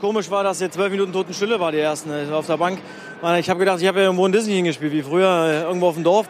[0.00, 2.78] Komisch war, dass jetzt zwölf Minuten Totenstille war, die ersten äh, auf der Bank.
[3.40, 5.94] Ich habe gedacht, ich habe ja irgendwo in Disney hingespielt, wie früher, äh, irgendwo auf
[5.94, 6.28] dem Dorf.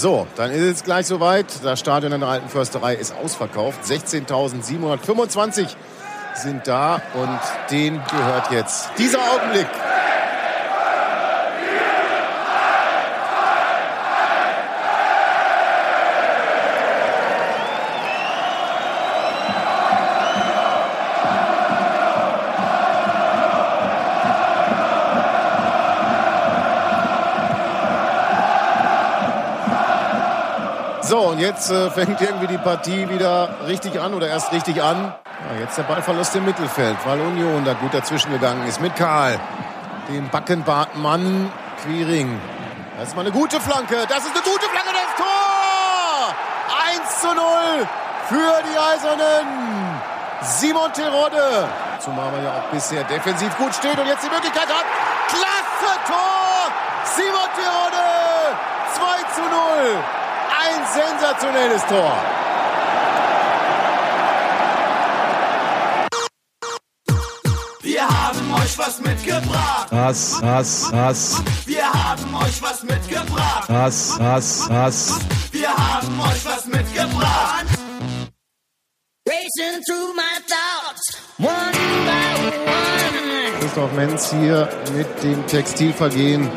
[0.00, 1.62] So, dann ist es gleich soweit.
[1.62, 3.84] Das Stadion in der Alten Försterei ist ausverkauft.
[3.84, 5.68] 16.725
[6.34, 7.38] sind da und
[7.70, 9.66] denen gehört jetzt dieser Augenblick.
[31.50, 35.12] Jetzt äh, fängt irgendwie die Partie wieder richtig an oder erst richtig an.
[35.50, 39.40] Ja, jetzt der Ballverlust im Mittelfeld, weil Union da gut dazwischen gegangen ist mit Karl.
[40.08, 42.38] Dem Backenbartmann Quiring.
[42.98, 43.96] Das ist mal eine gute Flanke.
[44.08, 46.34] Das ist eine gute Flanke, das Tor!
[47.02, 47.44] 1 zu 0
[48.28, 49.46] für die Eisernen.
[50.42, 51.68] Simon Terodde.
[51.98, 54.84] Zumal man ja auch bisher defensiv gut steht und jetzt die Möglichkeit hat.
[55.28, 56.70] Klasse Tor!
[57.04, 58.06] Simon Terodde!
[58.94, 60.19] 2 zu 0.
[60.92, 62.12] Sensationelles Tor.
[67.82, 69.86] Wir haben euch was mitgebracht.
[69.90, 71.42] Was, was, was?
[71.66, 73.68] Wir haben euch was mitgebracht.
[73.68, 75.18] Was, was, was?
[75.52, 77.66] Wir haben euch was mitgebracht.
[79.28, 81.72] Racing through my thoughts, one
[82.04, 82.34] by
[82.66, 83.60] one.
[83.60, 86.50] Christoph Menz hier mit dem Textilvergehen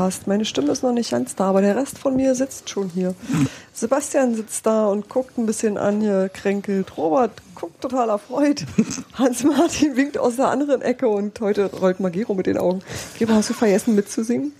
[0.00, 0.26] Podcast.
[0.26, 3.14] Meine Stimme ist noch nicht ganz da, aber der Rest von mir sitzt schon hier.
[3.74, 6.96] Sebastian sitzt da und guckt ein bisschen an hier, kränkelt.
[6.96, 8.64] Robert guckt total erfreut.
[9.14, 12.80] Hans-Martin winkt aus der anderen Ecke und heute rollt Magero mit den Augen.
[13.18, 14.52] Gero, hast du vergessen mitzusingen?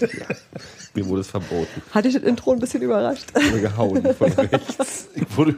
[0.00, 0.08] Ja,
[0.92, 1.82] mir wurde es verboten.
[1.90, 3.32] Hat dich das Intro ein bisschen überrascht?
[3.38, 5.08] Ich wurde gehauen von rechts.
[5.14, 5.56] Ich wurde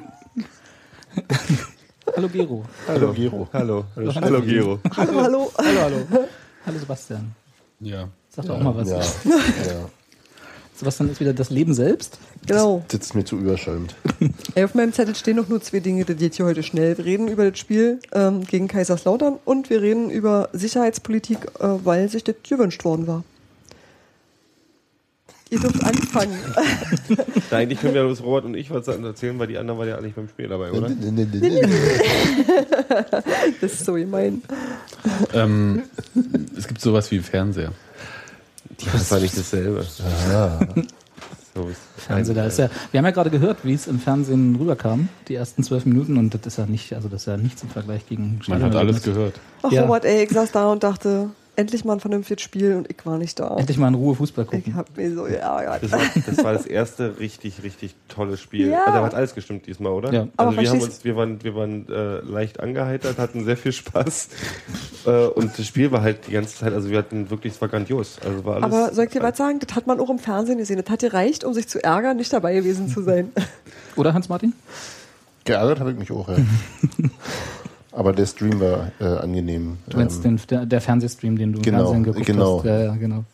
[2.14, 2.64] Hallo Gero.
[2.87, 3.48] Hallo Gero.
[3.53, 3.84] Hallo.
[3.97, 4.78] Hallo, hallo Gero.
[4.97, 5.53] Hallo, hallo.
[5.58, 6.28] Hallo, hallo.
[6.64, 7.45] Hallo Sebastian.
[7.81, 8.09] Ja.
[8.31, 8.91] Sag doch auch mal was.
[8.91, 9.31] Ja.
[9.31, 9.91] ja.
[10.75, 12.19] Sebastian ist wieder das Leben selbst.
[12.47, 12.84] Genau.
[12.88, 13.94] Das, das ist mir zu überschäumt.
[14.56, 16.98] Auf meinem Zettel stehen noch nur zwei Dinge, die geht hier heute schnell.
[16.98, 22.10] Wir reden über das Spiel ähm, gegen Kaiserslautern und wir reden über Sicherheitspolitik, äh, weil
[22.10, 23.25] sich das gewünscht worden war.
[25.48, 26.37] Ihr dürft anfangen.
[27.50, 29.97] Na, eigentlich können wir bloß Robert und ich was erzählen, weil die anderen waren ja
[29.97, 30.91] eigentlich beim Spiel dabei, oder?
[33.60, 34.43] das ist so gemein.
[35.33, 35.83] Ähm,
[36.56, 37.72] es gibt sowas wie Fernseher.
[38.93, 39.84] Das war nicht dasselbe.
[40.33, 40.61] Ah.
[41.55, 45.09] So Fernsehen, da ist ja, wir haben ja gerade gehört, wie es im Fernsehen rüberkam,
[45.28, 47.71] die ersten zwölf Minuten, und das ist ja nicht, also das ist ja nichts im
[47.71, 49.41] Vergleich gegen Man hat alles gehört.
[49.62, 49.83] Ach, Ja.
[49.83, 53.19] Robert, ey, ich saß da und dachte, endlich mal ein vernünftiges Spiel und ich war
[53.19, 53.56] nicht da.
[53.56, 54.75] Endlich mal in Ruhe Fußball Ich gucken.
[54.77, 55.83] hab mich so geärgert.
[55.83, 58.69] Das war, das war das erste richtig, richtig tolle Spiel.
[58.69, 58.84] Ja.
[58.87, 60.12] Also da hat alles gestimmt diesmal, oder?
[60.12, 60.28] Ja.
[60.37, 63.72] Aber Also wir haben uns, wir waren, wir waren äh, leicht angeheitert, hatten sehr viel
[63.72, 64.28] Spaß.
[65.06, 67.69] äh, und das Spiel war halt die ganze Zeit, also wir hatten wirklich, es war
[67.69, 68.19] grandios.
[68.25, 69.59] Also war alles, Aber soll ich dir was sagen?
[69.59, 70.81] Das hat man auch im Fernsehen gesehen.
[70.83, 73.33] Das hat gereicht, um sich zu ärgern, nicht dabei gewesen zu sein.
[73.97, 74.53] Oder Hans-Martin?
[75.44, 76.37] Geärgert habe ich mich auch, ja.
[77.96, 79.78] Aber der Stream war äh, angenehm.
[79.88, 82.58] Du meinst Ähm, den, der, der Fernsehstream, den du im genau, Fernsehen geguckt genau.
[82.58, 82.66] hast.
[82.66, 83.24] Ja, ja, genau.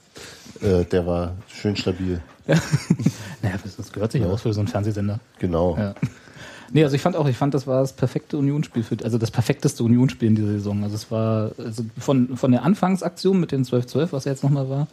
[0.61, 2.21] äh, der war schön stabil.
[3.43, 5.19] Naja, das, gehört sich aus für so einen Fernsehsender.
[5.41, 5.77] Genau.
[5.77, 5.95] Ja.
[6.71, 9.33] Nee, also ich fand auch, ich fand, das war das perfekte Unionsspiel für, also das
[9.33, 10.85] perfekteste Unionsspiel in dieser Saison.
[10.85, 14.71] Also es war also von, von der Anfangsaktion mit den 12-12, was ja jetzt nochmal
[14.71, 14.87] war,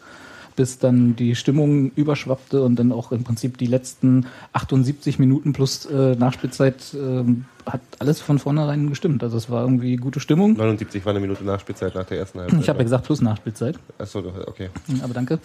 [0.59, 5.85] bis dann die Stimmung überschwappte und dann auch im Prinzip die letzten 78 Minuten plus
[5.85, 9.23] äh, Nachspielzeit ähm, hat alles von vornherein gestimmt.
[9.23, 10.57] Also es war irgendwie gute Stimmung.
[10.57, 12.59] 79 war eine Minute Nachspielzeit nach der ersten Halbzeit.
[12.59, 13.79] Ich habe ja gesagt plus Nachspielzeit.
[13.99, 14.67] Achso, okay.
[15.01, 15.39] Aber danke.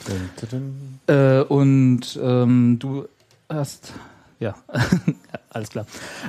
[1.06, 3.04] Äh, und ähm, du
[3.48, 3.92] hast.
[4.40, 4.56] Ja,
[5.50, 5.86] alles klar.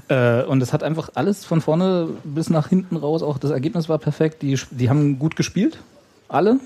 [0.09, 3.89] Äh, und es hat einfach alles von vorne bis nach hinten raus, auch das Ergebnis
[3.89, 4.43] war perfekt.
[4.43, 5.79] Die, die haben gut gespielt,
[6.27, 6.59] alle.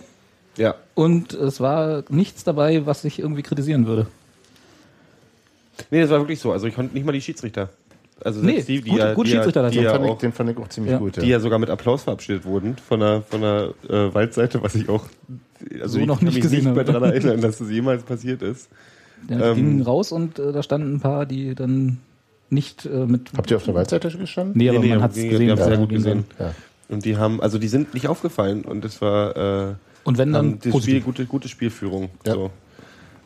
[0.59, 0.75] Ja.
[0.93, 4.05] Und es war nichts dabei, was ich irgendwie kritisieren würde.
[5.91, 6.51] Nee, das war wirklich so.
[6.51, 7.69] Also ich konnte nicht mal die Schiedsrichter.
[8.23, 9.85] Also Nee, die, die gute- ja, gute die ja, Schiedsrichter die dazu.
[9.85, 10.97] ja Fand ich, auch, den fand ich auch ziemlich Ja.
[10.99, 11.15] gut.
[11.17, 11.23] Ja.
[11.23, 14.89] die ja sogar mit Applaus verabschiedet wurden von der, von der äh, Waldseite, was ich
[14.89, 15.05] auch
[15.81, 18.03] also So ich noch kann nicht mich gesehen nicht mehr daran erinnern, dass das jemals
[18.03, 18.69] passiert ist.
[19.29, 21.99] Der Ähm, ging raus und äh, da standen ein paar, die dann
[22.49, 23.29] nicht äh, mit.
[23.37, 24.53] Habt ihr auf der Waldseite gestanden?
[24.57, 25.49] Nee, aber Nee, nee, man hat es die- die gesehen.
[25.49, 26.25] haben's dass sehr gut gesehen.
[26.39, 26.53] Ja.
[26.89, 29.73] Und die haben, also die sind nicht aufgefallen und es war äh,
[30.09, 32.09] Und wenn dann das Spiel, gute, gute Spielführung.
[32.25, 32.33] Ja.
[32.33, 32.51] So.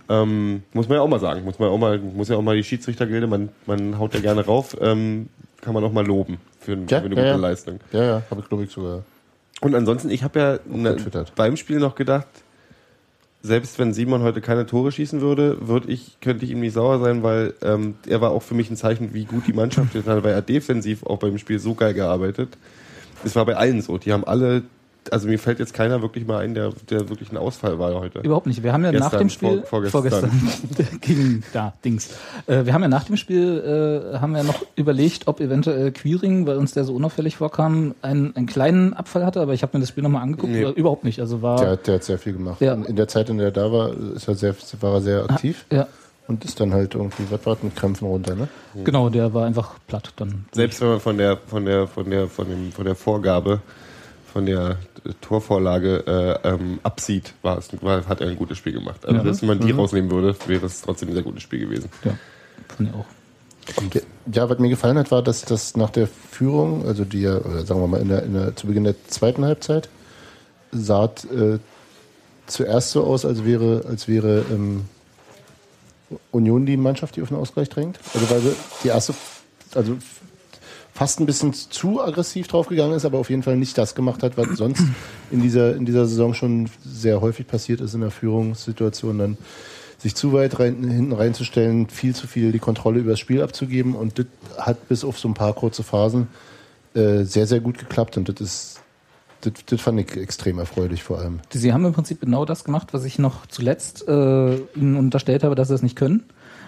[0.10, 2.58] Ähm, muss man ja auch mal sagen, muss man auch mal, muss ja auch mal
[2.58, 5.30] die Schiedsrichtergilde, man, man haut ja gerne rauf, ähm,
[5.62, 7.36] kann man auch mal loben für, Ja, für eine gute ja.
[7.38, 7.80] Leistung.
[7.94, 9.04] Ja, ja, habe ich glaube ich sogar.
[9.62, 10.98] Und ansonsten, ich habe ja ne,
[11.38, 12.28] beim Spiel noch gedacht,
[13.42, 17.00] selbst wenn Simon heute keine Tore schießen würde, würde ich, könnte ich ihm nicht sauer
[17.00, 20.06] sein, weil ähm, er war auch für mich ein Zeichen, wie gut die Mannschaft ist,
[20.06, 22.58] weil er defensiv auch beim Spiel so geil gearbeitet.
[23.24, 23.98] Es war bei allen so.
[23.98, 24.64] Die haben alle,
[25.12, 28.20] also mir fällt jetzt keiner wirklich mal ein, der, der wirklich ein Ausfall war heute.
[28.20, 28.64] Überhaupt nicht.
[28.64, 30.32] Wir haben ja nach Gestern, dem Spiel vor- vorgestern.
[31.02, 32.10] gegen da Dings.
[32.48, 36.46] Äh, wir haben ja nach dem Spiel äh, haben wir noch überlegt, ob eventuell Queering,
[36.48, 39.42] weil uns der so unauffällig vorkam, einen, einen kleinen Abfall hatte.
[39.42, 40.52] Aber ich habe mir das Spiel nochmal angeguckt.
[40.54, 40.70] Nee.
[40.72, 41.20] Überhaupt nicht.
[41.20, 42.62] Also war Der, hat- der hat sehr viel gemacht.
[42.62, 42.74] Ja.
[42.74, 45.66] In der Zeit, in der er da war, ist er sehr, war er sehr aktiv
[45.72, 45.88] ja
[46.26, 48.48] und ist dann halt irgendwie, was war mit Krämpfen runter, ne?
[48.86, 49.10] genau.
[49.10, 50.46] Der war einfach platt dann.
[50.54, 53.60] Selbst wenn man von der, von der, von der, von dem, von der Vorgabe,
[54.34, 54.78] von der
[55.22, 59.06] Torvorlage äh, ähm, absieht, war es, war, hat er ein gutes Spiel gemacht.
[59.06, 59.24] Also Ja.
[59.24, 61.90] selbst wenn man die rausnehmen würde, wäre es trotzdem ein sehr gutes Spiel gewesen.
[62.04, 62.18] Ja,
[62.76, 63.06] fand ich auch.
[63.94, 64.02] Ja,
[64.34, 67.64] Ja, was mir gefallen hat, war, dass das nach der Führung, also die ja, oder
[67.66, 69.88] sagen wir mal, in der, in der, zu Beginn der zweiten Halbzeit,
[70.72, 71.60] sah äh,
[72.48, 74.86] zuerst so aus, als wäre, als wäre ähm,
[76.32, 78.00] Union die Mannschaft, die auf den Ausgleich drängt.
[78.14, 79.14] Also weil sie die erste,
[79.76, 79.98] also
[80.94, 84.38] fast ein bisschen zu aggressiv draufgegangen ist, aber auf jeden Fall nicht das gemacht hat,
[84.38, 84.84] was sonst
[85.32, 89.38] in dieser, in dieser Saison schon sehr häufig passiert ist in der Führungssituation, dann
[89.98, 93.96] sich zu weit rein, hinten reinzustellen, viel zu viel die Kontrolle über das Spiel abzugeben
[93.96, 94.26] und das
[94.58, 96.28] hat bis auf so ein paar kurze Phasen
[96.94, 98.82] äh, sehr, sehr gut geklappt und das ist,
[99.42, 101.40] das, das fand ich extrem erfreulich vor allem.
[101.52, 105.56] Sie haben im Prinzip genau das gemacht, was ich noch zuletzt äh, Ihnen unterstellt habe,
[105.56, 106.24] dass Sie das nicht können.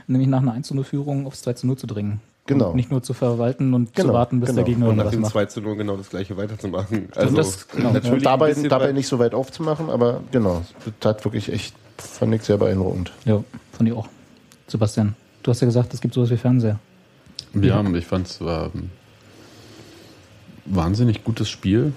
[0.07, 2.22] Nämlich nach einer 1 0 Führung aufs 2 zu 0 zu dringen.
[2.47, 2.69] Genau.
[2.69, 4.57] Und nicht nur zu verwalten und zu Genau, warten, bis genau.
[4.57, 5.31] der Gegner Und nach dem macht.
[5.31, 7.09] 2 zu 0 genau das gleiche weiterzumachen.
[7.15, 10.63] Also das- genau, natürlich Und dabei, dabei nicht so weit aufzumachen, aber genau,
[11.01, 13.12] das hat wirklich echt, fand ich sehr beeindruckend.
[13.25, 14.07] Ja, fand ich auch.
[14.68, 16.80] Sebastian, du hast ja gesagt, es gibt sowas wie Fernseher.
[17.56, 18.91] Ja, ich fand es war ein
[20.65, 21.94] wahnsinnig gutes Spiel.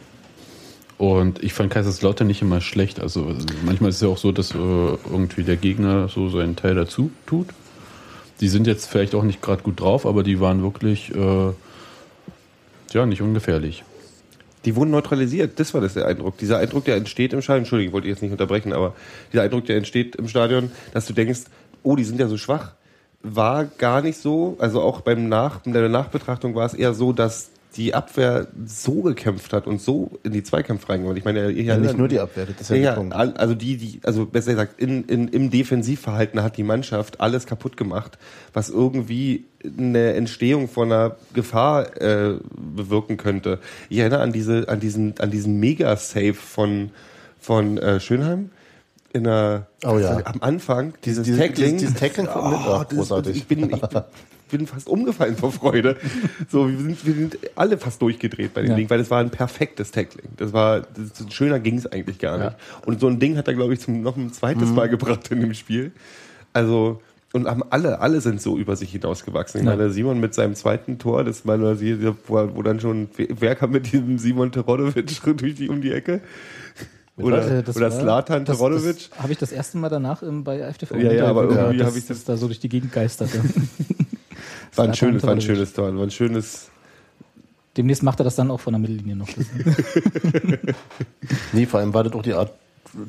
[0.98, 3.00] Und ich fand Kaiserslautern nicht immer schlecht.
[3.00, 3.32] Also
[3.64, 7.10] manchmal ist es ja auch so, dass äh, irgendwie der Gegner so seinen Teil dazu
[7.26, 7.46] tut.
[8.40, 11.52] Die sind jetzt vielleicht auch nicht gerade gut drauf, aber die waren wirklich äh,
[12.92, 13.84] ja nicht ungefährlich.
[14.64, 16.36] Die wurden neutralisiert, das war das der Eindruck.
[16.38, 18.94] Dieser Eindruck, der entsteht im Stadion, Entschuldigung, wollte ich jetzt nicht unterbrechen, aber
[19.32, 21.42] dieser Eindruck, der entsteht im Stadion, dass du denkst,
[21.82, 22.74] oh, die sind ja so schwach,
[23.22, 24.56] war gar nicht so.
[24.58, 29.02] Also auch beim Nach, in der Nachbetrachtung war es eher so, dass die Abwehr so
[29.02, 31.16] gekämpft hat und so in die Zweikämpfe reingegangen.
[31.18, 33.14] Ich meine, Ja, nicht nur die Abwehr, das ist ja, ja, Punkt.
[33.14, 37.76] also die, die, also besser gesagt, in, in, im Defensivverhalten hat die Mannschaft alles kaputt
[37.76, 38.18] gemacht,
[38.52, 39.44] was irgendwie
[39.78, 43.58] eine Entstehung von einer Gefahr äh, bewirken könnte.
[43.88, 46.90] Ich erinnere an diese, an diesen, an diesen Mega-Save von
[47.40, 48.50] von äh, Schönheim
[49.12, 50.20] in der Oh ja.
[50.26, 53.36] am Anfang dieses Diese- Tackling, dieses- dieses Tackling von Mittler, oh, das, großartig.
[53.36, 53.80] ich bin, ich
[54.48, 55.96] bin fast umgefallen vor Freude.
[56.48, 58.76] So, wir sind, wir sind alle fast durchgedreht bei dem Ja.
[58.76, 60.28] Ding, weil das war ein perfektes Tackling.
[60.36, 62.56] Das war, das, schöner ging es eigentlich gar nicht.
[62.86, 65.40] Und so ein Ding hat er, glaube ich, zum, noch ein zweites Mal gebracht in
[65.40, 65.92] dem Spiel.
[66.52, 67.00] Also,
[67.34, 69.60] und haben alle, alle sind so über sich hinausgewachsen.
[69.60, 69.76] Ich Ja.
[69.76, 73.92] meine, Simon mit seinem zweiten Tor, das sie- wo, wo dann schon, wer kam mit
[73.92, 76.20] diesem Simon Terodowitsch durch die, um die Ecke?
[77.18, 78.58] Oder, das oder war- Slatan das-?
[78.58, 80.94] Das habe ich das erste Mal danach im, bei FTV.
[80.96, 83.40] Ja, ja, aber irgendwie dass habe ich das- da so durch die Gegend geisterte.
[84.76, 86.70] War ein schönes, war ein schönes Tor, war ein schönes,
[87.76, 89.28] Demnächst macht er das dann auch von der Mittellinie noch.
[91.52, 92.52] Nee, vor allem war das auch die Art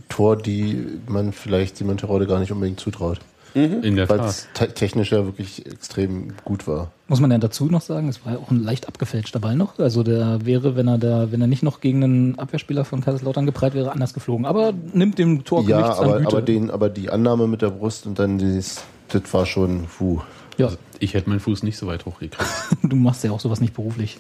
[0.09, 3.19] Tor, die man vielleicht Simon Terode gar nicht unbedingt zutraut.
[3.55, 6.91] In der Weil es te technisch ja wirklich extrem gut war.
[7.07, 9.79] Muss man ja dazu noch sagen, es war ja auch ein leicht abgefälschter Ball noch.
[9.79, 13.47] Also der wäre, wenn er da, wenn er nicht noch gegen einen Abwehrspieler von Kaiserslautern
[13.47, 14.45] geprallt wäre, anders geflogen.
[14.45, 16.27] Aber nimmt dem Tor Ja, nichts an aber, Güte.
[16.27, 20.21] aber, den, aber die Annahme mit der Brust und dann dieses, das war schon, puh.
[20.59, 22.37] Ja, Ich hätte meinen Fuß nicht so weit hochgekriegt.
[22.83, 24.17] du machst ja auch sowas nicht beruflich.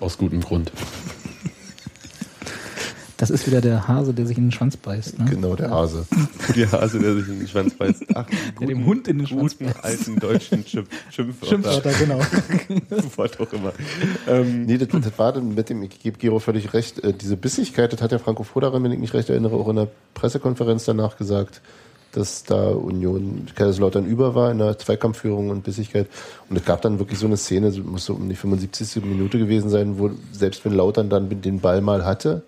[0.00, 0.70] Aus gutem Grund.
[3.16, 5.18] Das ist wieder der Hase, der sich in den Schwanz beißt.
[5.18, 5.24] Ne?
[5.28, 6.06] Genau, der Hase.
[6.54, 8.04] Der Hase, der sich in den Schwanz beißt.
[8.14, 11.72] Ach, die Der dem Hund in den Schwanz guten alten deutschen Schimpf Schimpfwörter.
[11.72, 12.20] Schimpfwörter, genau.
[13.16, 13.72] Was auch immer.
[14.28, 17.36] Ähm, Nee, das, das war dann mit dem, ich gebe Gero völlig recht, äh, diese
[17.36, 20.84] Bissigkeit, das hat der Franco Foderer, wenn ich mich recht erinnere, auch in der Pressekonferenz
[20.84, 21.60] danach gesagt,
[22.12, 26.08] dass da Union Kaiserslautern über war in der Zweikampfführung und Bissigkeit.
[26.48, 29.04] Und es gab dann wirklich so eine Szene, muss so um die 75.
[29.04, 32.42] Minute gewesen sein, wo selbst wenn Lautern dann den Ball mal hatte,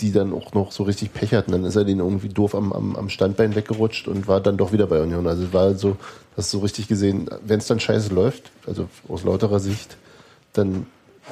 [0.00, 2.72] die dann auch noch so richtig Pech hatten, dann ist er den irgendwie doof am,
[2.72, 5.26] am, am Standbein weggerutscht und war dann doch wieder bei Union.
[5.26, 5.96] Also es war so,
[6.36, 9.96] hast du so richtig gesehen, wenn es dann scheiße läuft, also aus lauterer Sicht,
[10.52, 10.86] dann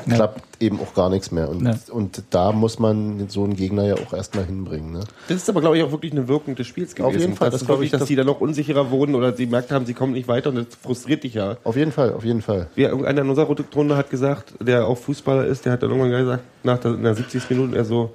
[0.07, 0.15] Ja.
[0.15, 1.49] klappt eben auch gar nichts mehr.
[1.49, 1.75] Und, Ja.
[1.91, 4.93] und da muss man so einen Gegner ja auch erstmal hinbringen.
[4.93, 5.01] Ne?
[5.29, 7.15] Das ist aber, glaube ich, auch wirklich eine Wirkung des Spiels gewesen.
[7.17, 9.15] Auf jeden Fall, Das, das glaube glaub ich, dass das- die dann noch unsicherer wurden
[9.15, 11.57] oder sie gemerkt haben, sie kommen nicht weiter und das frustriert dich ja.
[11.65, 12.69] Auf jeden Fall, auf jeden Fall.
[12.75, 16.11] Wie irgendeiner in unserer Runde hat gesagt, der auch Fußballer ist, der hat dann irgendwann
[16.13, 17.51] gesagt, nach der, in der 70.
[17.51, 18.11] Minute, er so,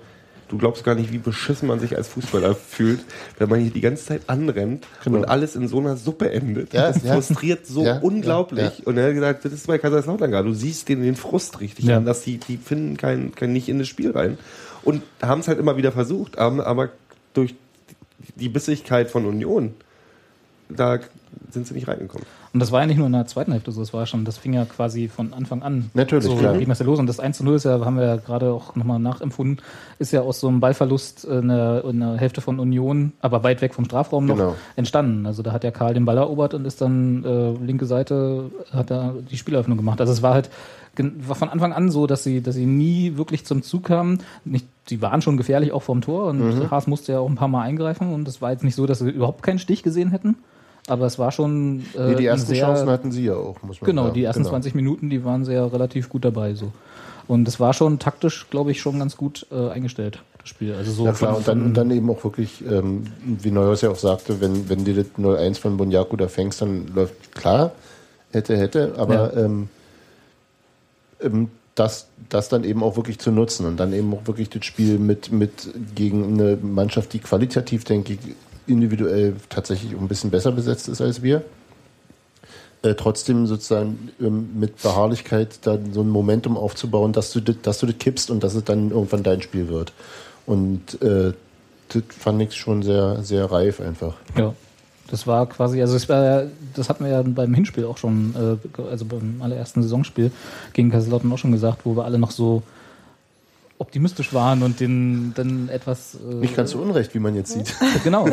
[0.51, 2.99] du glaubst gar nicht, wie beschissen man sich als Fußballer fühlt,
[3.39, 5.19] wenn man hier die ganze Zeit anrennt Genau.
[5.19, 6.73] und alles in so einer Suppe endet.
[6.73, 7.13] Ja, das ja.
[7.13, 8.85] frustriert so Ja, unglaublich.
[8.85, 10.47] Und er hat gesagt, das ist bei Kaiserslautern gerade.
[10.49, 13.79] Du siehst denen den Frust richtig an, dass die, die finden kein, kein nicht in
[13.79, 14.37] das Spiel rein.
[14.83, 16.89] Und haben es halt immer wieder versucht, aber
[17.33, 17.55] durch
[18.35, 19.73] die Bissigkeit von Union,
[20.69, 20.99] da
[21.49, 22.25] sind sie nicht reingekommen.
[22.53, 24.37] Und das war ja nicht nur in der zweiten Hälfte so, das war schon, das
[24.37, 25.89] fing ja quasi von Anfang an.
[25.93, 26.57] Natürlich, so klar.
[26.57, 26.99] ging das ja los.
[26.99, 29.59] Und das 1 zu 0 ist ja, haben wir ja gerade auch nochmal nachempfunden,
[29.99, 33.61] ist ja aus so einem Ballverlust in der, in der Hälfte von Union, aber weit
[33.61, 34.55] weg vom Strafraum noch Genau.
[34.75, 35.25] entstanden.
[35.25, 38.91] Also da hat ja Karl den Ball erobert und ist dann äh, linke Seite, hat
[38.91, 40.01] er die Spieleröffnung gemacht.
[40.01, 40.49] Also es war halt
[40.97, 44.19] war von Anfang an so, dass sie, dass sie nie wirklich zum Zug kamen.
[44.43, 46.69] Nicht, sie waren schon gefährlich auch vom Tor und Mhm.
[46.69, 48.99] Haas musste ja auch ein paar Mal eingreifen und es war jetzt nicht so, dass
[48.99, 50.35] sie überhaupt keinen Stich gesehen hätten.
[50.91, 53.61] Aber es war schon äh, Nee, die ein ersten sehr, Chancen hatten sie ja auch,
[53.63, 54.13] muss man Genau, sagen.
[54.13, 54.49] die ersten Genau.
[54.49, 56.73] 20 Minuten, die waren sehr relativ gut dabei so.
[57.29, 60.73] Und es war schon taktisch, glaube ich, schon ganz gut äh, eingestellt, das Spiel.
[60.73, 63.89] Also so Ja klar, und dann, und dann eben auch wirklich, ähm, wie Neuhaus ja
[63.89, 67.71] auch sagte, wenn, wenn du das 0-1 von Bonjaku da fängst, dann läuft klar,
[68.33, 69.69] hätte, hätte, aber ähm,
[71.21, 74.65] ähm, das, das dann eben auch wirklich zu nutzen und dann eben auch wirklich das
[74.65, 78.19] Spiel mit, mit gegen eine Mannschaft, die qualitativ, denke ich,
[78.71, 81.43] individuell tatsächlich ein bisschen besser besetzt ist als wir.
[82.83, 87.79] Äh, trotzdem sozusagen ähm, mit Beharrlichkeit dann so ein Momentum aufzubauen, dass du, das, dass
[87.79, 89.93] du das kippst und dass es dann irgendwann dein Spiel wird.
[90.47, 91.33] Und äh,
[91.89, 94.15] das fand ich schon sehr, sehr reif einfach.
[94.35, 94.53] Ja,
[95.11, 98.81] das war quasi, also es war, das hatten wir ja beim Hinspiel auch schon, äh,
[98.89, 100.31] also beim allerersten Saisonspiel
[100.73, 102.63] gegen Kaiserslautern auch schon gesagt, wo wir alle noch so
[103.81, 107.73] optimistisch waren und den dann etwas äh, Nicht ganz so unrecht, wie man jetzt sieht.
[108.03, 108.27] genau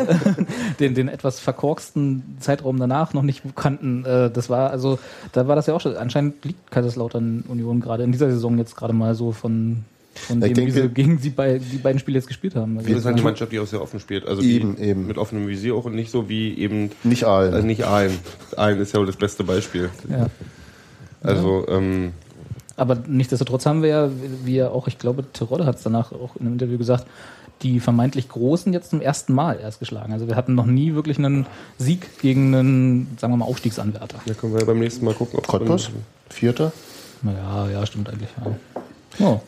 [0.79, 4.05] den, den etwas verkorksten Zeitraum danach noch nicht kannten.
[4.05, 4.99] Äh, das war also,
[5.33, 5.97] da war das ja auch schon.
[5.97, 10.53] Anscheinend liegt Kaiserslautern Union gerade in dieser Saison jetzt gerade mal so von von Ich
[10.53, 12.77] dem, wie denke- sie gegen sie bei, die beiden Spiele jetzt gespielt haben.
[12.77, 14.27] Also Das ist halt war- Mannschaft, die auch sehr offen spielt.
[14.27, 15.07] Also Eben, eben.
[15.07, 17.53] mit offenem Visier auch und nicht so wie eben Nicht Aalen.
[17.53, 18.11] äh, nicht Aalen.
[18.57, 19.89] Aalen ist ja wohl das beste Beispiel.
[20.09, 20.27] ja.
[21.21, 22.13] Also ähm,
[22.79, 24.09] Aber nichtsdestotrotz haben wir ja,
[24.43, 27.05] wie ja auch, ich glaube, Terodde hat es danach auch in einem Interview gesagt,
[27.61, 30.13] die vermeintlich Großen jetzt zum ersten Mal erst geschlagen.
[30.13, 31.45] Also wir hatten noch nie wirklich einen
[31.77, 34.19] Sieg gegen einen, sagen wir mal, Aufstiegsanwärter.
[34.25, 35.91] da können wir ja beim nächsten Mal gucken, ob Cottbus?
[36.29, 36.71] Vierter?
[37.21, 38.29] Naja, ja, stimmt eigentlich.
[38.37, 39.25] Ja.
[39.25, 39.41] Oh.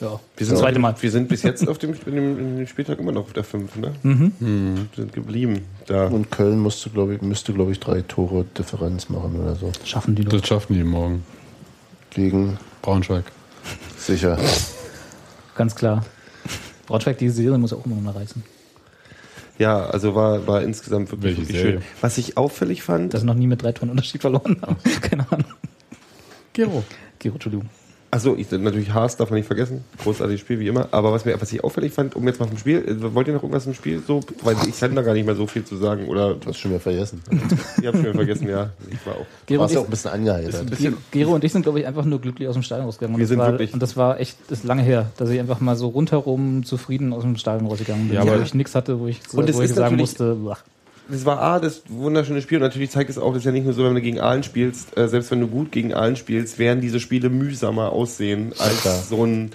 [0.00, 0.96] Ja, Wir sind, das zweite Mal.
[0.98, 3.44] wir sind bis jetzt auf dem, in dem, in dem Spieltag immer noch auf der
[3.44, 3.92] 5, ne?
[4.02, 4.32] Mhm.
[4.40, 6.08] Wir sind geblieben da.
[6.08, 9.70] Und Köln musste, glaube ich, müsste, glaube ich, drei Tore Differenz machen oder so.
[9.84, 10.40] Schaffen die doch.
[10.40, 11.22] Das schaffen die morgen.
[12.14, 13.24] Gegen Braunschweig.
[13.96, 14.38] sicher.
[15.54, 16.04] Ganz klar.
[16.86, 18.42] Braunschweig, die Serie muss auch immer noch mal reißen.
[19.58, 21.82] Ja, also war, war insgesamt wirklich, wirklich schön.
[22.00, 24.76] Was ich auffällig fand, Dass sie noch nie mit drei Tonnen Unterschied verloren haben.
[25.00, 25.52] Keine Ahnung.
[26.52, 26.82] Gero.
[27.18, 27.68] Gero, Entschuldigung.
[28.14, 29.84] Achso, ich, natürlich Haas darf man nicht vergessen.
[30.02, 30.86] Großartiges Spiel wie immer.
[30.90, 33.32] Aber was, mir, was ich auffällig fand, um jetzt mal vom Spiel, äh, wollt ihr
[33.32, 34.20] noch irgendwas im Spiel so?
[34.42, 36.06] Weil ich kann da gar nicht mehr so viel zu sagen.
[36.08, 37.22] Oder Du hast schon wieder vergessen.
[37.80, 38.68] ihr habt schon wieder vergessen, ja.
[38.90, 39.18] Ich war auch.
[39.20, 40.78] Du Gero warst ja ich, auch ein bisschen angeheitert.
[40.78, 43.14] Ge- Gero und ich sind, glaube ich, einfach nur glücklich aus dem Stadion rausgegangen.
[43.14, 45.30] Und Wir das sind war, wirklich- Und das war echt, das ist lange her, dass
[45.30, 48.16] ich einfach mal so rundherum zufrieden aus dem Stadion rausgegangen bin.
[48.16, 50.62] Ja, wo ich nichts hatte, wo ich, Und es wo ich sagen musste, ach,
[51.12, 52.56] Das war A, das wunderschöne Spiel.
[52.56, 54.42] Und natürlich zeigt es auch, das ist ja nicht nur so, wenn du gegen Aalen
[54.42, 58.80] spielst, äh, selbst wenn du gut gegen Aalen spielst, werden diese Spiele mühsamer aussehen als
[58.80, 58.96] Klar.
[58.96, 59.50] so ein,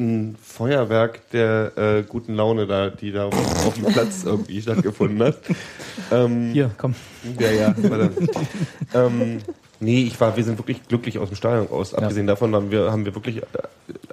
[0.00, 5.22] ein Feuerwerk der äh, guten Laune, da, die da auf, auf dem Platz irgendwie stattgefunden
[5.22, 5.38] hat.
[6.10, 6.96] Ähm, hier, komm.
[7.38, 7.74] Ja, ja.
[7.76, 8.10] Warte.
[8.94, 9.38] ähm,
[9.80, 11.94] nee, ich war, wir sind wirklich glücklich aus dem Stadion raus.
[11.94, 13.46] Abgesehen davon haben wir, haben wir wirklich äh,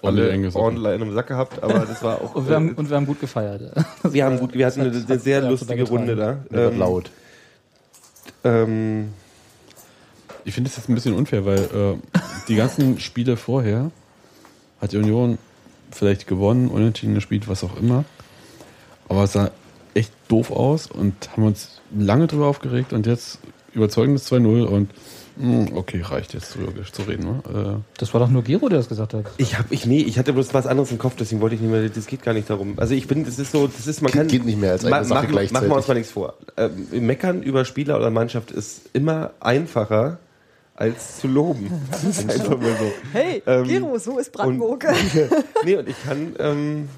[0.01, 2.35] alle in einem Sack gehabt, aber das war auch.
[2.35, 3.61] Und wir haben, äh, und wir haben gut gefeiert.
[4.03, 5.83] wir haben gut, wir hatten eine, eine sehr hat lustige.
[5.83, 6.37] Runde da.
[6.53, 7.11] Ähm, laut.
[8.43, 9.09] ähm,
[10.45, 13.91] Ich finde es jetzt ein bisschen unfair, weil äh, die ganzen Spiele vorher
[14.81, 15.37] hat die Union
[15.91, 18.03] vielleicht gewonnen, unentschieden gespielt, was auch immer.
[19.07, 19.51] Aber es sah
[19.93, 23.39] echt doof aus und haben uns lange drüber aufgeregt und jetzt
[23.73, 24.89] überzeugendes 2-0 und
[25.75, 27.41] okay, reicht jetzt drüber zu reden.
[27.43, 27.81] Ne?
[27.97, 29.25] Das war doch nur Gero, der das gesagt hat.
[29.37, 31.71] Ich hab, ich, nee, ich hatte bloß was anderes im Kopf, deswegen wollte ich nicht
[31.71, 32.73] mehr, das geht gar nicht darum.
[32.77, 34.27] Also ich bin, das ist so, das ist, man Geht- kann.
[34.27, 35.53] geht nicht mehr als eine ma- Sache machen, gleichzeitig.
[35.53, 36.33] Machen wir uns mal nichts vor.
[36.57, 40.19] Ähm, meckern über Spieler oder Mannschaft ist immer einfacher
[40.75, 41.71] als zu loben.
[41.91, 42.91] Das ist einfach mal so.
[43.11, 44.85] Hey, Ähm, Gero, so ist Brandenburg.
[45.65, 46.89] nee, und ich kann, ähm,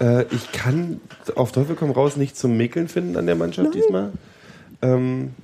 [0.00, 1.00] äh, ich kann
[1.34, 4.12] auf Teufel komm raus nicht zum Mäkeln finden an der Mannschaft diesmal.
[4.82, 5.34] Ähm,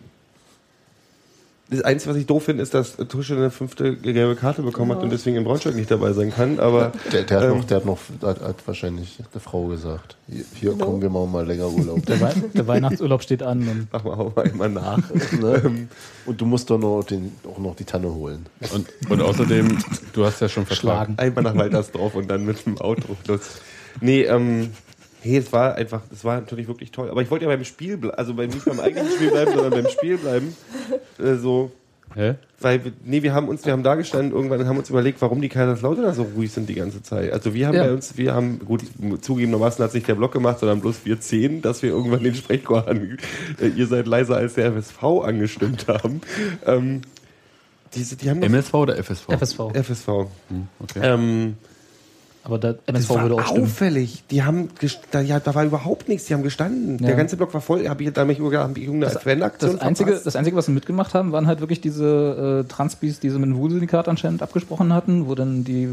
[1.73, 5.03] das Einzige, was ich doof finde, ist, dass Tusche eine fünfte gelbe Karte bekommen hat
[5.03, 6.61] und deswegen in Braunschweig nicht dabei sein kann.
[6.61, 10.17] Aber Der, der, hat, ähm, noch, der hat noch, hat, hat wahrscheinlich eine Frau gesagt.
[10.29, 12.05] Hier, hier kommen wir mal mal länger Urlaub.
[12.07, 13.67] Der, Wei der Weihnachtsurlaub steht an.
[13.67, 14.99] Und Mach mal, hau mal einmal nach.
[15.41, 15.89] ne?
[16.27, 18.47] Und du musst doch noch den, auch noch die Tanne holen.
[18.73, 19.79] Und, und außerdem,
[20.13, 20.81] du hast ja schon Vertrag.
[20.81, 21.15] Schlagen.
[21.19, 23.41] Einmal nach Waltersdorf und dann mit dem Auto los.
[24.01, 24.71] Nee, ähm,
[25.23, 27.09] hey, es war einfach, es war natürlich wirklich toll.
[27.11, 29.89] Aber ich wollte ja beim Spiel bleiben, also nicht beim eigenen Spiel bleiben, sondern beim
[29.89, 30.57] Spiel bleiben.
[31.19, 31.71] Äh, so,
[32.15, 32.35] Hä?
[32.61, 35.23] weil, wir- nee, wir haben uns, wir haben da gestanden irgendwann und haben uns überlegt,
[35.23, 37.33] warum die Kaiserslautern so ruhig sind die ganze Zeit.
[37.33, 37.85] Also wir haben Ja.
[37.85, 38.83] bei uns, wir haben, gut,
[39.23, 42.87] zugegebenermaßen hat sich der Block gemacht, sondern bloß wir zehn, dass wir irgendwann den Sprechchor
[42.89, 43.17] an,
[43.61, 46.21] äh, ihr seid leiser als der FSV angestimmt haben.
[46.67, 47.01] Ähm,
[47.95, 49.29] diese, die haben MSV oder FSV?
[49.29, 49.59] FSV.
[49.75, 50.09] FSV.
[50.49, 51.01] Hm, okay.
[51.03, 51.57] Ähm,
[52.45, 53.65] Aber der das MSV war würde auch stimmen.
[53.65, 54.25] auffällig.
[54.31, 54.69] Die haben,
[55.13, 56.27] da, ja, da war überhaupt nichts.
[56.27, 56.99] Die haben gestanden.
[56.99, 57.07] Ja.
[57.07, 57.89] Der ganze Block war voll.
[57.89, 60.27] Hab ich, da habe ich überlegt, haben die irgendeine Fanaktion Das Einzige, verpasst?
[60.27, 63.49] das Einzige, was sie mitgemacht haben, waren halt wirklich diese äh, Transpis, die sie mit
[63.49, 65.89] dem Wohl-Syndikat anscheinend abgesprochen hatten, wo dann die,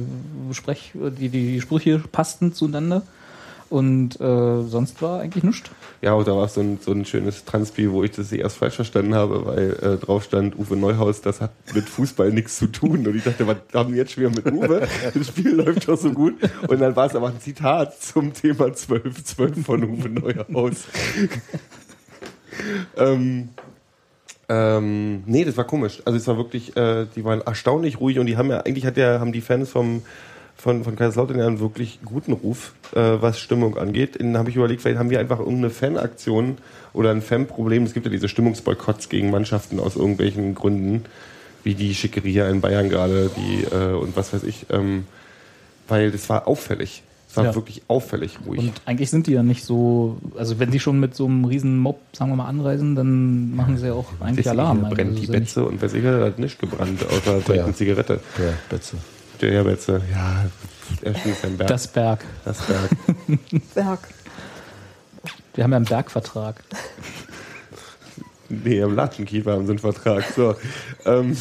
[0.51, 3.03] Sprech, die, die Sprüche passten zueinander.
[3.69, 5.69] Und äh, sonst war eigentlich nichts.
[6.01, 8.75] Ja, und da war so ein, so ein schönes Transpi, wo ich das erst falsch
[8.75, 13.05] verstanden habe, weil äh, drauf stand Uwe Neuhaus, das hat mit Fußball nichts zu tun.
[13.05, 14.87] Und ich dachte, was haben wir jetzt schon wieder mit Uwe?
[15.13, 16.35] Das Spiel läuft doch so gut.
[16.67, 20.85] Und dann war es aber ein Zitat zum Thema 12-12 von Uwe Neuhaus.
[22.97, 23.49] ähm,
[24.47, 26.01] ähm, nee, das war komisch.
[26.05, 28.97] Also es war wirklich, äh, die waren erstaunlich ruhig und die haben ja, eigentlich hat
[28.97, 30.01] ja, haben die Fans vom,
[30.61, 34.17] von, von Kaiserslautern ja einen wirklich guten Ruf, äh, was Stimmung angeht.
[34.19, 36.57] Dann habe ich überlegt, vielleicht haben wir einfach irgendeine Fanaktion
[36.91, 37.83] oder ein Fanproblem.
[37.83, 41.05] Es gibt ja diese Stimmungsboykotts gegen Mannschaften aus irgendwelchen Gründen,
[41.63, 44.65] wie die Schickeria in Bayern gerade, die äh, und was weiß ich.
[44.69, 45.05] Ähm,
[45.87, 47.03] weil das war auffällig.
[47.29, 47.55] Es war Ja.
[47.55, 48.59] wirklich auffällig ruhig.
[48.59, 51.77] Und eigentlich sind die ja nicht so, also wenn die schon mit so einem riesen
[51.77, 54.81] Mob, sagen wir mal, anreisen, dann machen sie ja auch eigentlich Alarm.
[54.89, 57.63] brennt Also die ja Betze und weiß ich, er hat nicht gebrannt, außer vielleicht Ja.
[57.65, 58.19] eine Zigarette.
[58.37, 58.97] Der Betze.
[59.41, 60.45] Der Herr Betze, ja,
[61.01, 61.69] er schließt ein Berg.
[61.69, 62.25] Das Berg.
[62.45, 62.89] das Berg.
[63.75, 63.99] Berg.
[65.53, 66.63] Wir haben ja einen Bergvertrag.
[68.49, 70.23] Nee, im Latschenkiefer haben sie einen Vertrag.
[70.35, 70.55] So.
[71.05, 71.37] Ähm,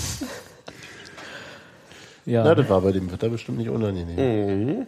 [2.29, 2.45] Ja.
[2.45, 4.87] Ja, das war bei dem Wetter bestimmt nicht unangenehm.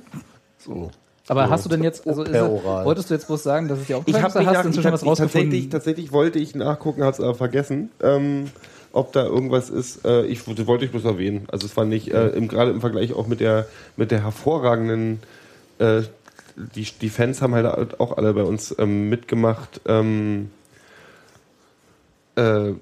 [0.59, 0.91] So.
[1.27, 1.51] Aber So.
[1.51, 4.15] hast du denn jetzt, also ist, wolltest du jetzt bloß sagen, dass es dir ich
[4.17, 5.51] habe ist, oder hast du inzwischen was rausgefunden?
[5.51, 7.91] tatsächlich, tatsächlich wollte ich nachgucken, habe es aber vergessen.
[8.03, 8.51] Ähm,
[8.93, 11.45] ob da irgendwas ist, äh, ich das wollte ich bloß erwähnen.
[11.51, 15.21] Also es war nicht, äh, im, gerade im Vergleich auch mit der, mit der hervorragenden,
[15.79, 16.03] äh,
[16.75, 19.81] die, die Fans haben halt auch alle bei uns ähm, mitgemacht.
[19.87, 20.51] Ähm,
[22.37, 22.73] äh,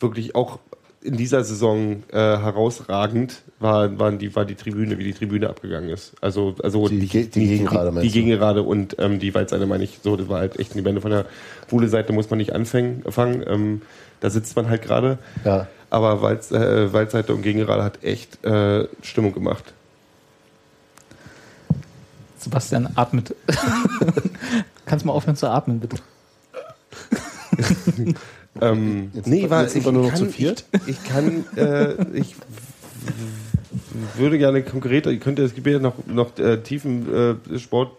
[0.00, 0.58] wirklich auch
[1.06, 5.88] in dieser Saison äh, herausragend war, waren die, war die Tribüne, wie die Tribüne abgegangen
[5.88, 6.14] ist.
[6.20, 8.14] Also, also Die die Gegengerade die, meinst die du?
[8.14, 11.12] Gegengerade und ähm, die Waldseite meine ich so, das war halt echt die Bände von
[11.12, 11.26] der
[11.68, 13.04] Wuhle-Seite muss man nicht anfangen.
[13.08, 13.44] Fangen.
[13.46, 13.82] Ähm,
[14.20, 15.18] da sitzt man halt gerade.
[15.44, 15.66] Ja.
[15.90, 19.72] Aber Wald, äh, Waldseite und Gegengerade hat echt äh, Stimmung gemacht.
[22.38, 23.34] Sebastian atmet.
[24.86, 25.96] Kannst du mal aufhören zu atmen, bitte?
[28.60, 30.64] Ähm, Jetzt nee, war, jetzt wir nur noch kann, zu viert?
[30.72, 32.36] Ich, ich kann, äh, ich
[34.16, 37.92] würde gerne konkreter, ich könnte, es gibt ja noch, noch äh, tiefen äh, Sport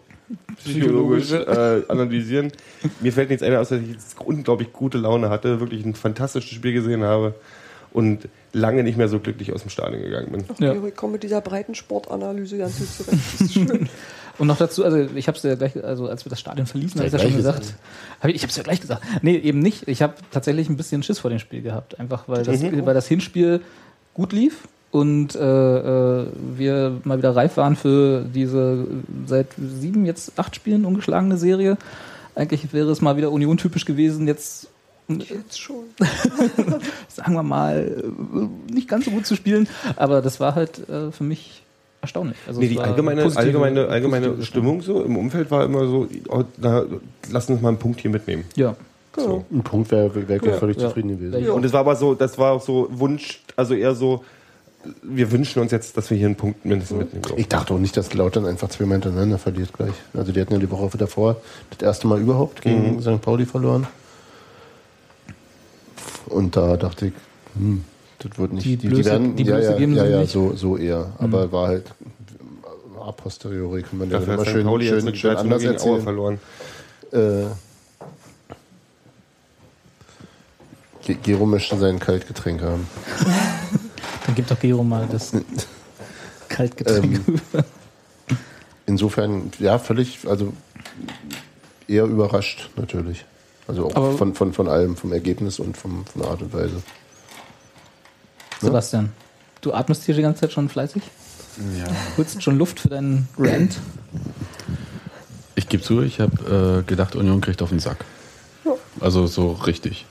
[0.56, 2.52] psychologisch äh, analysieren.
[3.00, 6.50] Mir fällt nichts ein, außer dass ich jetzt unglaublich gute Laune hatte, wirklich ein fantastisches
[6.50, 7.34] Spiel gesehen habe
[7.92, 10.44] und lange nicht mehr so glücklich aus dem Stadion gegangen bin.
[10.58, 10.74] Ja.
[10.74, 13.22] Ich komme mit dieser breiten Sportanalyse ganz gut zurecht.
[13.32, 13.88] Das ist schön.
[14.38, 17.00] Und noch dazu, also ich habe es ja gleich, also als wir das Stadion verließen,
[17.00, 17.74] habe ich ja schon gesagt.
[18.20, 19.02] Hab ich ich habe es ja gleich gesagt.
[19.20, 19.88] Nee, eben nicht.
[19.88, 21.98] Ich habe tatsächlich ein bisschen Schiss vor dem Spiel gehabt.
[21.98, 23.60] Einfach weil das, weil das Hinspiel
[24.14, 25.38] gut lief und äh,
[26.20, 28.86] äh, wir mal wieder reif waren für diese
[29.26, 31.76] seit sieben, jetzt acht Spielen ungeschlagene Serie.
[32.34, 34.68] Eigentlich wäre es mal wieder Union-typisch gewesen, jetzt
[35.10, 35.84] Jetzt schon.
[37.08, 39.66] sagen wir mal, äh, nicht ganz so gut zu spielen.
[39.96, 41.62] Aber das war halt äh, für mich
[42.02, 42.36] erstaunlich.
[42.46, 46.06] Also Nee, die allgemeine, positive- allgemeine, allgemeine positive Stimmung so im Umfeld war immer so,
[46.28, 46.84] oh, na,
[47.30, 48.44] lass uns mal einen Punkt hier mitnehmen.
[48.54, 48.76] Ja.
[49.14, 49.46] Genau.
[49.50, 50.58] Ein Punkt wäre wär, wär Ja.
[50.58, 50.88] völlig Ja.
[50.88, 51.42] zufrieden gewesen.
[51.42, 51.52] Ja.
[51.52, 54.22] Und es war aber so, das war auch so Wunsch, also eher so,
[55.02, 57.24] wir wünschen uns jetzt, dass wir hier einen Punkt mindestens mitnehmen.
[57.36, 59.92] Ich dachte auch nicht, dass Lautern einfach zweimal hintereinander verliert gleich.
[60.14, 61.36] Also die hatten ja die Woche davor
[61.70, 63.00] das erste Mal überhaupt gegen Mhm.
[63.02, 63.20] St.
[63.20, 63.86] Pauli verloren.
[66.26, 67.12] Und da dachte ich,
[67.56, 67.84] hm,
[68.18, 68.64] das wird nicht.
[68.66, 70.32] Die Blöße- die ja, Blöße ja, geben ja, sie ja, nicht.
[70.32, 71.12] so, so eher.
[71.18, 71.86] Aber war halt
[73.00, 76.02] a posteriori kann man ja Dafür immer schön, Pauli jetzt schön, schön 13 anders erzählen.
[76.02, 76.38] verloren.
[77.12, 77.44] Äh,
[81.06, 82.86] Ge- Gero möchte sein Kaltgetränk haben.
[84.28, 85.32] Dann gibt doch Gero mal das
[86.50, 87.22] Kaltgetränk.
[87.26, 87.40] Ähm,
[88.84, 90.52] insofern, ja, völlig, also
[91.88, 93.24] eher überrascht natürlich.
[93.66, 96.52] Also auch Aber- von, von, von allem, vom Ergebnis und vom, von der Art und
[96.52, 96.82] Weise.
[98.60, 99.12] Sebastian,
[99.62, 101.02] du atmest hier die ganze Zeit schon fleißig?
[101.78, 101.86] Ja.
[102.18, 103.78] Holst schon Luft für deinen Rant?
[105.54, 108.04] Ich gebe zu, ich habe äh, gedacht, Union kriegt auf den Sack.
[109.00, 110.04] Also so richtig.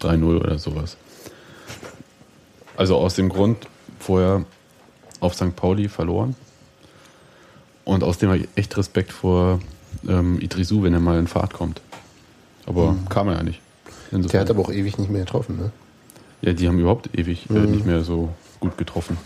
[0.00, 0.96] 3-0 oder sowas.
[2.78, 3.66] Also aus dem Grund,
[3.98, 4.44] vorher
[5.18, 5.56] auf St.
[5.56, 6.36] Pauli verloren.
[7.84, 9.58] Und außerdem habe ich echt Respekt vor
[10.08, 11.80] ähm, Idrisu, wenn er mal in Fahrt kommt.
[12.66, 13.60] Aber kam er ja nicht.
[14.12, 15.72] Der Insofern- hat aber auch ewig nicht mehr getroffen, ne?
[16.40, 17.70] Ja, die haben überhaupt ewig äh, Mhm.
[17.72, 18.28] nicht mehr so
[18.60, 19.18] gut getroffen.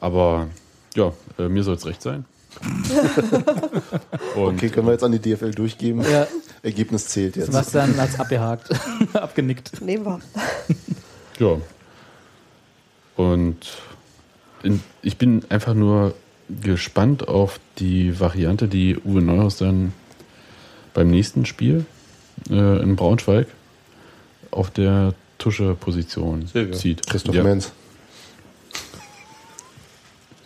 [0.00, 0.48] Aber
[0.96, 2.24] ja, äh, mir soll es recht sein.
[4.34, 6.02] Und Okay, können wir jetzt an die DFL durchgeben?
[6.10, 6.26] Ja.
[6.62, 7.46] Ergebnis zählt jetzt.
[7.46, 8.68] Sebastian hat's abgehakt,
[9.14, 9.80] abgenickt.
[9.80, 10.20] Nehmen wir.
[11.38, 11.56] ja.
[13.16, 13.56] Und
[14.62, 16.14] in, ich bin einfach nur
[16.62, 19.92] gespannt auf die Variante, die Uwe Neuhaus dann
[20.94, 21.84] beim nächsten Spiel
[22.50, 23.46] äh, in Braunschweig
[24.50, 26.74] auf der Tusche-Position Silvio.
[26.76, 27.06] zieht.
[27.06, 27.42] Christoph ja.
[27.42, 27.72] Menz.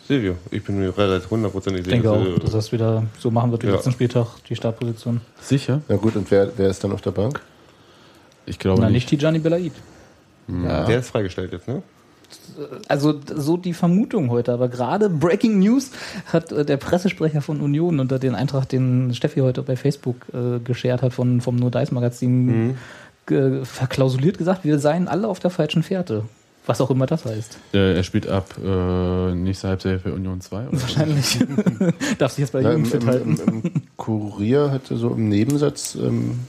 [0.07, 2.35] Silvio, ich bin mir relativ hundertprozentig Ich denke sicher.
[2.35, 3.73] auch, dass das wieder so machen wird wie Ja.
[3.75, 5.19] letzten Spieltag, die Startposition.
[5.41, 5.81] Sicher?
[5.89, 7.41] Na gut, und wer, wer ist dann auf der Bank?
[8.45, 9.11] Ich glaube Na, nicht.
[9.11, 9.73] nicht Tijani Belaid.
[10.47, 10.85] Ja.
[10.85, 11.83] Der ist freigestellt jetzt, ne?
[12.87, 15.91] Also so die Vermutung heute, aber gerade Breaking News
[16.25, 20.59] hat äh, der Pressesprecher von Union unter den Eintrag, den Steffi heute bei Facebook äh,
[20.59, 22.75] geshared hat von, vom No Dice Magazin,
[23.27, 23.65] Mhm.
[23.65, 26.23] verklausuliert gesagt, wir seien alle auf der falschen Fährte.
[26.65, 27.57] Was auch immer das heißt.
[27.73, 30.67] Äh, er spielt ab äh, nächste Halbzeit für Union 2.
[30.67, 30.81] Oder?
[30.81, 31.39] Wahrscheinlich.
[32.17, 33.37] Darf sich jetzt bei Na, im, Jugend fit im, halten.
[33.47, 36.39] im, Im Kurier hatte so im Nebensatz ähm,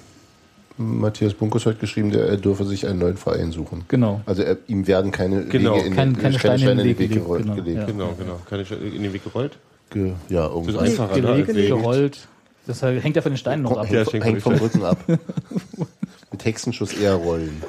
[0.78, 3.84] Matthias Bunkus hat geschrieben, der, er dürfe sich einen neuen Verein suchen.
[3.88, 4.20] Genau.
[4.26, 5.74] Also er, ihm werden keine Genau.
[5.76, 7.78] Wege in Kein- den, keine Steine in den Weg gelegt, genau, gelegt.
[7.78, 7.84] ja.
[7.86, 8.40] Genau, genau.
[8.48, 9.58] Keine Sch- in den Weg gerollt?
[9.90, 10.70] Ge, ja, Das irgendwie.
[10.70, 11.42] ist einfacher, ne?
[11.44, 12.28] Gelegt, gerollt.
[12.66, 13.90] Das hängt ja von den Steinen noch ab.
[13.90, 14.54] Ja, Hängt vom.
[14.54, 14.98] Rücken ab.
[16.32, 17.62] Mit Hexenschuss eher rollen.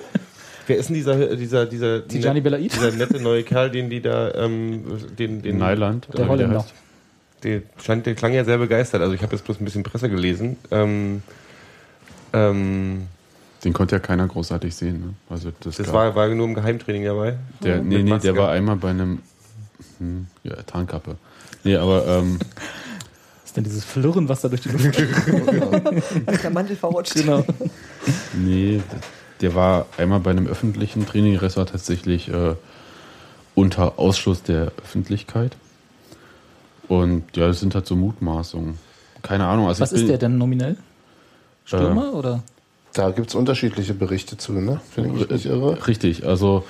[0.68, 2.74] Wer ist denn dieser, dieser, dieser, Tijani Belaid?
[2.74, 4.84] dieser nette neue Kerl, den die da, ähm,
[5.18, 6.08] den, den Neuland.
[6.16, 6.66] Der Holländer.
[7.44, 9.02] Der, scheint, der klang ja sehr begeistert.
[9.02, 10.58] Also ich habe jetzt bloß ein bisschen Presse gelesen.
[10.72, 11.24] Ähm,
[12.34, 13.08] ähm,
[13.64, 15.00] Den konnte ja keiner großartig sehen.
[15.00, 15.14] Ne?
[15.30, 17.38] Also das, das gab- war, war nur im Geheimtraining dabei.
[17.64, 19.20] der, Mit nee, nee, der war einmal bei einem
[19.98, 21.16] hm, ja, Tarnkappe.
[21.64, 24.86] Nee, aber ähm, Was ist denn dieses Flirren, was da durch die Luft
[26.26, 27.16] Als der Mantel verrutscht.
[27.16, 27.44] Genau.
[28.34, 28.82] nee,
[29.42, 31.34] der war einmal bei einem öffentlichen Training.
[31.34, 32.56] Der Rest war tatsächlich äh,
[33.56, 35.58] unter Ausschluss der Öffentlichkeit.
[36.88, 38.78] Und ja, das sind halt so Mutmaßungen.
[39.22, 39.68] Keine Ahnung.
[39.68, 40.78] Also Was ist der denn nominell?
[41.78, 42.44] Stürmer oder?
[42.94, 44.82] Da gibt es unterschiedliche Berichte zu, ne?
[44.92, 45.88] Finde ich nicht irre.
[45.88, 46.64] Richtig, also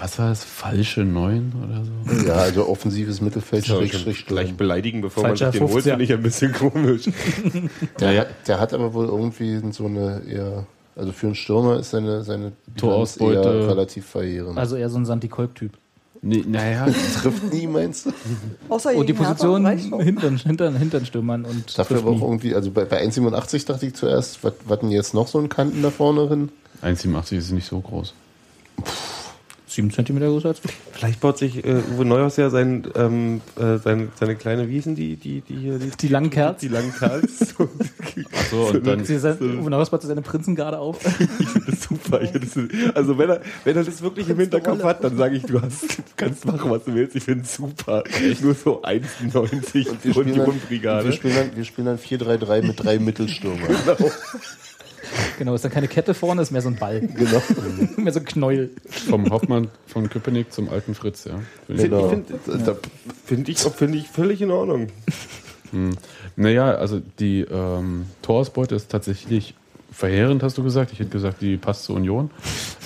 [0.00, 0.42] was war das?
[0.42, 2.26] Falsche Neun oder so?
[2.28, 5.88] Ja, also offensives Mittelfeld, Ja, schon gleich beleidigen, bevor Falscher man sich den holt, 50er.
[5.90, 7.02] finde ich ein bisschen komisch.
[8.00, 8.20] Der, Ja, ja.
[8.22, 10.66] Hat, der hat aber wohl irgendwie so eine eher,
[10.96, 13.38] also für einen Stürmer ist seine, seine Torausbeute.
[13.40, 14.58] eher relativ verheerend.
[14.58, 15.78] Also eher so ein Santi Kolk-Typ.
[16.26, 16.86] Nee, naja,
[17.20, 18.12] trifft nie, meinst du?
[18.70, 22.22] Außer Und die gegen Hertha Position hintern, hintern, hintern Stürmern und Dafür aber auch nie.
[22.22, 25.82] irgendwie, also bei, bei 1,87 dachte ich zuerst, was denn jetzt noch so ein Kanten
[25.82, 26.48] da vorne drin?
[26.82, 28.14] 1,87 ist nicht so groß.
[29.74, 30.70] Sieben Zentimeter größer als ich.
[30.92, 35.16] Vielleicht baut sich äh, Uwe Neuhaus ja sein, ähm, äh, sein, seine kleine Wiesen, die,
[35.16, 36.60] die, die hier, die, Die langen Kerls.
[36.60, 37.54] die langen Kerls.
[38.50, 40.98] so, und dann, Sie sein, Uwe Neuhaus baut seine Prinzengarde auf.
[41.18, 42.22] ich finde das super.
[42.22, 45.36] Ich find das, also wenn er, wenn er das wirklich im Hinterkopf hat, dann sage
[45.38, 47.16] ich, du hast, du kannst machen, was du willst.
[47.16, 48.04] Ich finde es super.
[48.42, 48.94] Nur so 1,90
[49.34, 51.12] und Wir die spielen, dann, wir, Grundbrigade.
[51.12, 53.74] spielen dann, wir spielen dann 4-3-3 mit drei Mittelstürmern.
[53.84, 54.10] Genau,
[55.54, 57.00] ist dann keine Kette vorne, ist mehr so ein Ball.
[57.00, 57.42] genau.
[57.96, 58.70] mehr so ein Knäuel.
[59.08, 61.40] vom Hauptmann von Köpenick zum alten Fritz, ja.
[61.68, 62.08] genau.
[62.08, 62.26] Find-
[62.66, 62.76] Da-
[63.26, 64.88] Finde ich, find ich völlig in Ordnung.
[66.36, 69.54] Naja, also die ähm, Torausbeute ist tatsächlich
[69.90, 70.92] verheerend, hast du gesagt.
[70.92, 72.30] Ich hätte gesagt, die passt zur Union.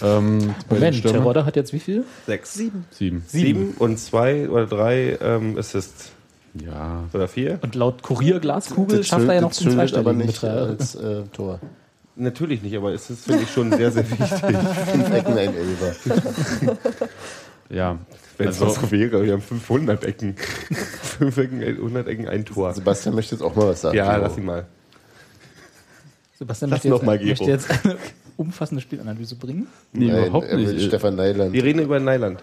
[0.03, 1.03] Ähm, Moment.
[1.03, 2.05] Terodde hat jetzt wie viel?
[2.27, 2.55] Sechs.
[2.55, 2.85] Sieben.
[2.91, 3.25] Sieben.
[3.27, 6.13] Sieben und zwei oder drei ähm, Assists.
[6.55, 7.05] Ja.
[7.13, 7.59] Oder vier.
[7.63, 10.69] Und laut Kurier Glaskugel das schafft er ja noch den zündet aber zweistelligen nicht Betrag.
[10.69, 11.61] als äh, Tor.
[12.21, 14.29] Natürlich nicht, aber es ist, finde ich, schon sehr, sehr wichtig.
[14.29, 16.77] Fünf Ecken, ein Elber.
[17.71, 17.99] Ja,
[18.39, 20.35] Wenn es also, was wäre, wir haben 500 Ecken.
[21.19, 22.73] 5 Ecken, 100 Ecken, ein Tor.
[22.73, 23.95] Sebastian möchte jetzt auch mal was sagen.
[23.95, 24.23] Ja, Gero.
[24.27, 24.65] lass ihn mal.
[26.39, 27.99] Sebastian Lass möchte jetzt, noch mal, möchte jetzt eine
[28.39, 29.67] umfassende Spielanalyse bringen.
[29.93, 30.83] nee, Nein, überhaupt er nicht.
[30.83, 31.53] Stefan Neiland.
[31.53, 32.43] Wir reden über Neuland.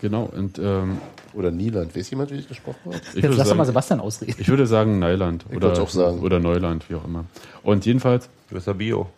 [0.00, 0.98] Genau, und ähm,
[1.36, 1.94] Oder Nieland.
[1.94, 2.96] Weiß jemand, wie ich gesprochen habe?
[2.96, 4.34] ich, Jetzt würde lass doch mal sagen, Sebastian ausreden.
[4.38, 6.20] ich würde sagen Neuland Ich oder, auch sagen.
[6.20, 7.26] oder Neuland, wie auch immer.
[7.62, 9.10] Und jedenfalls, Du bist ja Bio.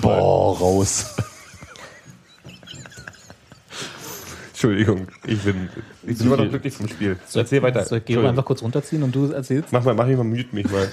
[0.00, 1.14] Boah, raus.
[4.52, 5.68] Entschuldigung, ich bin,
[6.06, 7.18] ich bin immer noch glücklich vom Spiel.
[7.34, 7.84] Erzähl weiter.
[7.84, 9.72] Soll Gero einfach kurz runterziehen und du erzählst?
[9.72, 10.90] Mach mal, mach mich mal, mute mich mal.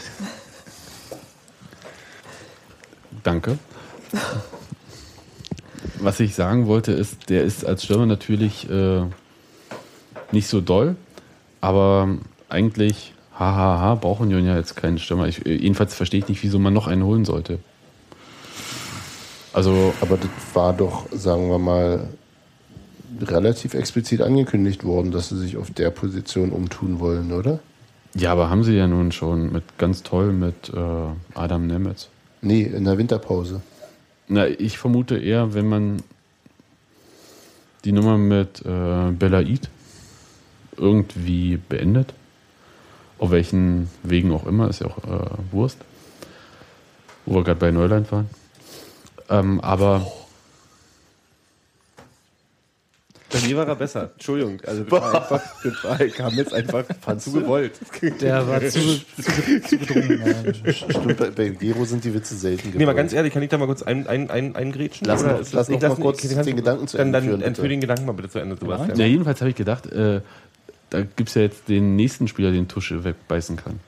[3.23, 3.57] danke.
[5.99, 9.03] Was ich sagen wollte, ist, der ist als Stürmer natürlich äh,
[10.33, 10.95] nicht so doll,
[11.61, 12.09] aber
[12.49, 15.27] eigentlich, hahaha, brauchen Union ja jetzt keinen Stürmer.
[15.27, 17.59] Ich, äh, jedenfalls verstehe ich nicht, wieso man noch einen holen sollte.
[19.53, 22.07] Also, Aber das war doch, sagen wir mal,
[23.21, 27.59] relativ explizit angekündigt worden, dass sie sich auf der Position umtun wollen, oder?
[28.15, 30.79] ja, aber haben sie ja nun schon mit ganz toll mit äh,
[31.33, 32.09] Adam Nemetz.
[32.41, 33.61] Nee, in der Winterpause.
[34.27, 36.03] Na, ich vermute eher, wenn man
[37.85, 39.69] die Nummer mit äh, Belaid
[40.81, 42.13] irgendwie beendet,
[43.19, 45.77] auf welchen Wegen auch immer, ist ja auch äh, Wurst,
[47.25, 48.29] wo wir gerade bei Neuland waren.
[49.29, 50.05] Ähm, aber
[53.31, 54.09] Bei mir war er besser.
[54.13, 54.59] Entschuldigung.
[54.67, 56.83] Also das war einfach, das war, kam jetzt einfach
[57.17, 57.79] zu gewollt.
[58.19, 60.21] Der war zu, zu, zu gedrungen.
[60.65, 60.73] ja.
[60.73, 63.57] Stimmt, bei, bei Gero sind die Witze selten Nee, mal ganz ehrlich, kann ich da
[63.57, 65.07] mal kurz ein, ein, ein, eingrätschen?
[65.07, 67.61] Lass noch- lass noch mal kurz den du- Gedanken zu Ende dann, führen, dann bitte.
[67.61, 68.99] führ den Gedanken mal bitte zu Ende, Sebastian.
[68.99, 70.19] ja, jedenfalls habe ich gedacht, äh,
[70.91, 73.79] da gibt es ja jetzt den nächsten Spieler, den Tusche wegbeißen kann.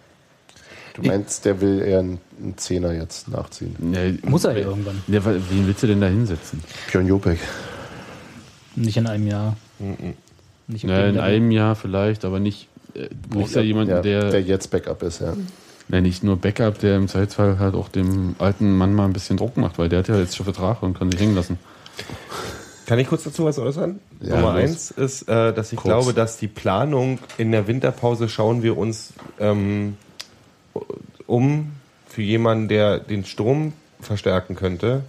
[0.96, 2.20] Du meinst, der will eher einen,
[2.58, 3.76] Zehner jetzt nachziehen.
[3.94, 5.02] Ja, Muss er ja irgendwann.
[5.08, 6.64] Ja, wen willst du denn da hinsetzen?
[6.92, 7.40] Björn Jopek.
[8.76, 9.56] Nicht in einem Jahr.
[10.68, 12.68] Nicht auf Na, dem in einem Jahr vielleicht, aber nicht.
[12.96, 15.36] äh, Du brauchst ja jemanden, ja, der, der jetzt Backup ist, ja.
[15.88, 19.38] na, nicht nur Backup, der im Zweifelsfall halt auch dem alten Mann mal ein bisschen
[19.38, 21.58] Druck macht, weil der hat ja jetzt schon Vertrag und kann sich hängen lassen.
[22.94, 24.00] Kann ich kurz dazu was äußern?
[24.22, 24.62] Ja, Nummer los.
[24.62, 25.86] eins ist, äh, dass ich Kurz.
[25.86, 29.98] glaube, dass die Planung in der Winterpause schauen wir uns ähm,
[31.26, 31.72] um
[32.08, 35.02] für jemanden, der den Sturm verstärken könnte,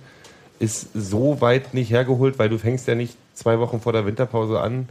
[0.59, 4.61] ist so weit nicht hergeholt, weil du fängst ja nicht zwei Wochen vor der Winterpause
[4.61, 4.89] an,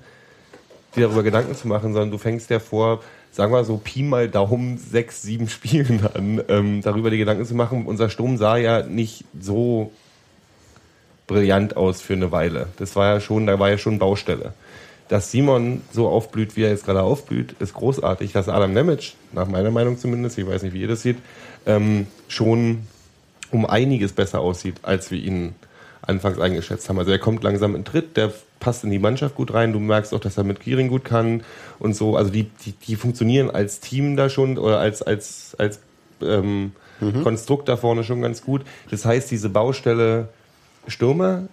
[0.96, 3.02] dir darüber Gedanken zu machen, sondern du fängst ja vor,
[3.32, 7.56] sagen wir so, Pi mal Daumen, sechs, sieben Spielen an, ähm, darüber die Gedanken zu
[7.56, 7.88] machen.
[7.88, 9.92] Unser Sturm sah ja nicht so
[11.28, 12.68] brillant aus für eine Weile.
[12.78, 14.54] Das war ja schon, da war ja schon Baustelle.
[15.10, 18.32] Dass Simon so aufblüht, wie er jetzt gerade aufblüht, ist großartig.
[18.32, 21.18] Dass Adam Nemec, nach meiner Meinung zumindest, ich weiß nicht, wie ihr das seht,
[21.66, 22.88] ähm, schon
[23.52, 25.56] um einiges besser aussieht, als wir ihn
[26.02, 27.00] anfangs eingeschätzt haben.
[27.00, 29.74] Also er kommt langsam in Tritt, der passt in die Mannschaft gut rein.
[29.74, 31.44] Du merkst auch, dass er mit Giering gut kann
[31.80, 32.16] und so.
[32.16, 35.80] Also die, die, die funktionieren als Team da schon oder als, als, als
[36.22, 36.72] ähm,
[37.24, 38.62] Konstrukt da vorne schon ganz gut.
[38.90, 40.30] Das heißt, diese Baustelle
[40.88, 41.48] Stürmer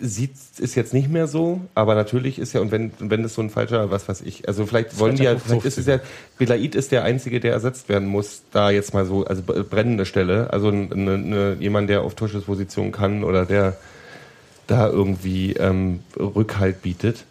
[0.00, 3.42] sieht, ist jetzt nicht mehr so, aber natürlich ist ja, und wenn, wenn das so
[3.42, 5.98] ein falscher, was weiß ich, also vielleicht wollen die ja, vielleicht ist es ja,
[6.38, 10.52] Belaid ist der Einzige, der ersetzt werden muss, da jetzt mal so, also brennende Stelle,
[10.52, 13.76] also eine, eine, jemand, der auf Tusches Position kann oder der
[14.68, 17.24] da irgendwie ähm, Rückhalt bietet.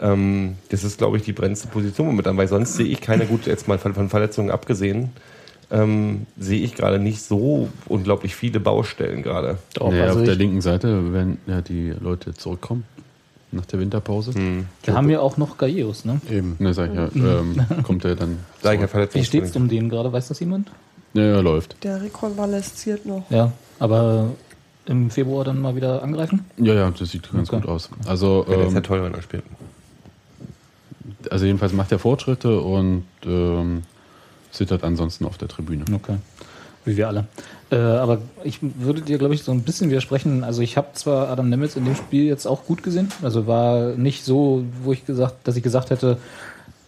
[0.00, 3.50] Ähm, das ist, glaube ich, die brennendste Position momentan, weil sonst sehe ich keine gute,
[3.50, 5.10] jetzt mal von Verletzungen abgesehen,
[5.70, 9.58] ähm, sehe ich gerade nicht so unglaublich viele Baustellen gerade.
[9.80, 12.84] Naja, also auf der linken Seite werden ja die Leute zurückkommen
[13.52, 14.32] nach der Winterpause.
[14.34, 16.20] wir haben ja auch noch Gaius, ne?
[16.30, 16.56] Eben.
[16.58, 18.38] Ne, sag ich ja, ähm, kommt er dann.
[18.62, 19.10] Sag ich ja, zurück.
[19.14, 20.12] Wie steht's um den gerade?
[20.12, 20.70] Weiß das jemand?
[21.14, 21.76] Ja, ja, läuft.
[21.84, 23.30] Der rekonvalesziert noch.
[23.30, 24.30] Ja, aber
[24.86, 26.44] im Februar dann mal wieder angreifen?
[26.56, 27.60] Ja, ja, das sieht ganz Okay.
[27.60, 27.88] gut aus.
[28.06, 29.44] Also, Ja, das ist ja ähm, toll, wenn er spielt.
[31.30, 33.82] also jedenfalls macht er Fortschritte und ähm,
[34.54, 35.84] zittert ansonsten auf der Tribüne.
[35.92, 36.16] Okay.
[36.84, 37.26] Wie wir alle.
[37.70, 40.44] Äh, aber ich würde dir, glaube ich, so ein bisschen widersprechen.
[40.44, 43.10] Also ich habe zwar Adam Nemitz in dem Spiel jetzt auch gut gesehen.
[43.22, 46.18] Also war nicht so, wo ich gesagt, dass ich gesagt hätte,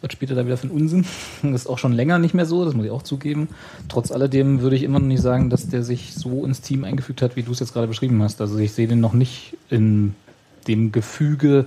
[0.02, 1.06] was spielt er da wieder für einen Unsinn?
[1.42, 3.48] Das ist auch schon länger nicht mehr so, das muss ich auch zugeben.
[3.88, 7.22] Trotz alledem würde ich immer noch nicht sagen, dass der sich so ins Team eingefügt
[7.22, 8.40] hat, wie du es jetzt gerade beschrieben hast.
[8.40, 10.14] Also ich sehe den noch nicht in
[10.68, 11.66] dem Gefüge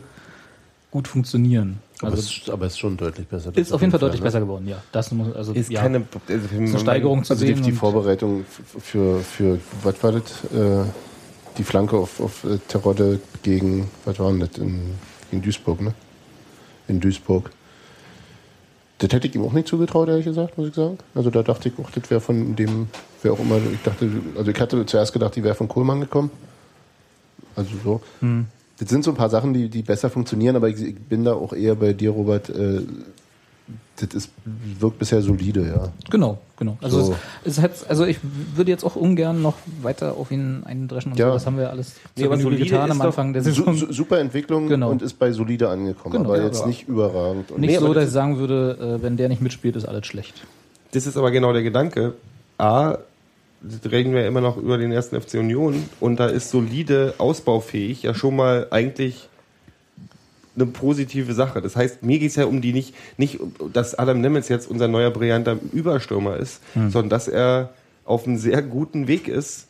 [0.91, 1.79] gut funktionieren.
[2.01, 3.55] Aber, Also es, aber es ist schon deutlich besser.
[3.55, 4.25] ist auf jeden Fall deutlich ne?
[4.25, 4.81] besser geworden, ja.
[4.91, 5.97] Das muss, also, Ist ja, keine
[6.27, 7.63] also ist eine Steigerung zu Also die, sehen.
[7.63, 8.45] die und- Vorbereitung
[8.79, 10.43] für, für was war das?
[10.53, 10.85] Äh,
[11.57, 14.57] die Flanke auf, auf äh, Terodde gegen, was war denn das?
[14.57, 14.93] In,
[15.29, 15.93] gegen Duisburg, ne?
[16.87, 17.51] In Duisburg.
[18.99, 20.97] Das hätte ich ihm auch nicht zugetraut, ehrlich gesagt, muss ich sagen.
[21.15, 22.87] Also da dachte ich auch, das wäre von dem
[23.21, 26.31] wer auch immer, ich dachte, also ich hatte zuerst gedacht, die wäre von Kohlmann gekommen.
[27.55, 28.01] Also so.
[28.21, 28.45] Hm.
[28.79, 31.33] Das sind so ein paar Sachen, die, die besser funktionieren, aber ich, ich bin da
[31.33, 32.49] auch eher bei dir, Robert.
[32.49, 32.81] Äh,
[33.97, 34.31] das ist,
[34.79, 35.89] wirkt bisher solide, ja.
[36.09, 36.77] Genau, genau.
[36.81, 37.15] Also, So.
[37.43, 38.17] es, es hat, also ich
[38.55, 41.27] würde jetzt auch ungern noch weiter auf ihn eindreschen und Ja.
[41.27, 41.33] so.
[41.33, 43.75] Das haben wir alles Nee, aber solide getan am Anfang der Saison.
[43.75, 44.89] su super Entwicklung Genau.
[44.89, 47.51] und ist bei solide angekommen, Genau, aber ja, jetzt aber- nicht überragend.
[47.51, 49.75] Und Nicht Nee, aber so, das dass ich sagen würde, äh, wenn der nicht mitspielt,
[49.75, 50.45] ist alles schlecht.
[50.93, 52.13] Das ist aber genau der Gedanke.
[52.57, 52.97] A,
[53.89, 58.13] reden wir immer noch über den ersten FC Union und da ist solide, ausbaufähig ja
[58.13, 59.27] schon mal eigentlich
[60.55, 61.61] eine positive Sache.
[61.61, 63.39] Das heißt, mir geht es ja um die nicht, nicht,
[63.71, 66.89] dass Adam Nemitz jetzt unser neuer brillanter Überstürmer ist, Hm.
[66.89, 69.67] sondern dass er auf einem sehr guten Weg ist,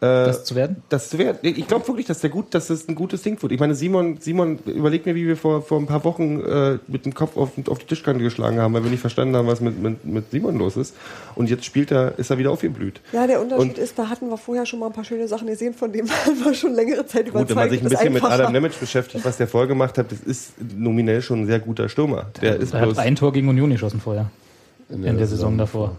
[0.00, 0.82] Das zu werden?
[0.90, 1.38] das zu werden.
[1.42, 3.50] Ich glaube wirklich, dass der gut, dass das ein gutes Ding wird.
[3.52, 7.06] Ich meine, Simon, Simon, überleg mir, wie wir vor, vor ein paar Wochen äh, mit
[7.06, 9.80] dem Kopf auf, auf die Tischkante geschlagen haben, weil wir nicht verstanden haben, was mit,
[9.82, 10.94] mit, mit Simon los ist.
[11.34, 13.00] Und jetzt spielt er, ist er wieder aufgeblüht.
[13.12, 15.46] Ja, der Unterschied Und- ist, da hatten wir vorher schon mal ein paar schöne Sachen
[15.46, 17.48] gesehen, von denen waren wir schon längere Zeit überzeugt.
[17.48, 18.22] Gut, wenn man sich ein ist bisschen mit.
[18.22, 21.88] Adam Nemitz beschäftigt, was der vorher gemacht hat, das ist nominell schon ein sehr guter
[21.88, 22.26] Stürmer.
[22.42, 24.30] Der ist er hat bloß, ein Tor gegen Union geschossen vorher.
[24.90, 25.96] in In der Saison davor.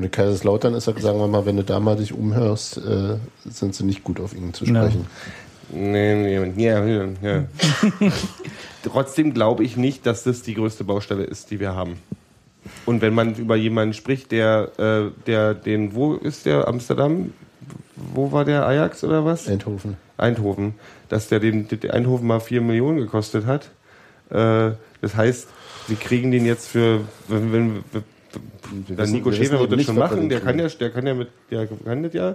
[0.00, 3.18] Und in Kaiserslautern ist er, sagen wir mal, wenn du da mal dich umhörst, äh,
[3.44, 5.04] sind sie nicht gut auf ihn zu sprechen.
[5.70, 7.44] Nee, nee, ja, ja, ja.
[8.82, 11.98] Trotzdem glaube ich nicht, dass das die größte Baustelle ist, die wir haben.
[12.86, 16.66] Und wenn man über jemanden spricht, der, äh, der den, wo ist der?
[16.66, 17.34] Amsterdam?
[17.94, 19.48] Wo war der Ajax oder was?
[19.48, 19.98] Eindhoven.
[20.16, 20.76] Eindhoven.
[21.10, 23.70] Dass der den, den Eindhoven mal 4 Millionen gekostet hat.
[24.30, 25.46] Äh, das heißt,
[25.88, 27.84] wir kriegen den jetzt für, wenn, wenn,
[28.88, 31.66] wissen- Nico Schäfer wird das schon machen, der kann ja, der kann ja mit, der
[31.66, 32.34] kann das ja.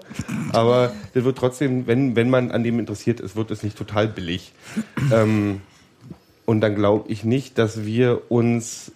[0.51, 4.07] Aber das wird trotzdem, wenn, wenn man an dem interessiert ist, wird es nicht total
[4.07, 4.51] billig.
[5.11, 5.61] ähm,
[6.45, 8.91] und dann glaube ich nicht, dass wir uns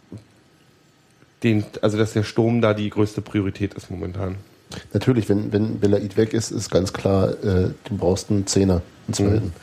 [1.44, 4.36] den, also dass der Sturm da die größte Priorität ist momentan.
[4.94, 9.14] Natürlich, wenn, wenn Belaid weg ist, ist ganz klar, äh, du brauchst einen Zehner, einen
[9.14, 9.54] zweiten.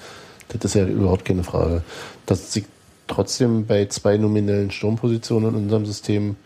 [0.48, 1.82] Das ist ja überhaupt keine Frage.
[2.24, 2.64] Dass sie
[3.06, 6.36] trotzdem bei zwei nominellen Sturmpositionen in unserem System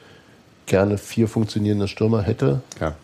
[0.67, 2.95] gerne vier funktionierende Stürmer hätte, Ja.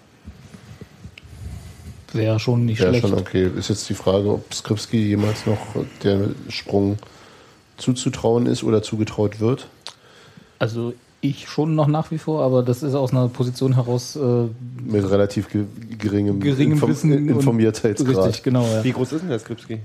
[2.12, 3.08] Wäre schon nicht wäre schlecht.
[3.08, 3.50] schon okay.
[3.58, 5.58] Ist jetzt die Frage, ob Skripski jemals noch
[6.02, 6.96] der Sprung
[7.76, 9.66] zuzutrauen ist oder zugetraut wird.
[10.58, 14.20] Also ich schon noch nach wie vor, aber das ist aus einer Position heraus äh,
[14.84, 15.64] Mit relativ ge
[15.98, 17.28] geringem, geringem Inform Wissen.
[17.28, 18.16] Informiertheitsgrad.
[18.28, 18.64] Richtig, genau.
[18.66, 18.84] Ja.
[18.84, 19.80] Wie groß ist denn der Skripski?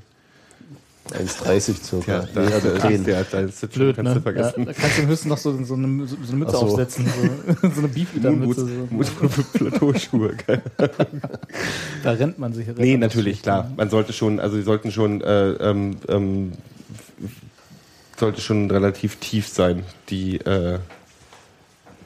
[1.10, 2.12] 1,30 circa.
[2.12, 3.04] Ja, Nee, also klein.
[3.04, 4.16] der, der ist jetzt Blöd, kannst ne?
[4.16, 4.60] du vergessen.
[4.62, 6.58] Ja, da kannst du höchstens noch so, so, eine, so eine Mütze so.
[6.60, 8.68] aufsetzen, so, so eine Beefeater-Mütze.
[8.68, 9.58] So.
[9.58, 10.36] Plateauschuhe.
[10.48, 10.62] geil.
[12.04, 12.68] Da rennt man sich.
[12.78, 13.70] Nee, natürlich, klar.
[13.76, 16.54] Man sollte schon, also sie sollten schon, äh, ähm, ähm,
[18.18, 20.78] sollte schon relativ tief sein, die äh,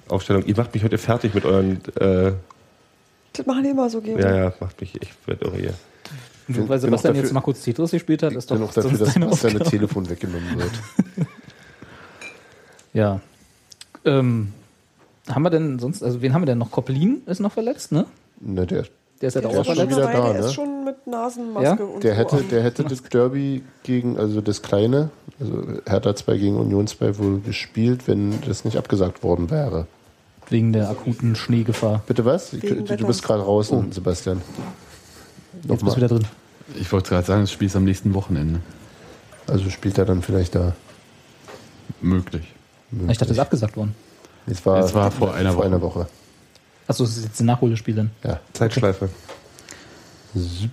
[0.08, 0.46] Aufstellung.
[0.46, 2.32] Ihr macht mich heute fertig mit euren, äh,
[3.34, 4.20] Das machen die immer so, Gero.
[4.20, 5.74] ja, ja, macht mich, ich werde irre hier.
[6.48, 9.14] Nur bin weil Sebastian dafür- jetzt Markus Tetris gespielt hat, ist doch auch dafür, dass
[9.16, 9.60] dass Aufgabe.
[9.64, 10.72] Telefon weggenommen wird.
[12.94, 13.20] Ja.
[14.06, 14.54] Ähm,
[15.30, 16.72] haben wir denn sonst, also wen haben wir denn noch?
[16.72, 18.06] Koppelin ist noch verletzt, ne?
[18.40, 18.86] Ne, der,
[19.22, 19.98] Der ist ja da Der auch schon verletzt.
[19.98, 20.40] wieder da, der ne?
[20.48, 21.74] ist schon mit Nasenmaske Ja?
[21.86, 26.38] und der so hätte, der hätte das Derby gegen, also das kleine, also Hertha 2
[26.38, 29.88] gegen Union 2 wohl gespielt, wenn das nicht abgesagt worden wäre.
[30.50, 32.04] Wegen der akuten Schneegefahr.
[32.06, 32.52] Bitte was?
[32.52, 33.08] Du, Wegen du Wetter.
[33.08, 34.42] bist gerade raus, Sebastian.
[35.64, 36.26] Jetzt bist du wieder drin.
[36.80, 38.60] Ich wollte gerade sagen, das Spiel ist am nächsten Wochenende.
[39.48, 40.74] Also spielt er dann vielleicht da.
[42.02, 42.52] Möglich.
[42.92, 43.96] Ich dachte, das ist abgesagt worden.
[44.48, 45.66] Es war, Es war vor einer vor Woche.
[45.68, 46.08] einer Woche.
[46.88, 48.12] Achso, es ist jetzt ein Nachholspiel dann.
[48.24, 48.40] Ja.
[48.54, 49.10] Zeitschleife.
[50.34, 50.70] Zip,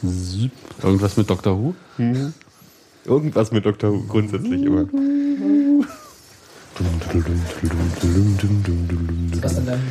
[0.00, 0.52] zip.
[0.82, 1.58] Irgendwas mit Dr.
[1.58, 1.74] Who?
[3.04, 3.92] Irgendwas mit Dr.
[3.92, 4.86] Who, grundsätzlich immer.
[9.42, 9.82] Was in deinem,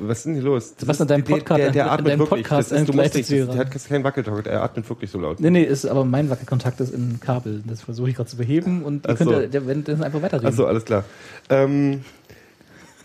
[0.00, 0.74] Was ist denn hier los?
[0.76, 2.28] Das Was in deinem Podcast- Der, der, der atmet wirklich.
[2.42, 5.18] Podcast das ist, du musst nicht, das, der hat keinen Wackeltalk, er atmet wirklich so
[5.18, 5.40] laut.
[5.40, 7.62] nee, nee, ist, aber mein Wackelkontakt ist in Kabel.
[7.66, 9.24] Das versuche ich gerade zu beheben und ihr Ach so.
[9.30, 10.46] könnt ja, der, der einfach weiterreden.
[10.48, 11.04] Achso, alles klar.
[11.50, 12.04] Ähm,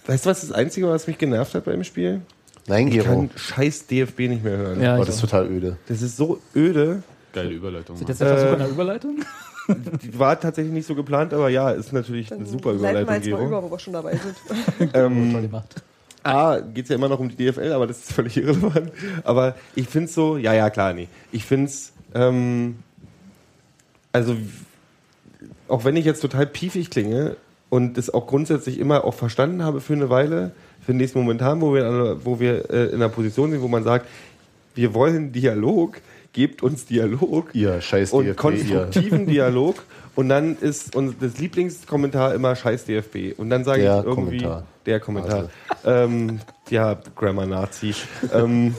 [0.08, 2.22] weißt du, was das Einzige war, was mich genervt hat beim Spiel?
[2.68, 3.06] Nein, Ich Gero.
[3.06, 4.82] kann scheiß DFB nicht mehr hören.
[4.82, 5.78] ja, Oh, ich das ist total öde.
[5.88, 7.02] Das ist so öde.
[7.34, 7.96] Geile Überleitung.
[7.96, 8.12] Sind Mann.
[8.12, 9.16] jetzt der Versuch Äh, einer Überleitung?
[10.04, 13.24] Die war tatsächlich nicht so geplant, aber ja, ist natürlich eine super Leiten wir Überleitung,
[13.32, 14.94] jetzt mal über, wo wir schon dabei sind.
[14.94, 15.50] Ähm.
[16.24, 18.92] A, geht es ja immer noch um die DFL, aber das ist völlig irrelevant.
[19.24, 21.08] Aber ich finde es so, ja, ja, klar, nee.
[21.32, 22.80] Ich finde es, ähm,
[24.12, 24.36] also,
[25.68, 27.38] auch wenn ich jetzt total piefig klinge
[27.70, 30.52] und das auch grundsätzlich immer auch verstanden habe für eine Weile,
[30.86, 33.84] finde ich es momentan, wo wir, wo wir äh, in einer Position sind, wo man
[33.84, 34.08] sagt,
[34.76, 36.02] wir wollen Dialog,
[36.34, 37.54] gebt uns Dialog.
[37.54, 39.84] Ihr scheiß und DFB, konstruktiven Dialog.
[40.16, 43.38] Und dann ist unser das Lieblingskommentar immer Scheiß DFB.
[43.40, 44.64] Und dann sage ich irgendwie Kommentar.
[44.86, 45.50] der Kommentar.
[45.86, 46.40] Ähm,
[46.70, 47.94] ja, Grammar Nazi.
[48.34, 48.76] ähm,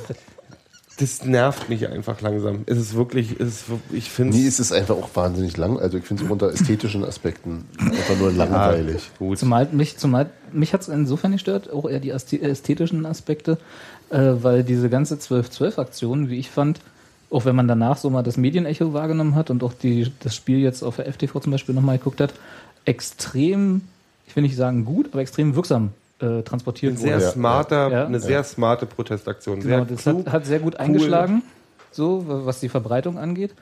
[0.99, 2.65] das nervt mich einfach langsam.
[2.67, 5.79] Es ist wirklich, es ist, ich finde Nee, es ist einfach auch wahnsinnig lang.
[5.81, 9.11] Also ich finde es unter ästhetischen Aspekten einfach nur langweilig.
[9.19, 9.39] gut.
[9.39, 13.57] Zumal mich, zumal mich hat es insofern gestört, auch eher die ästhe- ästhetischen Aspekte,
[14.11, 16.81] äh, weil diese ganze 12-12-Aktion, wie ich fand,
[17.33, 20.59] auch wenn man danach so mal das Medienecho wahrgenommen hat und auch die, das Spiel
[20.59, 22.35] jetzt auf der FTV zum Beispiel nochmal geguckt hat,
[22.85, 23.83] extrem,
[24.27, 27.31] ich will nicht sagen gut, aber extrem wirksam äh, transportiert ein sehr wurde.
[27.31, 28.07] smarter, Ja.
[28.07, 29.61] eine sehr smarte Protestaktion.
[29.61, 30.27] Genau, sehr das klug.
[30.27, 31.43] hat, hat sehr gut eingeschlagen,
[31.91, 33.53] so was die Verbreitung angeht.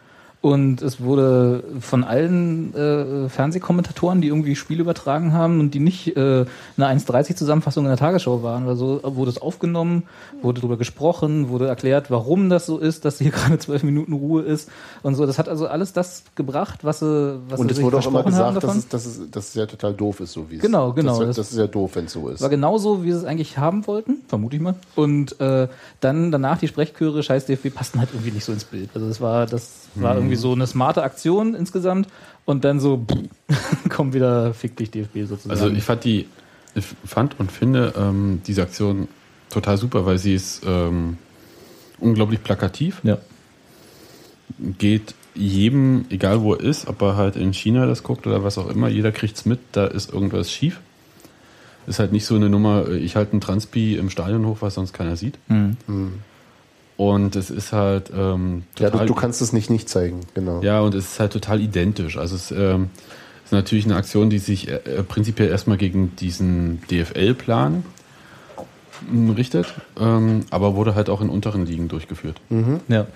[0.42, 6.16] Und es wurde von allen äh, Fernsehkommentatoren, die irgendwie Spiel übertragen haben und die nicht
[6.16, 6.46] äh,
[6.78, 10.04] eine 1,30 Zusammenfassung in der Tagesschau waren oder so, wurde es aufgenommen,
[10.40, 14.40] wurde darüber gesprochen, wurde erklärt, warum das so ist, dass hier gerade zwölf Minuten Ruhe
[14.40, 14.70] ist
[15.02, 15.26] und so.
[15.26, 18.62] Das hat also alles das gebracht, was sie, was Und es wurde auch immer gesagt,
[18.64, 21.18] dass es, dass, es, dass es ja total doof ist, so wie es Genau, genau.
[21.18, 22.40] Das, Das- das ist ja doof, wenn es so ist.
[22.40, 24.74] war genauso, wie sie es eigentlich haben wollten, vermute ich mal.
[24.96, 25.68] Und äh,
[26.00, 28.88] dann danach die Sprechchöre, scheiß DFB, passten halt irgendwie nicht so ins Bild.
[28.94, 32.08] Also das war, das war irgendwie so eine smarte Aktion insgesamt
[32.44, 33.06] und dann so
[33.88, 35.50] kommt wieder fick dich DFB sozusagen.
[35.50, 36.26] Also ich fand die,
[36.74, 39.08] ich fand und finde ähm, diese Aktion
[39.50, 41.18] total super, weil sie ist ähm,
[41.98, 43.00] unglaublich plakativ.
[43.02, 43.18] Ja.
[44.78, 48.58] Geht jedem, egal wo er ist, ob er halt in China das guckt oder was
[48.58, 50.80] auch immer, jeder kriegt's mit, da ist irgendwas schief.
[51.86, 54.92] Ist halt nicht so eine Nummer, ich halte einen Transpi im Stadion hoch, was sonst
[54.92, 55.38] keiner sieht.
[55.48, 55.76] Mhm.
[57.00, 60.60] Und es ist halt ähm, ja, total du, du kannst es nicht nicht zeigen, genau.
[60.62, 62.18] Ja, und es ist halt total identisch.
[62.18, 62.90] Also es ähm,
[63.42, 67.84] ist natürlich eine Aktion, die sich äh, äh, prinzipiell erstmal gegen diesen DFL-Plan
[69.10, 72.38] m, richtet, ähm, aber wurde halt auch in unteren Ligen durchgeführt.
[72.88, 73.06] ja.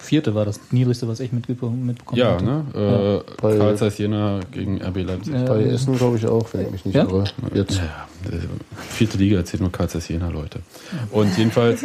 [0.00, 2.44] Vierte war das niedrigste, was ich mitbekommen, mitbekommen Ja, hatte.
[2.44, 3.24] ne?
[3.26, 5.34] Äh, Bei- Karl Zeiss Jena gegen RB Leipzig.
[5.34, 5.42] Ja.
[5.42, 7.02] Bei Essen glaube ich auch, wenn ich mich nicht Ja?
[7.02, 7.24] irre.
[7.52, 7.78] Jetzt.
[7.78, 8.38] Ja, äh,
[8.90, 10.60] vierte Liga erzählt nur Karl Zeiss Jena, Leute.
[11.10, 11.84] Und jedenfalls,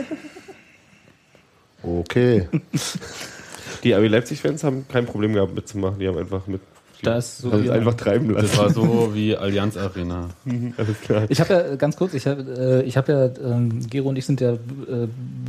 [1.84, 2.48] Okay.
[3.84, 6.00] Die RB Leipzig-Fans haben kein Problem gehabt mitzumachen.
[6.00, 6.62] Die haben einfach mit
[7.02, 8.48] Das so also einfach treiben lassen.
[8.48, 10.30] das war so wie Allianz Arena.
[10.78, 11.26] Alles klar.
[11.28, 14.26] Ich habe ja ganz kurz, ich habe äh, ich hab ja, ähm, Gero und ich
[14.26, 14.58] sind ja äh,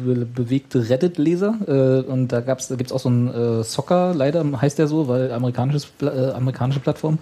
[0.04, 4.44] be bewegte Reddit-Leser äh, und da gab's, da gibt's auch so ein äh, Soccer, leider
[4.60, 7.18] heißt der so, weil amerikanisches, äh, amerikanische Plattform,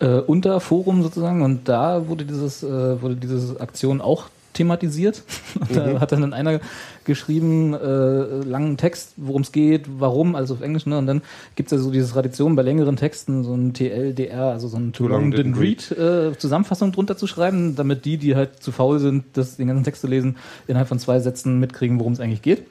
[0.00, 4.28] äh, unter Forum sozusagen und da wurde dieses, äh, wurde diese Aktion auch
[4.58, 5.22] thematisiert.
[5.60, 6.60] Und da hat dann einer
[7.08, 10.96] geschrieben, äh, langen Text, worum es geht, warum, also auf Englisch, ne?
[10.96, 11.22] Und dann
[11.56, 15.08] gibt's ja so diese Tradition bei längeren Texten, so ein TLDR, also so ein Too
[15.08, 19.24] Long Didn't Read äh, Zusammenfassung drunter zu schreiben, damit die, die halt zu faul sind,
[19.32, 20.36] das, den ganzen Text zu lesen,
[20.68, 22.62] innerhalb von zwei Sätzen mitkriegen, worum es eigentlich geht.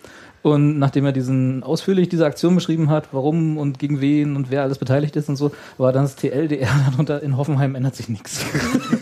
[0.44, 4.62] Und nachdem er diesen ausführlich diese Aktion beschrieben hat, warum und gegen wen und wer
[4.62, 8.46] alles beteiligt ist und so, war dann das TLDR darunter in Hoffenheim ändert sich nichts.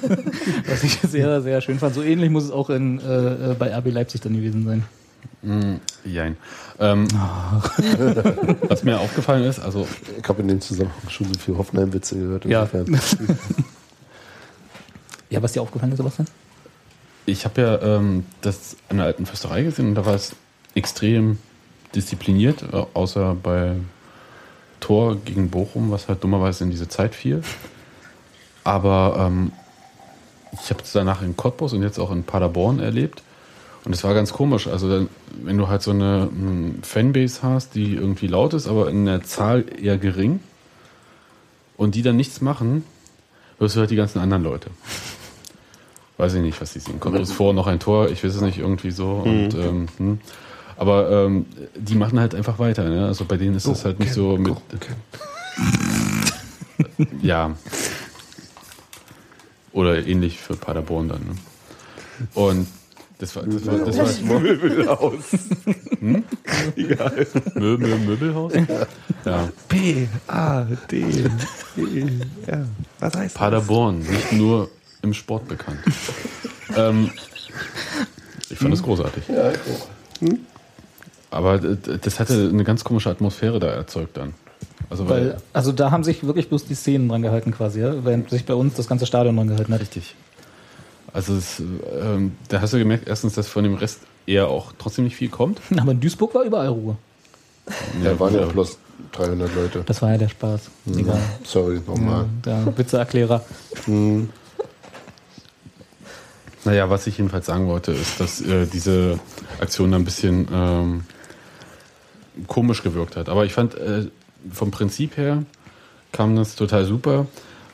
[0.68, 1.94] Was ich sehr, sehr schön fand.
[1.94, 4.84] So ähnlich muss es auch in, äh, äh, bei RB Leipzig dann gewesen sein.
[5.42, 6.38] Mm, Jein.
[6.80, 7.08] Ähm,
[8.68, 9.88] was mir aufgefallen ist, also
[10.22, 12.46] Ich habe in dem Zusammenhang schon so viel Hoffenheim-Witze gehört.
[12.46, 12.64] Ja.
[12.74, 13.38] insofern.
[15.30, 16.28] Ja, was dir aufgefallen ist, Sebastian?
[17.26, 20.36] Ich habe ja ähm, das an der alten Fürsterei gesehen und da war es
[20.76, 21.40] extrem
[21.96, 22.64] diszipliniert,
[22.94, 23.76] außer bei
[24.80, 27.42] Tor gegen Bochum, was halt dummerweise in diese Zeit fiel.
[28.64, 29.52] Aber ähm,
[30.54, 33.24] ich habe es danach in Cottbus und jetzt auch in Paderborn erlebt.
[33.86, 34.68] Und es war ganz komisch.
[34.68, 35.08] Also,
[35.44, 39.24] wenn du halt so eine mm, Fanbase hast, die irgendwie laut ist, aber in der
[39.24, 40.40] Zahl eher gering
[41.78, 42.84] und die dann nichts machen,
[43.60, 44.72] hörst du halt die ganzen anderen Leute.
[46.18, 47.00] Weiß ich nicht, was die sehen.
[47.00, 49.22] Kommt uns vor, noch ein Tor, ich weiß es nicht, irgendwie so.
[49.26, 50.20] Und, ähm, hm.
[50.78, 52.88] Aber ähm, die machen halt einfach weiter.
[52.88, 53.06] Ne?
[53.06, 54.56] Also bei denen ist es halt nicht so mit.
[57.22, 57.54] ja.
[59.74, 61.20] Oder ähnlich für Paderborn dann.
[61.20, 61.36] Ne?
[62.34, 62.68] Und
[63.20, 63.44] das war.
[63.44, 63.98] Das war, das
[64.30, 65.14] war Möbelhaus.
[66.76, 67.28] Egal.
[67.56, 68.54] Möbel, Möbelhaus?
[69.26, 69.50] Ja.
[69.70, 70.62] P, A,
[70.92, 70.98] D,
[71.78, 72.06] E,
[72.48, 72.68] R.
[73.00, 74.70] Was heißt Paderborn, nicht nur
[75.02, 75.80] im Sport bekannt.
[76.76, 77.10] ähm,
[78.50, 79.24] ich fand das großartig.
[81.32, 84.34] Aber d- d- das hatte eine ganz komische Atmosphäre da erzeugt dann.
[84.90, 88.06] Also weil, Weil, also da haben sich wirklich bloß die Szenen dran gehalten quasi, ja?
[88.06, 89.82] während sich bei uns das ganze Stadion dran gehalten hat.
[89.82, 90.16] richtig.
[91.16, 95.06] Also es, ähm, da hast du gemerkt, erstens, dass von dem Rest eher auch trotzdem
[95.06, 95.62] nicht viel kommt.
[95.78, 96.98] Aber in Duisburg war überall Ruhe.
[98.04, 98.78] Da waren ja plus
[99.14, 99.84] 300 Leute.
[99.86, 100.70] Das war ja der Spaß.
[100.94, 101.22] Egal.
[101.46, 102.26] Sorry, nochmal.
[102.44, 103.46] Der Witzeerklärer.
[106.66, 109.18] Naja, was ich jedenfalls sagen wollte, ist, dass äh, diese
[109.62, 111.04] Aktion da ein bisschen ähm,
[112.48, 113.30] komisch gewirkt hat.
[113.30, 114.08] Aber ich fand, äh,
[114.52, 115.44] vom Prinzip her
[116.12, 117.26] kam das total super.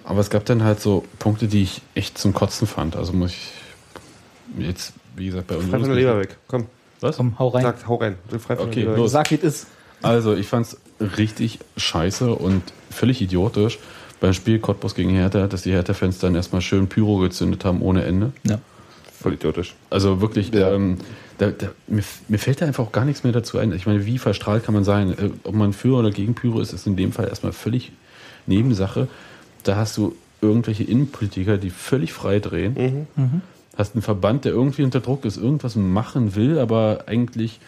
[0.03, 2.95] Aber es gab dann halt so Punkte, die ich echt zum Kotzen fand.
[2.95, 3.51] Also muss ich
[4.57, 6.37] jetzt, wie gesagt, bei Frei von der Leber weg.
[6.47, 6.65] Komm.
[6.99, 7.17] Was?
[7.17, 7.63] Komm, hau rein.
[7.63, 8.15] Sag, hau rein.
[8.29, 9.11] Frei von Okay, der Leber los.
[9.11, 9.67] Sag, wie es ist.
[10.01, 10.77] Also, ich fand's
[11.17, 13.77] richtig scheiße und völlig idiotisch
[14.19, 18.03] beim Spiel Cottbus gegen Hertha, dass die Hertha-Fans dann erstmal schön Pyro gezündet haben ohne
[18.03, 18.31] Ende.
[18.43, 18.59] Ja.
[19.19, 19.75] Voll idiotisch.
[19.89, 20.71] Also wirklich, Ja.
[20.73, 20.97] ähm,
[21.37, 23.71] da, da, mir, mir fällt da einfach auch gar nichts mehr dazu ein.
[23.73, 25.11] Ich meine, wie verstrahlt kann man sein?
[25.11, 27.91] Äh, ob man für oder gegen Pyro ist, ist in dem Fall erstmal völlig
[28.47, 29.07] Nebensache.
[29.63, 33.07] Da hast du irgendwelche Innenpolitiker, die völlig frei drehen.
[33.77, 37.59] Hast einen Verband, der irgendwie unter Druck ist, irgendwas machen will, aber eigentlich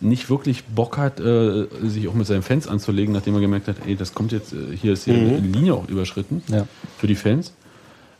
[0.00, 3.76] nicht wirklich Bock hat, äh, sich auch mit seinen Fans anzulegen, nachdem er gemerkt hat,
[3.86, 6.66] ey, das kommt jetzt, äh, hier ist hier die Linie auch überschritten Ja.
[6.98, 7.52] für die Fans.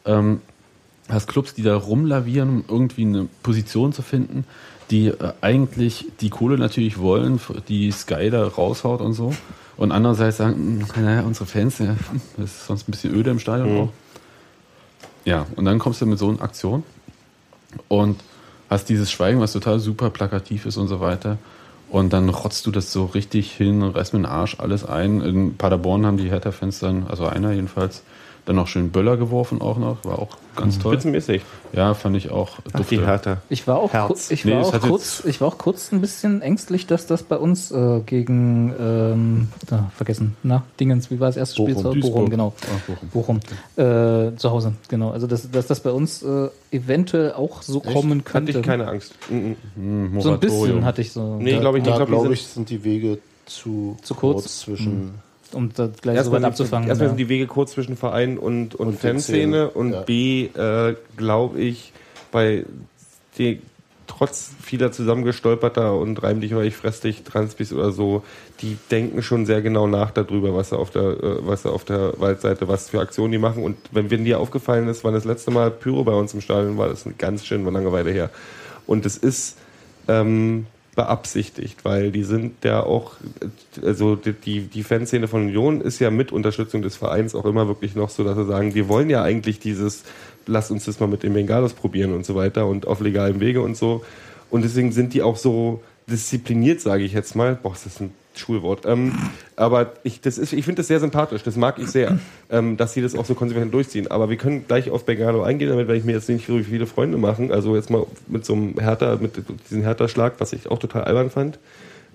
[0.07, 0.41] Ähm,
[1.09, 4.45] hast Clubs, die da rumlavieren, um irgendwie eine Position zu finden,
[4.91, 9.35] die äh, eigentlich die Kohle natürlich wollen, die Sky da raushaut und so.
[9.77, 11.97] Und andererseits sagen, "Hm, naja, unsere Fans, ja,
[12.37, 13.93] das ist sonst ein bisschen öde im Stadion auch.
[15.25, 16.83] Ja, und dann kommst du mit so einer Aktion
[17.89, 18.21] und
[18.71, 21.39] hast dieses Schweigen, was total super plakativ ist und so weiter.
[21.91, 25.21] Und dann rotzt du das so richtig hin, reißt mit dem Arsch alles ein.
[25.21, 28.03] In Paderborn haben die Hertha-Fans dann, also einer jedenfalls,
[28.47, 30.05] dann noch schön Böller geworfen auch noch.
[30.05, 30.93] War auch ganz toll.
[30.95, 31.43] Spitzenmäßig.
[31.73, 32.59] Ja, fand ich auch.
[32.59, 33.07] Ach, die dufte.
[33.07, 33.37] Hertha.
[33.49, 34.07] Ich war auch, Herz.
[34.07, 37.07] kurz, ich, Nee, war es auch kurz, ich war auch kurz ein bisschen ängstlich, dass
[37.07, 41.75] das bei uns äh, gegen, ähm, da, vergessen, na, Dingens, wie war das erste Spiel?
[41.75, 41.83] Bochum.
[41.85, 42.31] Bochum, Duisburg.
[42.31, 42.53] genau.
[42.63, 42.81] Ach,
[43.13, 43.41] Bochum.
[43.41, 43.41] Bochum.
[43.77, 45.11] Äh, zu Hause, genau.
[45.11, 48.53] Also, dass, dass das bei uns äh, eventuell auch so kommen Hatte könnte.
[48.53, 49.15] ich keine Angst.
[49.31, 49.57] Mhm.
[49.75, 51.37] Hm, so ein bisschen hatte ich so.
[51.37, 51.97] Nee, glaube ich nicht.
[51.97, 54.61] Da Ich glaube, glaube die ich, sind, die Wege zu, Zu kurz?
[54.61, 55.15] zwischen.
[55.55, 56.89] Um das gleich so erstmal, weit sind, abzufangen.
[56.89, 57.11] erstmal ja.
[57.11, 59.71] sind die Wege kurz zwischen Verein und, und, Und Fanszene.
[59.71, 60.03] Und ja.
[60.03, 61.93] B, äh, glaube ich,
[62.31, 62.65] bei
[63.39, 63.61] die,
[64.07, 68.23] trotz vieler zusammengestolperter und reim dich oder ich fress dich Transpis oder so,
[68.61, 71.85] die denken schon sehr genau nach darüber, was sie auf der, äh, was sie auf
[71.85, 73.63] der Waldseite, was für Aktionen die machen.
[73.63, 76.77] Und wenn, wenn dir aufgefallen ist, wann das letzte Mal Pyro bei uns im Stadion
[76.77, 78.31] war, das ist eine ganz schön lange Weile her.
[78.87, 79.57] Und es ist
[80.09, 83.13] ähm, beabsichtigt, weil die sind ja auch,
[83.83, 87.67] also die- die, die Fanszene von Union ist ja mit Unterstützung des Vereins auch immer
[87.69, 90.05] wirklich noch so, dass sie sagen, wir wollen ja eigentlich dieses,
[90.47, 93.61] lass uns das mal mit den Bengalos probieren und so weiter und auf legalem Wege
[93.61, 94.05] und so.
[94.51, 97.59] Und deswegen sind die auch so diszipliniert, sage ich jetzt mal.
[97.61, 98.87] Boah, ist das ein Schulwort.
[98.87, 99.13] Ähm,
[99.57, 102.19] aber ich, ich finde das sehr sympathisch, das mag ich sehr,
[102.51, 104.11] ähm, dass sie das auch so konsequent durchziehen.
[104.11, 106.87] Aber wir können gleich auf Bengalo eingehen, damit werde ich mir jetzt nicht so viele
[106.87, 107.53] Freunde machen.
[107.53, 109.33] Also jetzt mal mit so einem Hertha, mit
[109.71, 111.59] diesem Hertha-Schlag, was ich auch total albern fand,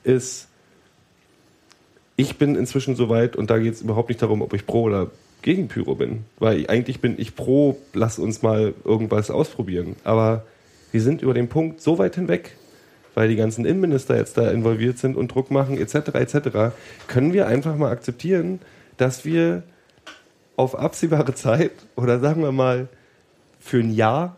[0.04, 0.48] ist,
[2.16, 4.84] ich bin inzwischen so weit und da geht es überhaupt nicht darum, ob ich pro
[4.84, 5.10] oder
[5.42, 6.26] gegen Pyro bin.
[6.38, 9.96] Weil ich, eigentlich bin ich pro, lass uns mal irgendwas ausprobieren.
[10.04, 10.46] Aber
[10.92, 12.58] wir sind über den Punkt so weit hinweg,
[13.16, 16.74] weil die ganzen Innenminister jetzt da involviert sind und Druck machen, etc., etc.,
[17.08, 18.60] können wir einfach mal akzeptieren,
[18.98, 19.64] dass wir
[20.56, 22.88] auf absehbare Zeit oder sagen wir mal
[23.60, 24.38] für ein Jahr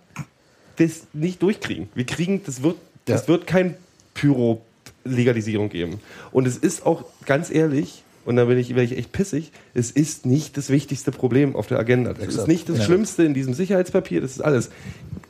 [0.78, 1.90] das nicht durchkriegen.
[1.96, 3.28] Wir kriegen, das wird, das Ja.
[3.30, 3.76] wird kein
[4.14, 6.00] Pyro-Legalisierung geben.
[6.32, 9.90] Und es ist auch ganz ehrlich, und da bin ich, werde ich echt pissig, es
[9.92, 12.14] ist nicht das wichtigste Problem auf der Agenda.
[12.14, 12.84] Das ist nicht das.
[12.84, 14.70] Schlimmste in diesem Sicherheitspapier, das ist alles.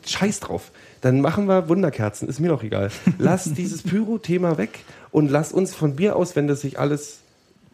[0.05, 0.71] Scheiß drauf.
[1.01, 2.91] Dann machen wir Wunderkerzen, ist mir doch egal.
[3.17, 4.79] Lass dieses Pyro-Thema weg
[5.11, 7.20] und lass uns von mir aus, wenn das sich alles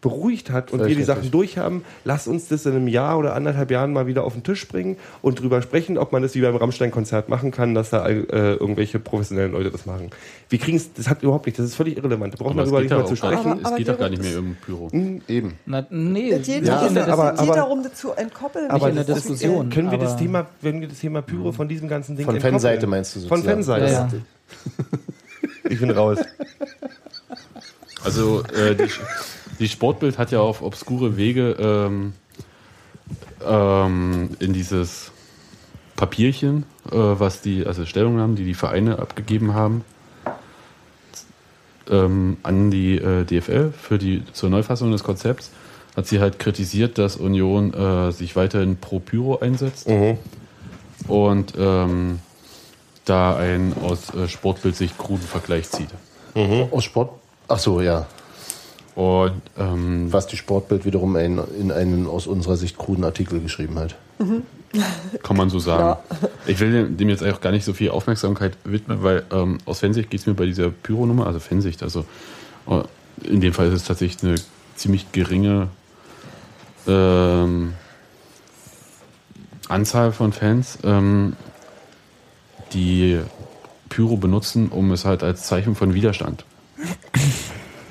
[0.00, 1.32] beruhigt hat und wir die Sachen richtig.
[1.32, 4.44] durch haben, lass uns das in einem Jahr oder anderthalb Jahren mal wieder auf den
[4.44, 8.06] Tisch bringen und drüber sprechen, ob man das wie beim Rammstein-Konzert machen kann, dass da
[8.08, 10.10] äh, irgendwelche professionellen Leute das machen.
[10.50, 12.32] Wir kriegen es, das hat überhaupt nicht, das ist völlig irrelevant.
[12.32, 13.38] Wir brauchen es darüber nicht da mal zu sprechen.
[13.38, 14.88] Aber- es aber geht doch gar nicht mehr um Pyro.
[15.26, 15.54] Eben.
[15.66, 18.70] Na, nee, Es geht, der es aber- geht aber- darum, das zu entkoppeln.
[18.70, 21.88] Aber in der Diskussion, können wir das Thema, wenn wir das Thema Pyro von diesem
[21.88, 22.54] ganzen Ding Von entkoppeln?
[22.60, 23.64] Fanseite meinst du Von sozusagen.
[23.64, 23.92] Fanseite.
[23.92, 25.68] Ja, ja.
[25.70, 26.18] Ich bin raus.
[28.04, 28.84] Also äh, die,
[29.58, 32.12] die Sportbild hat ja auf obskure Wege ähm,
[33.46, 35.10] ähm, in dieses
[35.96, 39.84] Papierchen, äh, was die, also Stellungnahmen, die die Vereine abgegeben haben,
[41.90, 45.50] ähm, an die äh, DFL für die zur Neufassung des Konzepts,
[45.96, 49.88] hat sie halt kritisiert, dass Union äh, sich weiterhin pro Pyro einsetzt
[51.08, 52.20] und ähm,
[53.04, 55.88] da ein aus äh, Sportbildsicht kruden Vergleich zieht.
[56.70, 57.10] Aus Sport.
[57.48, 58.06] Ach so, ja.
[58.98, 63.78] Und ähm, Was die Sportbild wiederum ein, in einen aus unserer Sicht kruden Artikel geschrieben
[63.78, 63.94] hat.
[65.22, 66.00] Kann man so sagen.
[66.48, 69.78] Ich will dem- dem jetzt auch gar nicht so viel Aufmerksamkeit widmen, weil ähm, aus
[69.78, 72.04] Fansicht geht es mir bei dieser Pyro-Nummer, also Fansicht, also
[72.68, 72.82] äh,
[73.22, 74.34] in dem Fall ist es tatsächlich eine
[74.74, 75.68] ziemlich geringe
[76.88, 77.74] ähm,
[79.68, 81.34] Anzahl von Fans, ähm,
[82.72, 83.20] die
[83.90, 86.44] Pyro benutzen, um es halt als Zeichen von Widerstand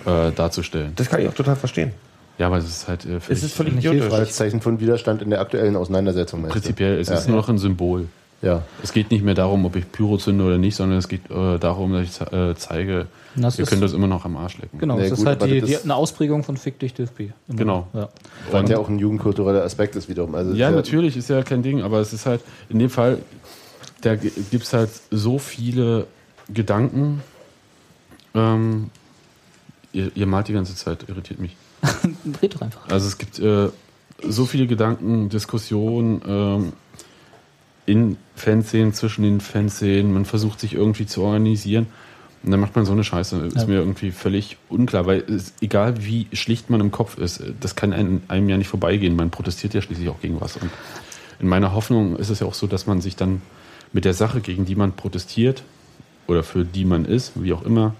[0.08, 0.94] äh, darzustellen.
[0.96, 1.92] Das kann ich auch total verstehen.
[2.40, 4.14] Ja, aber es ist halt äh, Es ist völlig Nicht idiotisch.
[4.14, 6.42] als Zeichen von Widerstand in der aktuellen Auseinandersetzung.
[6.42, 6.60] meinst du?
[6.60, 7.16] prinzipiell, es Ja.
[7.16, 8.08] ist nur noch ein Symbol.
[8.44, 8.62] Ja.
[8.84, 11.58] Es geht nicht mehr darum, ob ich Pyro zünde oder nicht, sondern es geht äh,
[11.58, 14.78] darum, dass ich äh, zeige, Das wir ist- können das immer noch am Arsch lecken.
[14.78, 16.78] Genau, Nee, das ist gut, halt aber die, das die, ist- eine Ausprägung von Fick
[16.78, 17.32] dich DFB.
[17.50, 17.88] Genau.
[17.94, 18.10] Ja.
[18.52, 20.36] Und ja auch ein jugendkultureller Aspekt ist wiederum.
[20.36, 23.18] Also Ja, ist natürlich, ist ja kein Ding, aber es ist halt, in dem Fall,
[24.02, 26.06] da gibt es halt so viele
[26.54, 27.24] Gedanken.
[28.36, 28.92] Ähm,
[29.94, 31.56] ihr, ihr malt die ganze Zeit, irritiert mich.
[32.42, 32.88] Red doch einfach.
[32.90, 33.70] Also es gibt äh,
[34.28, 36.74] so viele Gedanken, Diskussionen ähm,
[37.86, 40.14] in Fanszenen, zwischen den Fanszenen.
[40.14, 41.88] Man versucht sich irgendwie zu organisieren.
[42.44, 43.38] Und dann macht man so eine Scheiße.
[43.48, 43.66] Ist Ja.
[43.66, 47.94] mir irgendwie völlig unklar, weil es, egal wie schlicht man im Kopf ist, das kann
[47.94, 49.16] einem, einem ja nicht vorbeigehen.
[49.16, 50.56] Man protestiert ja schließlich auch gegen was.
[50.58, 50.70] Und
[51.40, 53.42] in meiner Hoffnung ist es ja auch so, dass man sich dann
[53.94, 55.64] mit der Sache, gegen die man protestiert
[56.28, 57.96] oder für die man ist, wie auch immer,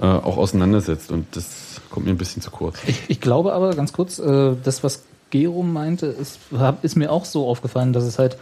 [0.00, 1.10] äh, auch auseinandersetzt.
[1.10, 2.78] Und das kommt mir ein bisschen zu kurz.
[2.86, 6.38] Ich, ich glaube aber, ganz kurz, äh, das, was Gero meinte, ist,
[6.82, 8.36] ist mir auch so aufgefallen, dass es halt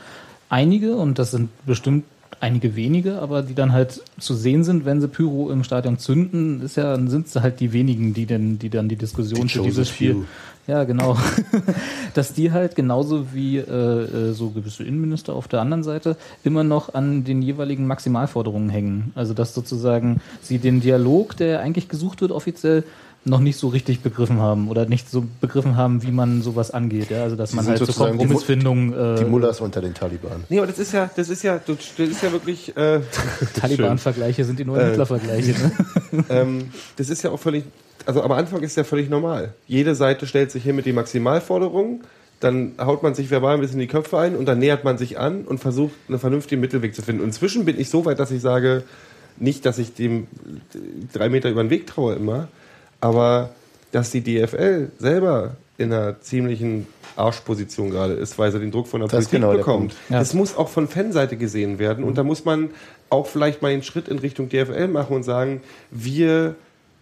[0.48, 2.04] einige, und das sind bestimmt
[2.40, 6.62] einige wenige, aber die dann halt zu sehen sind, wenn sie Pyro im Stadion zünden,
[6.62, 9.48] ist ja, dann sind es halt die wenigen, die denn, die dann die Diskussion Die
[9.48, 10.14] für dieses Spiel.
[10.14, 10.24] few.
[10.68, 11.16] Ja, genau.
[12.14, 16.62] Dass die halt genauso wie äh, äh, so gewisse Innenminister auf der anderen Seite immer
[16.62, 19.12] noch an den jeweiligen Maximalforderungen hängen.
[19.14, 22.84] Also dass sozusagen sie den Dialog, der eigentlich gesucht wird, offiziell
[23.24, 27.10] noch nicht so richtig begriffen haben oder nicht so begriffen haben, wie man sowas angeht.
[27.10, 27.24] Ja?
[27.24, 30.44] Also dass Sie man halt Mu- Kompromissfindung Die äh, Mullahs unter den Taliban.
[30.48, 32.74] Nee, aber das ist ja, das ist ja, das ist ja wirklich.
[32.76, 33.00] Äh,
[33.60, 35.50] Taliban-Vergleiche sind die neuen Äh, Hitler-Vergleiche.
[35.52, 36.24] Ne?
[36.30, 37.64] ähm, das ist ja auch völlig,
[38.06, 39.52] also am Anfang ist ja völlig normal.
[39.66, 42.02] Jede Seite stellt sich hin mit den Maximalforderungen,
[42.40, 44.96] dann haut man sich verbal ein bisschen in die Köpfe ein und dann nähert man
[44.96, 47.20] sich an und versucht, einen vernünftigen Mittelweg zu finden.
[47.22, 48.84] Und inzwischen bin ich so weit, dass ich sage,
[49.38, 50.28] nicht, dass ich dem
[51.12, 52.48] drei Meter über den Weg traue immer,
[53.00, 53.50] aber
[53.92, 56.86] dass die DFL selber in einer ziemlichen
[57.16, 59.94] Arschposition gerade ist, weil sie den Druck von der Das Politik genau bekommt.
[60.08, 60.18] Ja.
[60.18, 62.70] Das muss auch von Fanseite gesehen werden und da muss man
[63.10, 66.54] auch vielleicht mal einen Schritt in Richtung DFL machen und sagen, wir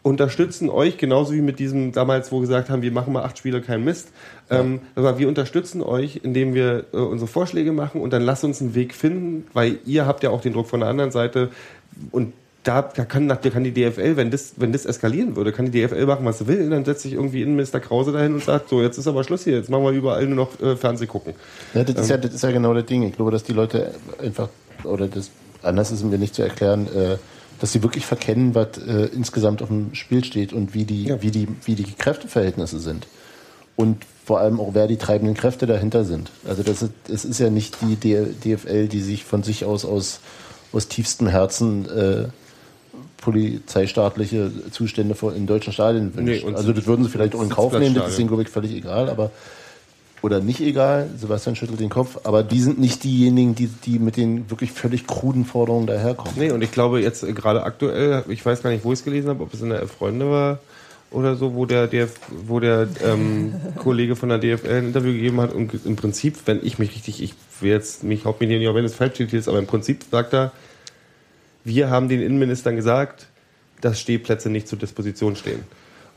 [0.02, 3.38] unterstützen euch, genauso wie mit diesem damals, wo wir gesagt haben, wir machen mal acht
[3.38, 4.08] Spiele, kein Mist.
[4.48, 8.60] Ähm, aber wir unterstützen euch, indem wir äh, unsere Vorschläge machen und dann lasst uns
[8.60, 11.50] einen Weg finden, weil ihr habt ja auch den Druck von der anderen Seite
[12.12, 12.34] und
[12.66, 15.86] da, da, kann, da kann die DFL, wenn das, wenn das eskalieren würde, kann die
[15.86, 18.82] DFL machen, was sie will, dann setzt sich irgendwie Innenminister Krause dahin und sagt, so,
[18.82, 21.34] jetzt ist aber Schluss hier, jetzt machen wir überall nur noch äh, Fernseh gucken.
[21.74, 22.02] Ja, das, Ähm.
[22.02, 23.04] ist ja, das ist ja genau das Ding.
[23.04, 24.48] Ich glaube, dass die Leute einfach,
[24.82, 25.30] oder das
[25.62, 27.18] anders ist mir nicht zu erklären, äh,
[27.60, 31.22] dass sie wirklich verkennen, was äh, insgesamt auf dem Spiel steht und wie die, Ja.
[31.22, 33.06] wie, die, wie die Kräfteverhältnisse sind.
[33.76, 36.30] Und vor allem auch, wer die treibenden Kräfte dahinter sind.
[36.48, 40.18] Also das ist, es ist ja nicht die DFL, die sich von sich aus aus,
[40.72, 42.24] aus tiefstem Herzen äh,
[43.18, 46.44] polizeistaatliche Zustände in deutschen Stadien wünscht.
[46.44, 48.48] Nee, also das würden sie vielleicht auch in Kauf nehmen, das ist ihnen, glaube ich,
[48.48, 49.30] völlig egal, aber
[50.22, 54.16] oder nicht egal, Sebastian schüttelt den Kopf, aber die sind nicht diejenigen, die, die mit
[54.16, 56.32] den wirklich völlig kruden Forderungen daherkommen.
[56.36, 59.04] Nee, und ich glaube jetzt äh, gerade aktuell, ich weiß gar nicht, wo ich es
[59.04, 60.58] gelesen habe, ob es in der Freunde war
[61.10, 62.14] oder so, wo der, DF,
[62.46, 66.64] wo der ähm, Kollege von der DFL ein Interview gegeben hat und im Prinzip, wenn
[66.64, 69.58] ich mich richtig, ich will jetzt mich Hauptmedien nicht, auch wenn es falsch ist, aber
[69.58, 70.52] im Prinzip sagt er,
[71.66, 73.26] wir haben den Innenministern gesagt,
[73.80, 75.60] dass Stehplätze nicht zur Disposition stehen.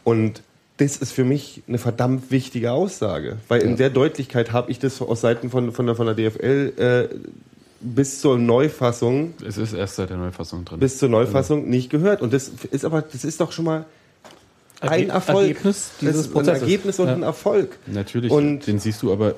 [0.04, 0.42] Und
[0.78, 5.02] das ist für mich eine verdammt wichtige Aussage, weil in der Deutlichkeit habe ich das
[5.02, 6.74] aus Seiten von, von, der, von der DFL
[7.12, 7.16] äh,
[7.82, 10.80] bis zur Neufassung Es ist erst seit der Neufassung drin.
[10.80, 12.22] bis zur Neufassung nicht gehört.
[12.22, 13.86] Und das ist aber, das ist doch schon mal
[14.82, 15.48] ein Erge- Erfolg.
[15.50, 16.62] Ergebnis das dieses ist ein Prozesses.
[16.62, 17.14] Ergebnis und Ja.
[17.16, 17.78] ein Erfolg.
[17.88, 19.36] Natürlich, Und- den siehst du aber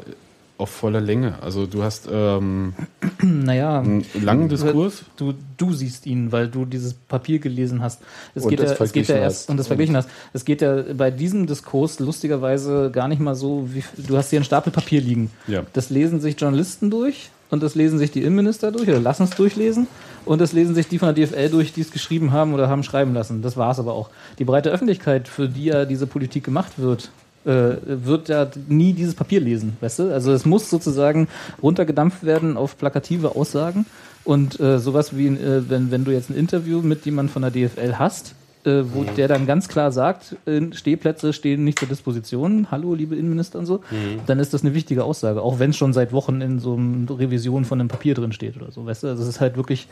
[0.61, 1.35] auf voller Länge.
[1.41, 2.73] Also du hast ähm,
[3.21, 5.03] Naja, einen langen Diskurs.
[5.17, 8.01] Du, du siehst ihn, weil du dieses Papier gelesen hast.
[8.35, 10.09] Es Und geht, das ja, es geht ja erst und das verglichen hast.
[10.33, 14.37] Es geht ja bei diesem Diskurs lustigerweise gar nicht mal so, wie du hast hier
[14.37, 15.31] einen Stapel Papier liegen.
[15.47, 15.63] Ja.
[15.73, 19.31] Das lesen sich Journalisten durch und das lesen sich die Innenminister durch oder lassen es
[19.31, 19.87] durchlesen
[20.25, 22.83] und das lesen sich die von der DFL durch, die es geschrieben haben oder haben
[22.83, 23.41] schreiben lassen.
[23.41, 24.09] Das war es aber auch.
[24.39, 27.11] Die breite Öffentlichkeit, für die ja diese Politik gemacht wird,
[27.43, 30.13] wird ja nie dieses Papier lesen, weißt du?
[30.13, 31.27] Also es muss sozusagen
[31.61, 33.85] runtergedampft werden auf plakative Aussagen
[34.23, 37.51] und äh, sowas wie, äh, wenn, wenn du jetzt ein Interview mit jemandem von der
[37.51, 42.67] DFL hast, äh, wo der dann ganz klar sagt, äh, Stehplätze stehen nicht zur Disposition,
[42.69, 43.81] hallo liebe Innenminister und so,
[44.27, 47.17] dann ist das eine wichtige Aussage, auch wenn es schon seit Wochen in so einer
[47.17, 49.07] Revision von einem Papier drin steht oder so, weißt du?
[49.07, 49.87] Also es ist halt wirklich,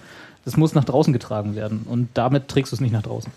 [0.46, 3.32] das muss nach draußen getragen werden und damit trägst du es nicht nach draußen.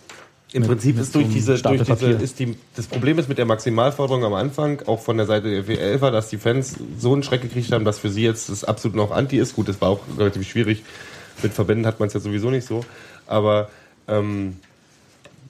[0.52, 3.38] Im Mit- Prinzip mit ist durch diese, durch diese ist die, das Problem ist mit
[3.38, 7.14] der Maximalforderung am Anfang, auch von der Seite der WL war, dass die Fans so
[7.14, 9.54] einen Schreck gekriegt haben, dass für sie jetzt das absolut noch anti ist.
[9.56, 10.82] Gut, das war auch relativ schwierig.
[11.42, 12.84] Mit Verbänden hat man es ja sowieso nicht so.
[13.26, 13.70] Aber
[14.08, 14.58] ähm,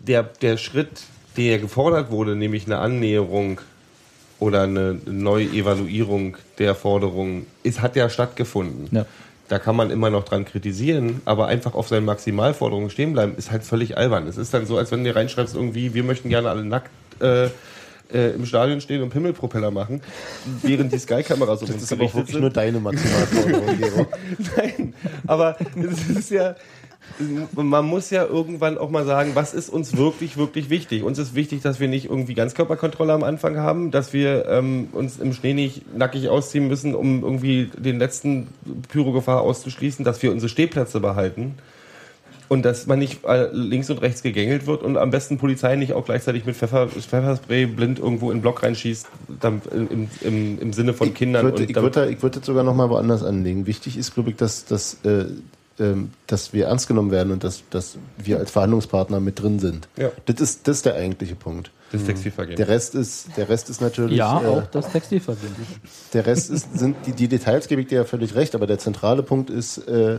[0.00, 1.02] der, der Schritt
[1.36, 3.60] der gefordert wurde, nämlich eine Annäherung
[4.38, 8.88] oder eine Neuevaluierung der Forderungen, ist, hat ja stattgefunden.
[8.94, 9.06] Ja.
[9.52, 13.50] Da kann man immer noch dran kritisieren, aber einfach auf seinen Maximalforderungen stehen bleiben, ist
[13.50, 14.26] halt völlig albern.
[14.26, 16.88] Es ist dann so, als wenn du reinschreibst, irgendwie, wir möchten gerne alle nackt
[17.20, 17.48] äh,
[18.10, 20.00] äh, im Stadion stehen und Pimmelpropeller machen,
[20.62, 24.06] während die Sky-Kameras um Das ist aber auch wirklich nur deine Maximalforderung, Gero.
[24.56, 24.94] Nein,
[25.26, 26.56] aber es ist ja,
[27.54, 31.02] man muss ja irgendwann auch mal sagen, was ist uns wirklich, wirklich wichtig?
[31.02, 35.18] Uns ist wichtig, dass wir nicht irgendwie Ganzkörperkontrolle am Anfang haben, dass wir ähm, uns
[35.18, 38.48] im Schnee nicht nackig ausziehen müssen, um irgendwie den letzten
[38.88, 41.54] Pyrogefahr auszuschließen, dass wir unsere Stehplätze behalten.
[42.48, 45.94] Und dass man nicht äh, links und rechts gegängelt wird und am besten Polizei nicht
[45.94, 49.06] auch gleichzeitig mit Pfeffer, Pfefferspray blind irgendwo in den Block reinschießt,
[49.40, 51.46] dann im, im, im Sinne von Kindern.
[51.46, 53.66] Ich würde, ich würde, ich würde sogar noch mal woanders anlegen.
[53.66, 55.28] Wichtig ist, glaube ich, dass, dass, äh,
[56.26, 59.88] dass wir ernst genommen werden und dass, dass wir als Verhandlungspartner mit drin sind.
[59.96, 60.10] Ja.
[60.26, 61.70] Das ist, das ist der eigentliche Punkt.
[61.90, 62.56] das Textilvergehen.
[62.56, 64.16] Der Rest ist, der Rest ist natürlich.
[64.18, 65.54] Ja, äh, auch das Textilvergehen.
[66.12, 68.78] Der Rest ist, sind die, die Details, gebe ich dir ja völlig recht, aber der
[68.78, 70.18] zentrale Punkt ist, äh,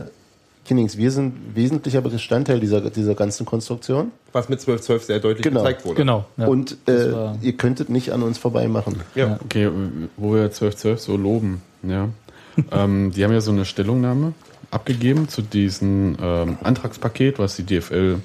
[0.64, 4.12] Kinnings, wir sind wesentlicher Bestandteil dieser, dieser ganzen Konstruktion.
[4.32, 5.60] was mit 1212 sehr deutlich Genau.
[5.60, 5.96] gezeigt wurde.
[5.96, 6.24] Genau.
[6.36, 6.46] Ja.
[6.46, 9.00] und äh, ihr könntet nicht an uns vorbei machen.
[9.14, 9.38] Ja.
[9.44, 9.70] Okay,
[10.16, 12.08] wo wir 1212 so loben, ja.
[12.72, 14.32] ähm, die haben ja so eine Stellungnahme
[14.74, 18.18] abgegeben zu diesem ähm, Antragspaket, was die DFL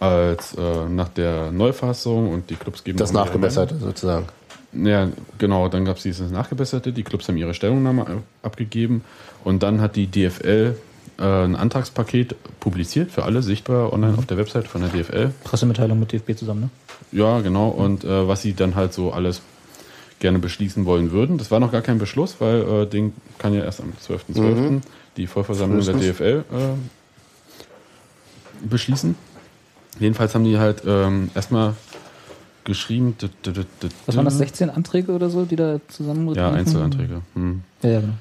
[0.00, 4.26] als äh, nach der Neufassung und die Clubs geben Das Nachgebesserte sozusagen.
[4.72, 5.08] Ja,
[5.38, 9.02] genau, dann gab es dieses Nachgebesserte, die Clubs haben ihre Stellungnahme ab- abgegeben
[9.44, 10.76] und dann hat die DFL
[11.18, 15.32] äh, ein Antragspaket publiziert für alle, sichtbar online auf der Website von der DFL.
[15.42, 16.70] Pressemitteilung mit DFB zusammen, ne?
[17.10, 17.68] Ja, genau.
[17.68, 19.40] Und äh, was sie dann halt so alles
[20.20, 21.38] gerne beschließen wollen würden.
[21.38, 24.80] Das war noch gar kein Beschluss, weil äh, den kann ja erst am 12.12.
[25.18, 25.94] die Vollversammlung der.
[25.94, 26.74] DFL äh,
[28.66, 29.14] beschließen.
[30.00, 31.74] Jedenfalls haben die halt ähm, erstmal
[32.64, 33.16] geschrieben.
[33.20, 36.50] d- d- d- d- Was waren das, 16 Anträge oder so, die da zusammen Ja,
[36.52, 37.22] Einzelanträge.
[37.34, 37.62] Hm.
[37.82, 38.12] Ja, ja, genau.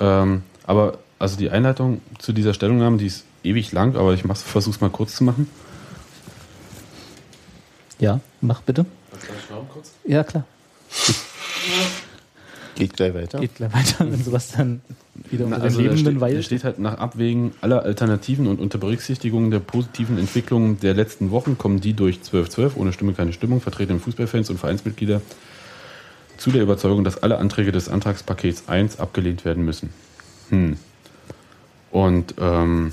[0.00, 4.42] Ähm, aber also die Einleitung zu dieser Stellungnahme, die ist ewig lang, aber ich mach's,
[4.42, 5.50] versuch's mal kurz zu machen.
[7.98, 8.86] Ja, mach bitte.
[10.06, 10.44] Ja, klar.
[12.78, 13.40] Geht gleich weiter.
[13.40, 14.80] Geht gleich weiter, wenn Sebastian
[15.30, 16.44] wieder Na, unter also den Lebenden da weilt.
[16.44, 21.58] steht halt nach Abwägen aller Alternativen und unter Berücksichtigung der positiven Entwicklungen der letzten Wochen
[21.58, 25.20] kommen die durch 1212 ohne Stimme keine Stimmung vertretenen Fußballfans und Vereinsmitglieder
[26.36, 29.90] zu der Überzeugung, dass alle Anträge des Antragspakets 1 abgelehnt werden müssen.
[30.50, 30.76] Hm.
[31.90, 32.92] Und ähm,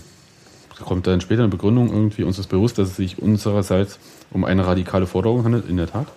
[0.84, 4.00] kommt dann später eine Begründung irgendwie, uns ist bewusst, dass es sich unsererseits
[4.32, 6.08] um eine radikale Forderung handelt, in der Tat.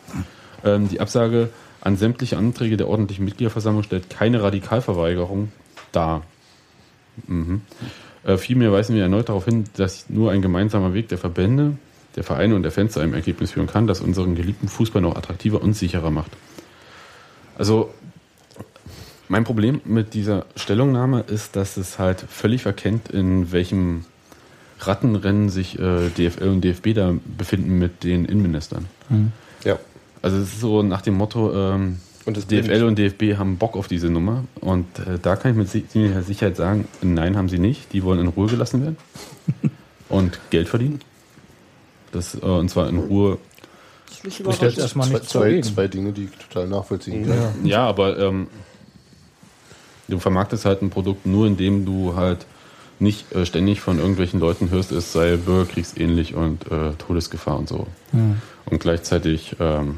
[0.65, 1.51] Ähm, die Absage
[1.81, 5.53] an sämtliche Anträge der ordentlichen Mitgliederversammlung stellt keine Radikalverweigerung
[5.93, 6.23] dar.
[7.27, 7.63] Mhm.
[8.25, 11.79] Äh, vielmehr weisen wir erneut darauf hin, dass nur ein gemeinsamer Weg der Verbände,
[12.17, 15.17] der Vereine und der Fans zu einem Ergebnis führen kann, das unseren geliebten Fußball noch
[15.17, 16.33] attraktiver und sicherer macht.
[17.57, 17.93] Also,
[19.29, 24.05] mein Problem mit dieser Stellungnahme ist, dass es halt völlig verkennt, in welchem
[24.81, 28.87] Rattenrennen sich äh, DFL und DFB da befinden mit den Innenministern.
[29.65, 29.79] Ja.
[30.23, 33.77] Also es ist so nach dem Motto, ähm, Und das DFL und DFB haben Bock
[33.77, 34.45] auf diese Nummer.
[34.61, 37.93] Und äh, da kann ich mit ziemlicher Sicherheit sagen, nein, haben sie nicht.
[37.93, 38.97] Die wollen in Ruhe gelassen werden
[40.09, 41.01] und Geld verdienen.
[42.13, 43.39] Das, äh, und zwar in Ruhe.
[44.09, 44.79] Das Ich überraschend.
[44.79, 45.63] erstmal Zwei, nicht zwei, dagegen.
[45.63, 47.37] zwei Dinge, die ich total nachvollziehen kann.
[47.37, 47.53] Ja.
[47.65, 48.49] Ja, aber ähm,
[50.09, 52.47] du vermarktest halt ein Produkt nur, indem du halt
[53.01, 57.87] nicht äh, ständig von irgendwelchen Leuten hörst, es sei bürgerkriegsähnlich und äh, Todesgefahr und so.
[58.71, 59.97] Und gleichzeitig ähm,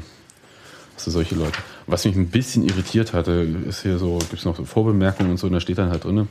[0.95, 1.57] hast du solche Leute.
[1.87, 5.37] Was mich ein bisschen irritiert hatte, ist hier so, gibt es noch so Vorbemerkungen und
[5.37, 6.27] so, und da steht dann halt drin,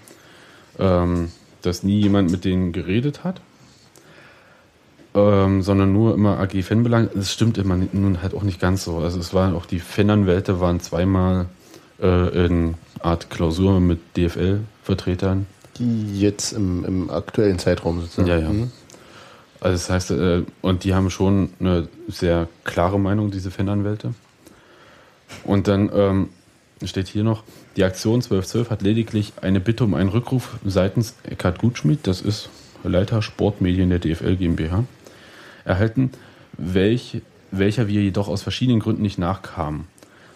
[0.78, 1.30] ähm,
[1.62, 3.40] dass nie jemand mit denen geredet hat.
[5.12, 7.10] Ähm, sondern nur immer AG Fanbelang.
[7.14, 8.98] Das stimmt immer nun halt auch nicht ganz so.
[8.98, 11.46] Also es waren auch die Fananwälte waren zweimal
[12.00, 15.46] äh, in Art Klausur mit DFL-Vertretern.
[15.78, 18.28] Die jetzt im, im aktuellen Zeitraum sozusagen.
[18.28, 18.50] Ja, ja.
[18.50, 18.70] Mhm.
[19.60, 24.14] Also das heißt, äh, und die haben schon eine sehr klare Meinung, diese Fananwälte.
[25.44, 26.28] Und dann ähm,
[26.84, 27.44] steht hier noch,
[27.76, 32.48] die Aktion 1212 hat lediglich eine Bitte um einen Rückruf seitens Eckhard Gutschmidt, das ist
[32.82, 34.84] Leiter Sportmedien der DFL GmbH,
[35.64, 36.10] erhalten,
[36.56, 39.84] welch, welcher wir jedoch aus verschiedenen Gründen nicht nachkamen.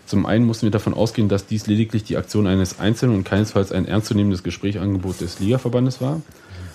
[0.06, 3.72] Zum einen mussten wir davon ausgehen, dass dies lediglich die Aktion eines Einzelnen und keinesfalls
[3.72, 6.20] ein ernstzunehmendes Gesprächsangebot des Ligaverbandes war,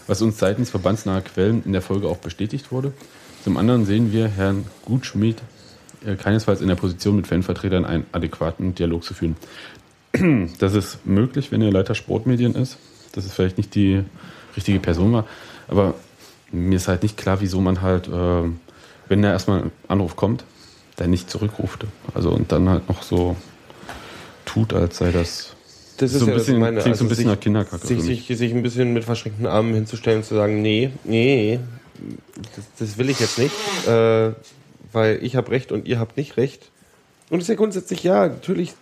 [0.10, 2.94] was uns seitens verbandsnaher Quellen in der Folge auch bestätigt wurde.
[3.44, 5.38] Zum anderen sehen wir Herrn Gutschmidt
[6.04, 9.36] äh, keinesfalls in der Position, mit Fanvertretern einen adäquaten Dialog zu führen.
[10.60, 12.78] Das ist möglich, wenn er Leiter Sportmedien ist.
[13.12, 14.04] Das ist vielleicht nicht die
[14.58, 15.28] richtige Person war,
[15.68, 15.94] aber
[16.52, 18.44] mir ist halt nicht klar, wieso man halt, äh,
[19.08, 20.44] wenn da erstmal ein Anruf kommt,
[20.96, 21.86] da nicht zurückruft.
[22.16, 23.36] Also und dann halt noch so
[24.46, 25.56] tut, als sei das.
[26.00, 26.80] Das ist so ein ja bisschen, meine.
[26.82, 27.86] klingt so ein Also bisschen sich- nach Kinderkacke.
[27.88, 31.60] Sich, sich, sich ein bisschen mit verschränkten Armen hinzustellen und zu sagen, nee, nee,
[32.56, 33.54] das, das will ich jetzt nicht,
[33.88, 34.32] äh,
[34.94, 36.72] weil ich habe Recht und ihr habt nicht Recht.
[37.30, 38.74] Und es ist ja grundsätzlich, ja, natürlich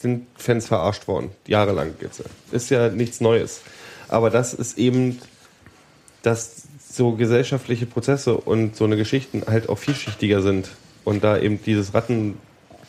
[0.00, 2.22] sind Fans verarscht worden, jahrelang jetzt.
[2.50, 3.60] Ist ja nichts Neues.
[4.08, 5.18] Aber das ist eben,
[6.22, 10.68] dass so gesellschaftliche Prozesse und so eine Geschichten halt auch vielschichtiger sind
[11.04, 12.38] und da eben dieses Ratten,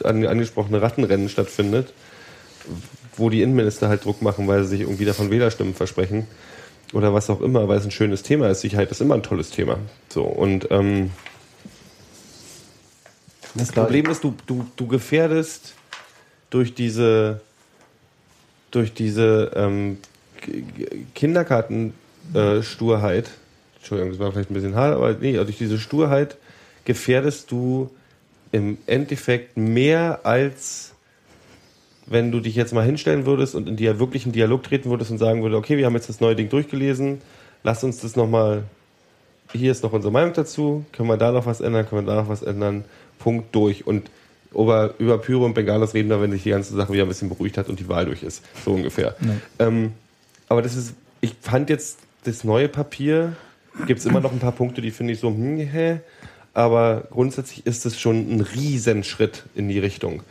[0.03, 1.93] an, angesprochene Rattenrennen stattfindet,
[3.17, 6.27] wo die Innenminister halt Druck machen, weil sie sich irgendwie davon Wählerstimmen versprechen
[6.93, 8.61] oder was auch immer, weil es ein schönes Thema ist.
[8.61, 9.77] Sicherheit ist immer ein tolles Thema.
[10.09, 11.11] So und ähm,
[13.55, 15.75] das Problem ist, du, du, du gefährdest
[16.49, 17.41] durch diese
[18.71, 19.97] durch diese ähm,
[21.13, 23.29] Kinderkartensturheit,
[23.77, 26.37] Entschuldigung, das war vielleicht ein bisschen hart, aber nee, durch diese Sturheit
[26.85, 27.91] gefährdest du
[28.51, 30.92] im Endeffekt mehr als
[32.05, 35.17] wenn du dich jetzt mal hinstellen würdest und in die wirklichen Dialog treten würdest und
[35.17, 37.21] sagen würdest, okay, wir haben jetzt das neue Ding durchgelesen,
[37.63, 38.63] lass uns das nochmal,
[39.51, 42.21] hier ist noch unsere Meinung dazu, können wir da noch was ändern, können wir da
[42.21, 42.83] noch was ändern,
[43.19, 43.87] Punkt durch.
[43.87, 44.09] Und
[44.53, 47.29] über, über Pyro und Bengalos reden wir, wenn sich die ganze Sache wieder ein bisschen
[47.29, 49.15] beruhigt hat und die Wahl durch ist, so ungefähr.
[49.59, 49.93] Ähm,
[50.49, 53.35] aber das ist, ich fand jetzt das neue Papier,
[53.87, 55.99] gibt es immer noch ein paar Punkte, die finde ich so, hm, hä?
[56.53, 60.21] Aber grundsätzlich ist es schon ein Riesenschritt in die Richtung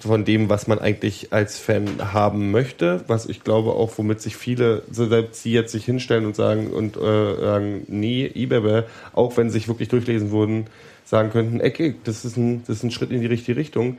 [0.00, 4.36] von dem, was man eigentlich als Fan haben möchte, was ich glaube auch, womit sich
[4.36, 7.00] viele, selbst sie jetzt sich hinstellen und sagen und äh,
[7.40, 10.66] sagen, nee, Ibebe, auch wenn sie sich wirklich durchlesen wurden,
[11.04, 13.98] sagen könnten, okay, das ist ein, das ist ein Schritt in die richtige Richtung.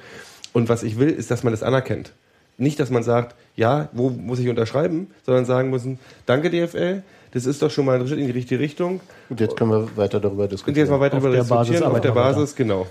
[0.53, 2.13] Und was ich will, ist, dass man das anerkennt.
[2.57, 7.45] Nicht, dass man sagt, ja, wo muss ich unterschreiben, sondern sagen müssen, danke DFL, das
[7.45, 9.01] ist doch schon mal ein Schritt in die richtige Richtung.
[9.29, 10.85] Und jetzt können wir weiter darüber Und diskutieren.
[10.85, 12.11] jetzt mal weiter Auf darüber der Basis diskutieren, auf der.
[12.11, 12.87] Basis, genau.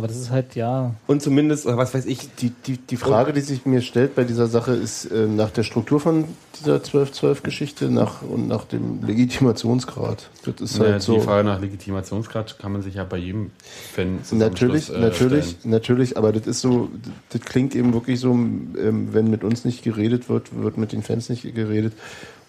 [0.00, 0.94] Aber das ist halt, ja.
[1.06, 4.24] Und zumindest, oder was weiß ich, Die, die, die Frage, die sich mir stellt bei
[4.24, 6.24] dieser Sache, ist äh, nach der Struktur von
[6.58, 10.30] dieser 12-12-Geschichte nach, und nach dem Legitimationsgrad.
[10.46, 11.16] Das ist Naja, halt so.
[11.16, 13.50] Die Frage nach Legitimationsgrad kann man sich ja bei jedem
[13.92, 15.70] Fan Natürlich, äh, natürlich, stellen.
[15.70, 16.88] natürlich, aber das ist so,
[17.28, 21.02] das klingt eben wirklich so, ähm, wenn mit uns nicht geredet wird, wird mit den
[21.02, 21.92] Fans nicht geredet.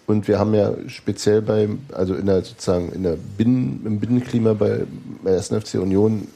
[0.06, 4.54] Und wir haben ja speziell bei, also in der sozusagen in der Binnen, im Binnenklima
[4.54, 4.84] bei,
[5.22, 5.48] bei 1.
[5.48, 6.28] FC Union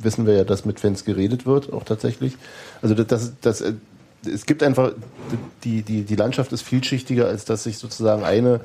[0.00, 2.36] wissen wir ja, dass mit Fans geredet wird, auch tatsächlich.
[2.80, 3.74] Also das, das, das äh,
[4.24, 4.92] es gibt einfach,
[5.64, 8.60] die, die, die Landschaft ist vielschichtiger, als dass sich sozusagen eine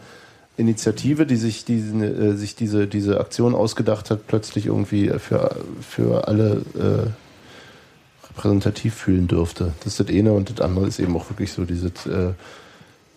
[0.57, 6.28] Initiative, die sich, diesen, äh, sich diese, diese Aktion ausgedacht hat, plötzlich irgendwie für, für
[6.28, 9.73] alle äh, repräsentativ fühlen dürfte.
[9.84, 12.34] Das ist das eine und das andere ist eben auch wirklich so diese, äh,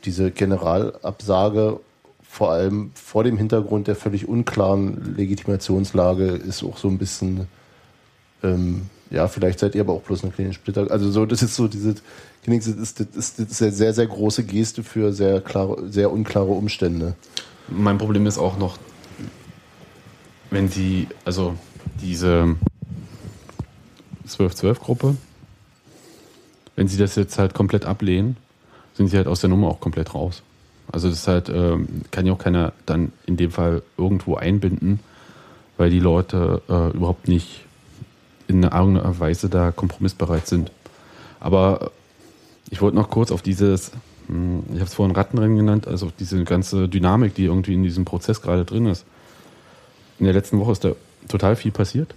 [0.04, 1.80] diese Generalabsage,
[2.22, 7.48] vor allem vor dem Hintergrund der völlig unklaren Legitimationslage, ist auch so ein bisschen,
[8.43, 10.91] ähm, ja, vielleicht seid ihr aber auch bloß eine kleine Splitter.
[10.91, 11.95] Also so, das ist so diese,
[12.47, 16.51] ist, das ist, das ist eine sehr, sehr große Geste für sehr klare, sehr unklare
[16.51, 17.14] Umstände.
[17.68, 18.78] Mein Problem ist auch noch,
[20.51, 21.55] wenn sie, also
[22.01, 22.57] diese
[24.28, 25.16] 12-12-Gruppe,
[26.76, 28.36] wenn sie das jetzt halt komplett ablehnen,
[28.95, 30.43] sind sie halt aus der Nummer auch komplett raus.
[30.93, 35.01] Also das ist halt, ähm, kann ja auch keiner dann in dem Fall irgendwo einbinden,
[35.76, 37.64] weil die Leute äh, überhaupt nicht
[38.51, 40.70] in irgendeiner Weise da kompromissbereit sind.
[41.38, 41.92] Aber
[42.70, 43.92] ich wollte noch kurz auf dieses,
[44.26, 47.82] hm, ich habe es vorhin Rattenrennen genannt, also auf diese ganze Dynamik, die irgendwie in
[47.82, 49.05] diesem Prozess gerade drin ist.
[50.18, 50.92] In der letzten Woche ist da
[51.28, 52.14] total viel passiert.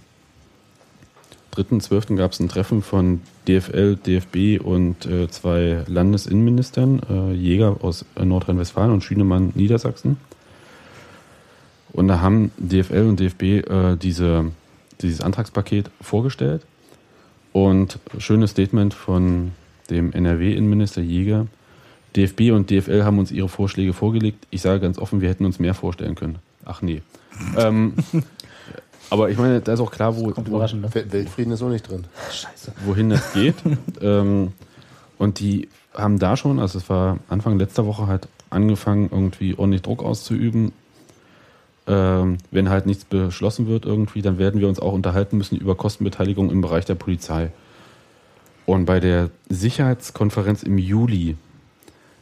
[1.56, 2.16] 3.12.
[2.16, 8.24] gab es ein Treffen von DFL, DFB und äh, zwei Landesinnenministern, äh, Jäger aus äh,
[8.24, 10.16] Nordrhein-Westfalen und Schünemann Niedersachsen.
[11.92, 14.50] Und da haben DFL und DFB äh, diese,
[15.00, 16.62] dieses Antragspaket vorgestellt
[17.52, 19.52] und schönes Statement von
[19.90, 21.46] dem NRW-Innenminister Jäger.
[22.16, 24.46] DFB und DFL haben uns ihre Vorschläge vorgelegt.
[24.50, 26.38] Ich sage ganz offen, wir hätten uns mehr vorstellen können.
[26.64, 27.02] Ach nee.
[27.58, 27.94] ähm,
[29.10, 30.88] aber ich meine, da ist auch klar, wo, Kommt wo, ne?
[30.92, 32.04] Wel- Weltfrieden ist auch nicht drin.
[32.30, 32.72] Scheiße.
[32.84, 33.56] wohin das geht.
[34.00, 34.52] ähm,
[35.18, 39.82] und die haben da schon, also es war Anfang letzter Woche halt angefangen, irgendwie ordentlich
[39.82, 40.72] Druck auszuüben.
[41.86, 45.74] Ähm, wenn halt nichts beschlossen wird irgendwie, dann werden wir uns auch unterhalten müssen über
[45.74, 47.50] Kostenbeteiligung im Bereich der Polizei.
[48.66, 51.36] Und bei der Sicherheitskonferenz im Juli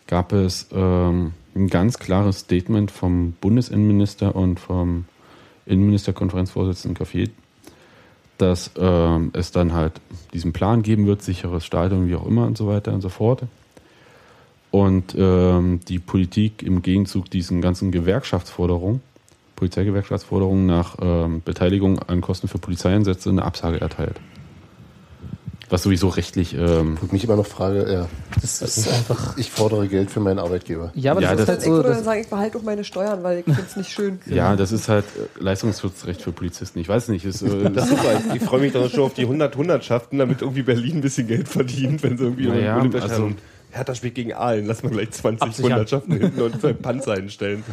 [0.08, 5.04] gab es ähm, ein ganz klares Statement vom Bundesinnenminister und vom
[5.66, 7.30] Innenministerkonferenzvorsitzenden Café,
[8.38, 10.00] dass ähm, es dann halt
[10.32, 13.44] diesen Plan geben wird, sicheres Stadion, wie auch immer und so weiter und so fort.
[14.72, 19.00] Und ähm, die Politik im Gegenzug diesen ganzen Gewerkschaftsforderungen,
[19.62, 24.16] Polizeigewerkschaftsforderung nach ähm, Beteiligung an Kosten für Polizeieinsätze eine Absage erteilt.
[25.70, 26.52] Was sowieso rechtlich.
[26.54, 28.08] Ähm, Wo ich mich immer noch frage, ja.
[28.40, 29.38] Das ist einfach.
[29.38, 30.90] Ich fordere Geld für meinen Arbeitgeber.
[30.94, 31.70] Ja, aber Ja, das, das- ist Ich halt so.
[31.76, 34.18] würde Das, dann sagen, ich behalte auch meine Steuern, weil ich finde es nicht schön.
[34.26, 36.80] ja, das ist halt äh, Leistungsschutzrecht für Polizisten.
[36.80, 37.24] Ich weiß nicht.
[37.24, 38.20] Ist, äh, Das ist super.
[38.34, 41.48] Ich freue mich dann schon auf die 100 Hundertschaften, damit irgendwie Berlin ein bisschen Geld
[41.48, 43.30] verdient, wenn sie irgendwie Naja, also,
[43.72, 45.72] Hertha spielt gegen Aalen, lass mal gleich 20 Absichern.
[45.72, 47.64] Hundertschaften hinten und zwei Panzer hinstellen.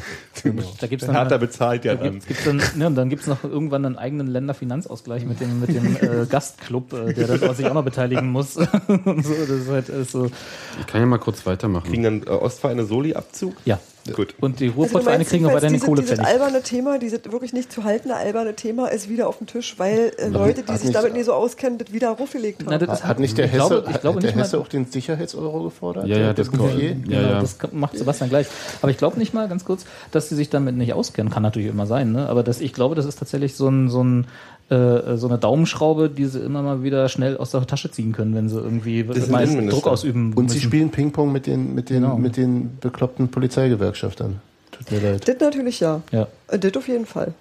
[0.80, 2.14] Da gibt's dann Hertha halt- bezahlt ja da dann.
[2.14, 5.60] gibt's, gibt's dann, ne, und dann gibt es noch irgendwann einen eigenen Länderfinanzausgleich mit dem,
[5.60, 8.56] mit dem äh, Gastclub, äh, der dann auch sich auch noch beteiligen muss.
[8.56, 8.66] und
[9.26, 10.32] so, das ist halt alles so.
[10.80, 11.90] ich kann ja mal kurz weitermachen.
[11.90, 13.56] Kriegen dann äh, Ostvereine Soli-Abzug?
[13.66, 13.80] Ja.
[14.14, 14.34] Gut.
[14.40, 17.54] Und die Also Ruhrpottvereine meinst kriegen aber dann den diese- Dieses alberne Thema, dieses wirklich
[17.54, 20.80] nicht zu haltende alberne Thema ist wieder auf dem Tisch, weil äh, Leute, die hat
[20.80, 22.70] sich damit nicht so auskennen, das wieder aufgelegt haben.
[22.72, 24.68] Na, das Hat nicht der Hesse, glaube- ich glaube hat der nicht mal- Hesse auch
[24.68, 26.08] den Sicherheitseuro gefordert?
[26.08, 26.72] Ja, ja, Der das kommt.
[26.80, 27.40] Genau, Ja, ja.
[27.42, 28.48] das macht Sebastian gleich.
[28.82, 31.32] Aber ich glaube nicht mal, ganz kurz, dass sie sich damit nicht auskennen.
[31.32, 32.28] Kann natürlich immer sein, ne?
[32.30, 34.28] Aber das, ich glaube, das ist tatsächlich so, ein, so, ein,
[34.70, 38.36] äh, so eine Daumenschraube, die sie immer mal wieder schnell aus der Tasche ziehen können,
[38.36, 39.46] wenn sie irgendwie mal.
[39.70, 40.68] Druck ausüben Und sie müssen.
[40.68, 42.18] spielen Ping-Pong mit den, mit, den, Genau.
[42.18, 44.40] mit den bekloppten Polizeigewerkschaftern.
[44.72, 45.28] Tut mir leid.
[45.28, 46.02] Das natürlich ja.
[46.12, 47.34] Ja, Äh, Das auf jeden Fall.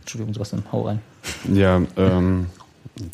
[0.00, 1.00] Entschuldigung, Sebastian, hau rein.
[1.52, 2.46] Ja, ähm,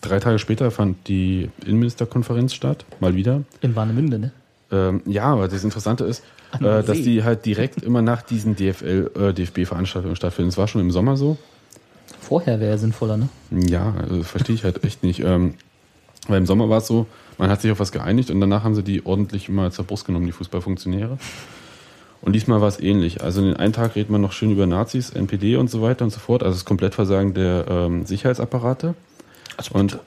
[0.03, 3.43] drei Tage später fand die Innenministerkonferenz statt, mal wieder.
[3.63, 4.33] In Warnemünde, ne?
[4.71, 6.23] Ähm, ja, aber das Interessante ist,
[6.61, 10.51] äh, dass die halt direkt immer nach diesen DFL, äh, DFB-Veranstaltungen stattfinden.
[10.51, 11.39] Es war schon im Sommer so.
[12.33, 13.29] Vorher wäre ja sinnvoller, ne?
[13.51, 15.21] Ja, also verstehe ich halt echt nicht.
[15.21, 15.53] Ähm,
[16.29, 17.05] weil im Sommer war es so,
[17.37, 20.07] man hat sich auf was geeinigt und danach haben sie die ordentlich immer zur Brust
[20.07, 21.19] genommen, die Fußballfunktionäre.
[22.23, 23.23] Und diesmal war es ähnlich.
[23.23, 26.07] Also in den einen Tag redet man noch schön über Nazis, NPD und so weiter
[26.07, 26.43] und so fort.
[26.43, 28.95] Also das Komplettversagen der ähm, Sicherheitsapparate.
[29.75, 29.99] und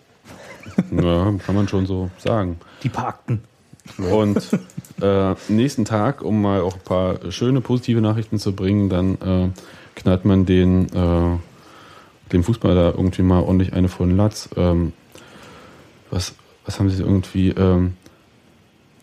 [0.99, 2.57] ja, kann man schon so sagen.
[2.82, 3.43] Die parkten.
[3.99, 4.49] Und
[4.99, 9.49] äh, nächsten Tag, um mal auch ein paar schöne, positive Nachrichten zu bringen, dann äh,
[9.93, 11.38] knallt man den, äh,
[12.32, 14.49] dem Fußballer irgendwie mal ordentlich eine vor den Latz.
[14.57, 14.93] Ähm,
[16.11, 16.34] was,
[16.65, 17.49] was haben sie irgendwie?
[17.49, 17.93] Ähm,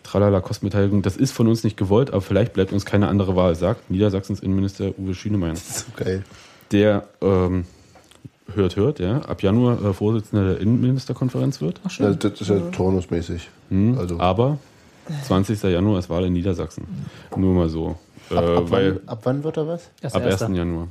[0.02, 3.54] Tralala Kostenbeteiligung, das ist von uns nicht gewollt, aber vielleicht bleibt uns keine andere Wahl,
[3.54, 5.56] sagt Niedersachsens Innenminister Uwe Schünemeyer.
[5.56, 6.22] So geil.
[6.70, 7.64] Der ähm,
[8.54, 11.80] hört, hört, ja, ab Januar äh, Vorsitzender der Innenministerkonferenz wird.
[11.84, 12.06] Ach, schön.
[12.06, 13.48] Also das ist ja turnusmäßig.
[13.70, 14.58] Hm, Also- aber
[15.26, 15.62] 20.
[15.64, 16.84] Januar ist Wahl in Niedersachsen.
[17.36, 17.96] Nur mal so.
[18.30, 19.88] Äh, Ab, ab, weil wann, ab wann wird er was?
[20.00, 20.30] Erst ab 1.
[20.32, 20.50] erster.
[20.50, 20.88] Januar.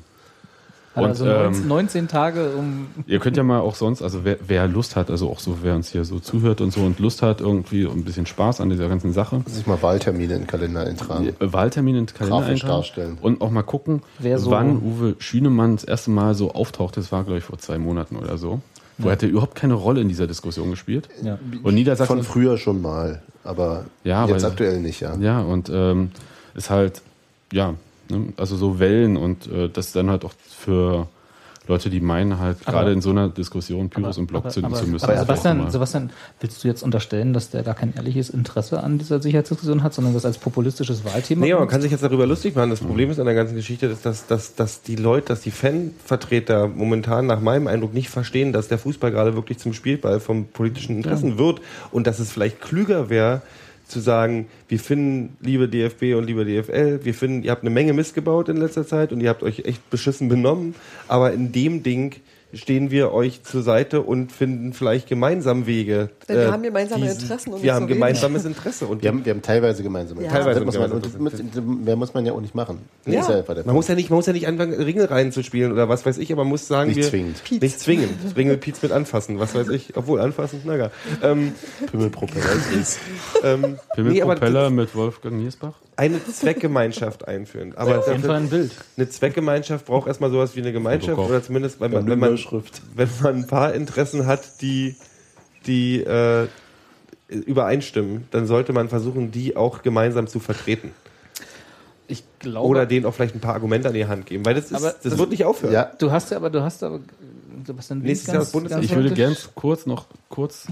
[0.94, 2.88] Hat Und, also ähm, 19, 19 Tage, um.
[3.08, 5.76] Ihr könnt ja mal auch sonst, also wer, wer Lust hat, also auch so, wer
[5.76, 8.90] uns hier so zuhört und so und Lust hat, irgendwie ein bisschen Spaß an dieser
[8.90, 11.30] ganzen Sache, Sich mal Wahltermine in den Kalender eintragen.
[11.30, 13.18] äh, Wahltermin in den Kalender Grafisch eintragen darstellen.
[13.22, 16.98] und auch mal gucken, Wer so- wann Uwe Schünemann das erste Mal so auftaucht.
[16.98, 18.60] Das war, glaube ich, vor zwei Monaten oder so.
[18.98, 21.08] Wo hat er überhaupt keine Rolle in dieser Diskussion gespielt.
[21.24, 21.40] Ja.
[21.64, 25.16] Und Niedersachsen Von früher schon mal, aber Ja, jetzt weil- aktuell nicht, ja.
[25.16, 26.12] Ja, und ähm,
[26.54, 27.02] ist halt,
[27.54, 27.74] ja,
[28.12, 31.08] ne, also so Wellen und äh, das dann halt auch für
[31.68, 34.82] Leute, die meinen halt gerade in so einer Diskussion Pyros und Block aber, zünden aber,
[34.82, 35.06] zu müssen.
[35.06, 36.10] aber Sebastian, Sebastian,
[36.40, 40.16] willst du jetzt unterstellen, dass der gar kein ehrliches Interesse an dieser Sicherheitsdiskussion hat, sondern
[40.16, 41.46] das als populistisches Wahlthema?
[41.46, 42.72] Nee, aber man kann sich jetzt darüber lustig machen.
[42.72, 45.52] Das Problem ist an der ganzen Geschichte, ist, dass, dass, dass die Leute, dass die
[45.52, 50.48] Fanvertreter momentan nach meinem Eindruck nicht verstehen, dass der Fußball gerade wirklich zum Spielball vom
[50.48, 53.44] politischen Interessen wird und dass es vielleicht klüger wäre,
[53.92, 57.94] zu sagen, wir finden, liebe DFB und liebe DFL, wir finden, ihr habt eine Menge
[57.94, 60.74] Mist gebaut in letzter Zeit und ihr habt euch echt beschissen benommen,
[61.08, 62.16] aber in dem Ding
[62.54, 66.10] stehen wir euch zur Seite und finden vielleicht gemeinsam Wege.
[66.28, 67.98] Denn wir äh, haben gemeinsame diesen- Interessen und Wir haben so wenig.
[68.00, 68.88] gemeinsames Interesse.
[68.88, 70.28] Und Wir haben, wir haben teilweise gemeinsame Ja.
[70.28, 70.46] Interessen.
[70.46, 72.80] Teilweise Das muss man, gemeinsame und das, mehr muss man ja auch nicht machen.
[73.06, 73.22] Das Ja.
[73.40, 76.06] ist ja Man muss ja nicht, man muss ja nicht anfangen, Ringe reinzuspielen oder was
[76.06, 77.44] weiß ich, aber man muss sagen, Nicht wir, zwingend.
[77.44, 77.62] Piez.
[77.62, 78.10] Nicht zwingend.
[78.36, 79.96] Ringe Piez mit anfassen, was weiß ich.
[79.96, 80.92] Obwohl, anfassen, na gar.
[81.24, 81.54] Ähm,
[81.92, 82.46] Pimmelpropeller.
[83.44, 85.74] ähm, Pimmel nee, mit Wolfgang Niersbach?
[85.98, 87.74] Eine Zweckgemeinschaft einführen.
[87.76, 88.72] Aber Auf jeden Fall ein Bild.
[88.98, 92.38] eine Zweckgemeinschaft braucht erstmal sowas wie eine Gemeinschaft oder zumindest, wenn man, wenn man,
[92.96, 94.96] wenn man ein paar Interessen hat, die,
[95.68, 96.48] die äh,
[97.30, 100.92] übereinstimmen, dann sollte man versuchen, die auch gemeinsam zu vertreten.
[102.08, 102.68] Ich glaube.
[102.68, 104.88] Oder denen auch vielleicht ein paar Argumente an die Hand geben, weil das, ist, Aber
[104.92, 105.74] das, das- wird nicht aufhören.
[105.74, 107.00] Ja, du hast ja aber, du hast aber,
[107.66, 108.80] Sebastian, Nächstes ganz- Jahr das Bundestag.
[108.82, 110.68] ganz Ich würde deutlich- gern kurz noch kurz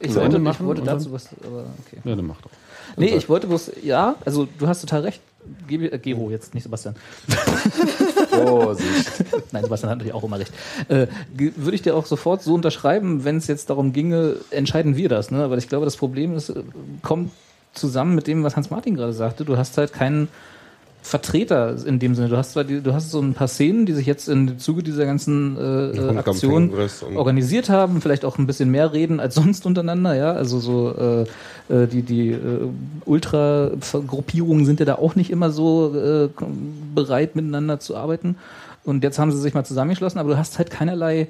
[0.00, 1.98] Ich zu wollte, Ende ich machen wollte und dazu was, aber okay.
[2.04, 2.50] Ja, dann mach doch.
[2.96, 5.20] Nee, ich wollte bloß, ja, also du hast total recht.
[5.68, 6.94] Gebe, äh, Gero jetzt, nicht Sebastian.
[8.30, 9.24] Vorsicht.
[9.52, 10.52] Nein, Sebastian hat natürlich auch immer recht.
[10.88, 14.96] Äh, ge- würde ich dir auch sofort so unterschreiben, wenn es jetzt darum ginge, entscheiden
[14.96, 15.30] wir das.
[15.30, 15.42] Ne?
[15.44, 16.62] Aber ich glaube, das Problem ist, äh,
[17.02, 17.30] kommt
[17.72, 19.44] zusammen mit dem, was Hans-Martin gerade sagte.
[19.44, 20.28] Du hast halt keinen
[21.04, 22.30] Vertreter in dem Sinne.
[22.30, 24.82] Du hast zwar die, du hast so ein paar Szenen, die sich jetzt im Zuge
[24.82, 26.72] dieser ganzen äh, Aktion
[27.14, 30.32] organisiert haben, vielleicht auch ein bisschen mehr reden als sonst untereinander, ja.
[30.32, 31.22] Also so äh,
[31.68, 32.68] äh, die, die äh,
[33.04, 36.30] Ultra-Gruppierungen sind ja da auch nicht immer so äh,
[36.94, 38.36] bereit, miteinander zu arbeiten.
[38.82, 41.28] Und jetzt haben sie sich mal zusammengeschlossen, aber du hast halt keinerlei,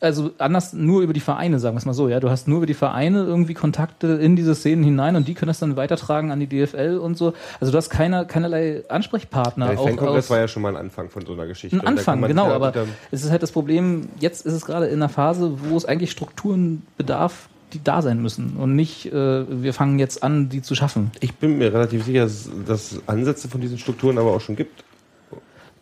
[0.00, 2.20] also anders nur über die Vereine, sagen wir es mal so, ja.
[2.20, 5.48] Du hast nur über die Vereine irgendwie Kontakte in diese Szenen hinein und die können
[5.48, 7.34] das dann weitertragen an die DFL und so.
[7.60, 9.68] Also du hast keine, keinerlei Ansprechpartner.
[9.68, 11.76] Der auch Fankongress war ja schon mal ein Anfang von so einer Geschichte.
[11.76, 12.72] ein Anfang, genau, ja aber
[13.10, 16.10] es ist halt das Problem, jetzt ist es gerade in einer Phase, wo es eigentlich
[16.10, 20.74] Strukturen bedarf, die da sein müssen und nicht, äh, wir fangen jetzt an, die zu
[20.74, 21.10] schaffen.
[21.20, 24.56] Ich bin mir relativ sicher, dass dass es Ansätze von diesen Strukturen aber auch schon
[24.56, 24.84] gibt.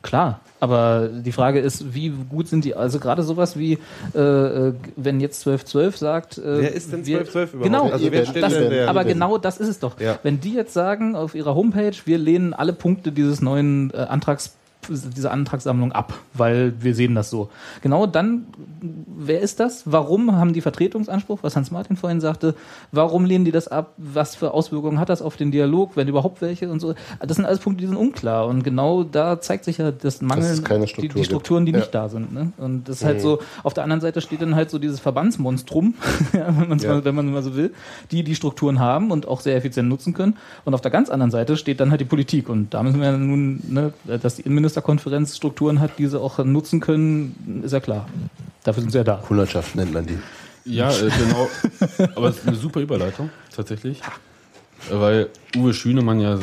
[0.03, 3.79] Klar, aber die Frage ist, wie gut sind die, also gerade sowas wie,
[4.15, 7.65] äh, äh, wenn jetzt 1212 sagt, äh, Wer ist denn wir- 1212 überhaupt?
[7.73, 9.99] Genau, Also wer stellt das, denn wer- aber genau das ist es doch.
[10.01, 10.19] Ja.
[10.23, 14.55] Wenn die jetzt sagen auf ihrer Homepage, wir lehnen alle Punkte dieses neuen äh, Antrags
[14.89, 17.51] dieser Antragssammlung ab, weil wir sehen das so.
[17.83, 18.47] Genau dann,
[19.17, 19.83] wer ist das?
[19.87, 22.55] Warum haben die Vertretungsanspruch, was Hans Martin vorhin sagte?
[22.93, 23.93] Warum lehnen die das ab?
[23.97, 26.95] Was für Auswirkungen hat das auf den Dialog, wenn überhaupt welche und so?
[27.21, 28.47] Das sind alles Punkte, die sind unklar.
[28.47, 31.73] Und genau da zeigt sich ja das Mangel, es keine die, Struktur die Strukturen, die
[31.73, 31.85] gibt.
[31.85, 32.33] nicht da sind.
[32.33, 32.53] Ne?
[32.59, 33.23] Und das ist halt Mhm.
[33.23, 35.95] so, auf der anderen Seite steht dann halt so dieses Verbandsmonstrum,
[36.33, 36.95] ja, wenn, man's Ja.
[36.95, 37.73] mal, wenn man mal so will,
[38.11, 40.37] die die Strukturen haben und auch sehr effizient nutzen können.
[40.65, 42.49] Und auf der ganz anderen Seite steht dann halt die Politik.
[42.49, 44.43] Und da müssen wir nun, ne, dass die
[44.77, 48.07] Innenministerkonferenz Strukturen hat, die sie auch nutzen können, ist ja klar.
[48.65, 49.17] Dafür sind sie ja da.
[49.17, 50.19] Kundschaft nennt man die.
[50.65, 51.49] Ja, äh, genau.
[52.17, 54.01] Aber es ist eine super Überleitung, tatsächlich.
[54.91, 56.41] Weil Uwe Schünemann ja, äh,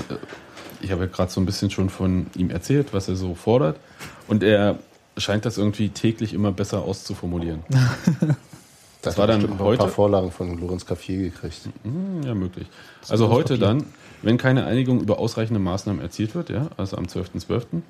[0.82, 3.78] ich habe ja gerade so ein bisschen schon von ihm erzählt, was er so fordert.
[4.28, 4.80] Und er
[5.18, 7.64] scheint das irgendwie täglich immer besser auszuformulieren.
[9.04, 9.82] Das war dann heute.
[9.84, 11.68] ein paar Vorlagen von Lorenz Caffier gekriegt.
[11.84, 12.68] Hm, Ja, möglich.
[13.10, 13.84] Also heute dann,
[14.22, 17.82] wenn keine Einigung über ausreichende Maßnahmen erzielt wird, ja, also am 12.12.,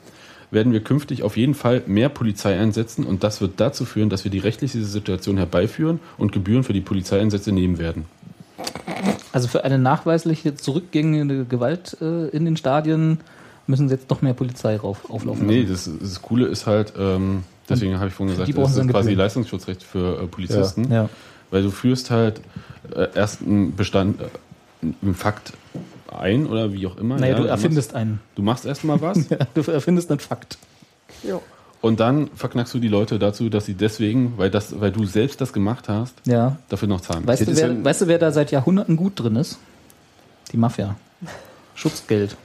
[0.53, 4.23] werden wir künftig auf jeden Fall mehr Polizei einsetzen und das wird dazu führen, dass
[4.23, 8.05] wir die rechtliche Situation herbeiführen und Gebühren für die Polizeieinsätze nehmen werden.
[9.31, 13.19] Also für eine nachweisliche zurückgängige Gewalt äh, in den Stadien
[13.67, 15.47] müssen sie jetzt noch mehr Polizei rauf, auflaufen.
[15.47, 19.13] Nee, das, das Coole ist halt, ähm, deswegen habe ich vorhin gesagt, das ist quasi.
[19.13, 20.89] Leistungsschutzrecht für äh, Polizisten.
[20.89, 21.03] Ja.
[21.03, 21.09] Ja.
[21.49, 22.41] Weil du führst halt
[22.95, 24.25] äh, erst einen Bestand, äh,
[25.01, 25.53] einen Fakt
[26.19, 27.17] ein oder wie auch immer.
[27.17, 28.19] Naja, du machst- erfindest einen.
[28.35, 30.57] Du machst erstmal was Ja, du erfindest einen Fakt.
[31.23, 31.39] Ja.
[31.81, 35.39] und dann verknackst du die Leute dazu, dass sie deswegen, weil, das, weil du selbst
[35.41, 36.57] das gemacht hast, Ja.
[36.69, 37.25] dafür noch zahlen.
[37.27, 39.57] Weißt du, wer, ja- weißt du, wer da seit Jahrhunderten gut drin ist?
[40.51, 40.95] Die Mafia.
[41.75, 42.35] Schutzgeld.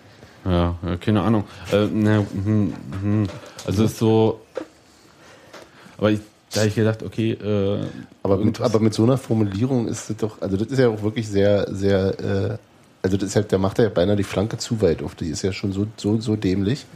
[0.44, 1.44] Ja, ja, keine Ahnung.
[1.72, 3.26] Äh, na, hm, hm.
[3.66, 4.40] Also es ist so.
[5.98, 6.20] Aber ich,
[6.52, 7.84] da habe ich gedacht, okay, äh,
[8.22, 11.02] Aber mit, aber mit so einer Formulierung ist das doch, also das ist ja auch
[11.02, 12.58] wirklich sehr, sehr, äh,
[13.02, 15.42] also das ist halt, der macht ja beinahe die Flanke zu weit auf, die ist
[15.42, 16.86] ja schon so, so, so dämlich.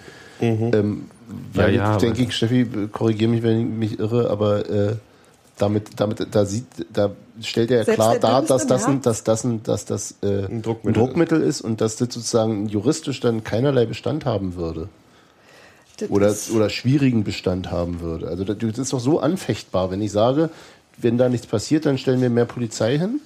[0.40, 1.06] Ähm,
[1.52, 4.96] weil Ja, ja, ich denke, ich, Steffi, korrigiere mich, wenn ich mich irre, aber äh,
[5.56, 9.44] damit, damit, da sieht, da stellt er ja klar dar, dass das, ein, dass das,
[9.44, 13.86] ein, dass das äh, ein, Druckmittel Druckmittel, ist und dass das sozusagen juristisch dann keinerlei
[13.86, 14.88] Bestand haben würde.
[15.98, 18.26] Das Oder, oder schwierigen Bestand haben würde.
[18.26, 20.50] Also das ist doch so anfechtbar, wenn ich sage,
[20.96, 23.20] wenn da nichts passiert, dann stellen wir mehr Polizei hin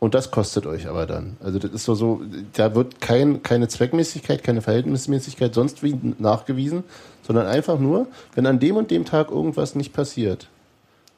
[0.00, 1.36] und das kostet euch aber dann.
[1.42, 2.20] Also das ist doch so,
[2.52, 6.84] da wird kein, keine Zweckmäßigkeit, keine Verhältnismäßigkeit sonst wie nachgewiesen,
[7.22, 10.48] sondern einfach nur, wenn an dem und dem Tag irgendwas nicht passiert,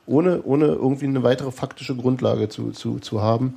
[0.07, 3.55] ohne, ohne irgendwie eine weitere faktische Grundlage zu, zu, zu haben,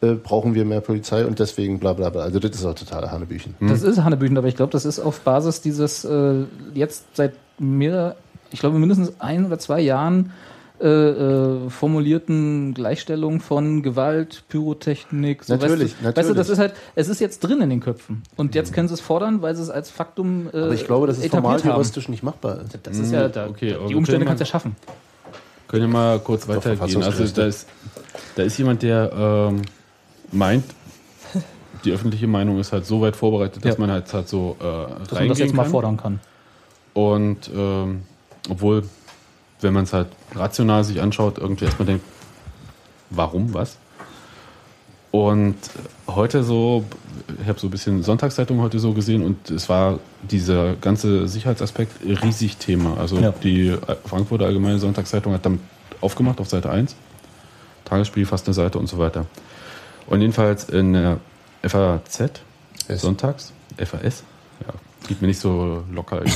[0.00, 2.22] äh, brauchen wir mehr Polizei und deswegen bla bla bla.
[2.22, 3.54] Also das ist auch total Hanebüchen.
[3.60, 6.44] Das ist Hanebüchen, aber ich glaube, das ist auf Basis dieses äh,
[6.74, 8.16] jetzt seit mehr,
[8.50, 10.32] ich glaube mindestens ein oder zwei Jahren
[10.82, 15.44] äh, äh, formulierten Gleichstellung von Gewalt, Pyrotechnik.
[15.44, 16.36] So, Natürlich, weißt du, Weißt du, natürlich.
[16.38, 18.22] das ist halt, es ist jetzt drin in den Köpfen.
[18.36, 21.06] Und jetzt können sie es fordern, weil sie es als Faktum äh, Aber ich glaube,
[21.06, 22.78] dass es formal juristisch nicht machbar ist.
[22.82, 24.76] Das ist ja, da, Okay, die Umstände können kannst du mal- ja schaffen.
[25.68, 27.02] Können wir mal kurz weitergehen.
[27.02, 27.66] Also da ist,
[28.36, 29.62] da ist jemand, der ähm,
[30.32, 30.64] meint,
[31.84, 33.80] die öffentliche Meinung ist halt so weit vorbereitet, dass Ja.
[33.80, 34.62] man halt, halt so äh,
[35.08, 35.70] Dass man das jetzt mal kann.
[35.72, 36.20] fordern kann.
[36.94, 38.02] Und ähm,
[38.50, 38.82] obwohl,
[39.62, 42.04] wenn man es halt rational sich anschaut, irgendwie erstmal denkt,
[43.10, 43.76] warum, was?
[45.10, 45.56] Und
[46.06, 46.84] heute so,
[47.42, 51.92] ich habe so ein bisschen Sonntagszeitung heute so gesehen und es war dieser ganze Sicherheitsaspekt
[52.22, 52.96] riesig Thema.
[52.98, 53.30] Also Ja.
[53.30, 53.76] die
[54.06, 55.60] Frankfurter Allgemeine Sonntagszeitung hat damit
[56.00, 56.96] aufgemacht auf Seite 1.
[57.84, 59.26] Tagesspiel, fast eine Seite und so weiter.
[60.06, 61.18] Und jedenfalls in der
[61.62, 62.40] FAZ,
[62.88, 63.02] S.
[63.02, 64.24] sonntags, FAS,
[65.08, 66.30] geht mir nicht so locker über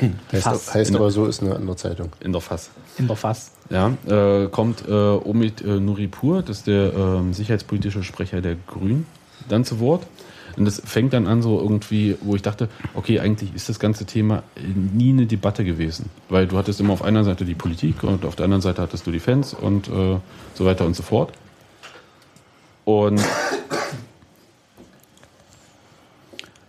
[0.00, 2.10] die, Heißt, heißt In- aber so, ist eine andere Zeitung.
[2.20, 2.70] in der Fass.
[2.98, 3.52] In der Fass.
[3.70, 9.06] Ja, äh, kommt äh, Omid äh, Nuripur, das ist der ähm, sicherheitspolitische Sprecher der Grünen,
[9.48, 10.06] dann zu Wort.
[10.54, 14.04] Und das fängt dann an so irgendwie, wo ich dachte, okay, eigentlich ist das ganze
[14.04, 14.60] Thema äh,
[14.94, 16.10] nie eine Debatte gewesen.
[16.28, 19.06] Weil du hattest immer auf einer Seite die Politik und auf der anderen Seite hattest
[19.06, 20.18] du die Fans und äh,
[20.54, 21.32] so weiter und so fort.
[22.84, 23.22] Und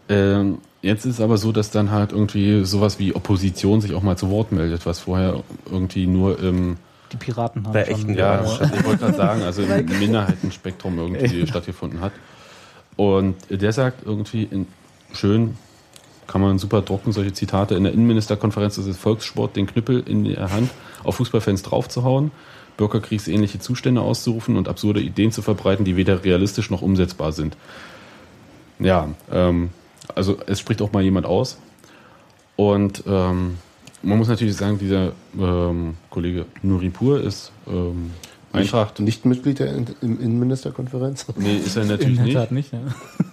[0.10, 4.03] ähm, Jetzt ist es aber so, dass dann halt irgendwie sowas wie Opposition sich auch
[4.03, 5.41] mal zu Wort meldet, was vorher
[5.72, 6.76] irgendwie nur im
[7.14, 8.61] Die Piraten haben Bei schon- echten, ja, ja.
[8.65, 12.11] ich wollte gerade sagen, also im Minderheitenspektrum irgendwie stattgefunden hat.
[12.97, 14.68] Und der sagt irgendwie in,
[15.14, 15.55] schön,
[16.27, 17.76] kann man super drucken, solche Zitate.
[17.76, 20.69] In der Innenministerkonferenz ist es Volkssport, den Knüppel in der Hand
[21.05, 22.31] auf Fußballfans draufzuhauen,
[22.76, 27.55] bürgerkriegsähnliche Zustände auszurufen und absurde Ideen zu verbreiten, die weder realistisch noch umsetzbar sind.
[28.80, 29.69] Ja, ähm,
[30.16, 31.58] also es spricht auch mal jemand aus.
[32.56, 33.58] Und ähm,
[34.02, 38.12] man muss natürlich sagen, dieser ähm, Kollege Nuripur ist ähm,
[38.52, 39.00] Eintracht.
[39.00, 41.26] Nicht Mitglied der In- In- Innenministerkonferenz?
[41.38, 42.36] Nee, ist er natürlich In nicht.
[42.36, 42.80] der Tat nicht, ja.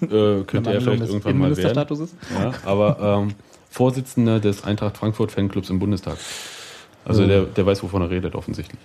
[0.02, 1.58] Äh, könnte er vielleicht irgendwann mal werden.
[1.58, 2.14] Innenministerstatuses.
[2.38, 3.34] Ja, aber ähm,
[3.68, 6.16] Vorsitzender des Eintracht Frankfurt Fanclubs im Bundestag.
[7.04, 8.80] Also der, der weiß, wovon er redet, offensichtlich.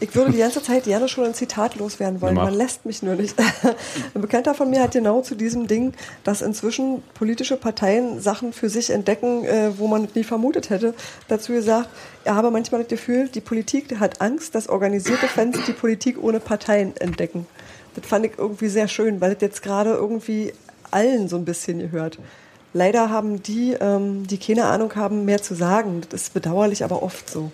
[0.00, 2.34] Ich würde die ganze Zeit gerne schon ein Zitat loswerden wollen.
[2.34, 3.34] Man lässt mich nur nicht.
[4.14, 8.68] Ein Bekannter von mir hat genau zu diesem Ding, dass inzwischen politische Parteien Sachen für
[8.68, 10.94] sich entdecken, äh, wo man nie vermutet hätte,
[11.28, 11.88] dazu gesagt,
[12.24, 16.40] er habe manchmal das Gefühl, die Politik hat Angst, dass organisierte Fans die Politik ohne
[16.40, 17.46] Parteien entdecken.
[17.94, 20.52] Das fand ich irgendwie sehr schön, weil das jetzt gerade irgendwie
[20.90, 22.18] allen so ein bisschen gehört.
[22.74, 26.02] Leider haben die, ähm, die keine Ahnung haben, mehr zu sagen.
[26.10, 27.50] Das ist bedauerlich, aber oft so.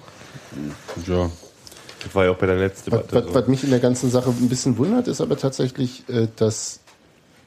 [1.06, 1.30] Ja.
[2.04, 3.16] Das war ja auch bei der letzten Was, Debatte.
[3.16, 3.34] was, so.
[3.34, 6.80] was mich in der ganzen Sache ein bisschen wundert, ist aber tatsächlich, äh, dass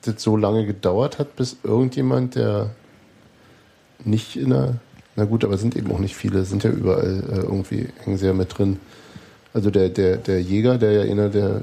[0.03, 2.71] das so lange gedauert hat, bis irgendjemand, der
[4.03, 4.75] nicht in der,
[5.15, 8.17] na gut, aber es sind eben auch nicht viele, sind ja überall äh, irgendwie, hängen
[8.17, 8.79] sehr mit drin.
[9.53, 11.61] Also der, der, der Jäger, der ja einer der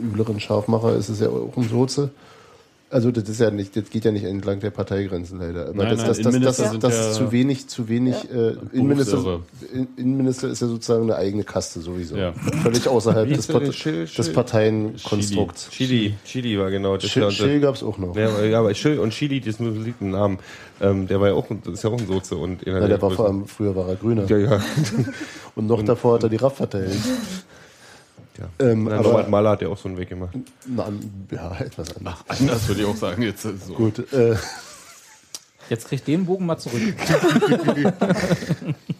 [0.00, 2.10] übleren Scharfmacher ist, ist ja auch ein Soze.
[2.92, 5.68] Also das ist ja nicht, das geht ja nicht entlang der Parteigrenzen leider.
[5.68, 8.14] Aber Nein, das, nein, das, das, das, ja ist zu wenig, zu wenig.
[8.30, 9.40] Äh, Innenminister,
[9.96, 12.16] Innenminister ist ja sozusagen eine eigene Kaste sowieso.
[12.16, 12.34] Ja.
[12.62, 13.54] Völlig außerhalb des, der?
[13.54, 15.70] Part Schill- des Parteienkonstrukts.
[15.70, 16.96] Chili, Chili war genau.
[16.98, 18.14] Das Schill, ja Schill gab es auch noch.
[18.14, 20.38] Ja, aber- ja, aber Schill und Chili, das liegt im Namen.
[20.80, 22.88] Ähm, der war ja auch, ein- das ist ja auch ein Soze und einer Ja,
[22.88, 24.26] der war vor allem, früher war er Grüner.
[24.28, 24.60] Ja, ja.
[25.54, 26.90] Und noch davor hat er die RAF verteilt.
[28.38, 28.66] Ja.
[28.66, 30.34] Ähm, Und aber- Norbert Mahler hat ja auch so einen Weg gemacht.
[30.66, 30.88] Na,
[31.30, 32.16] ja, etwas anders.
[32.28, 33.44] Anders würde ich auch sagen jetzt.
[33.44, 33.74] äh, So.
[33.74, 34.36] Gut, äh,
[35.70, 36.82] Jetzt kriegt den Bogen mal zurück.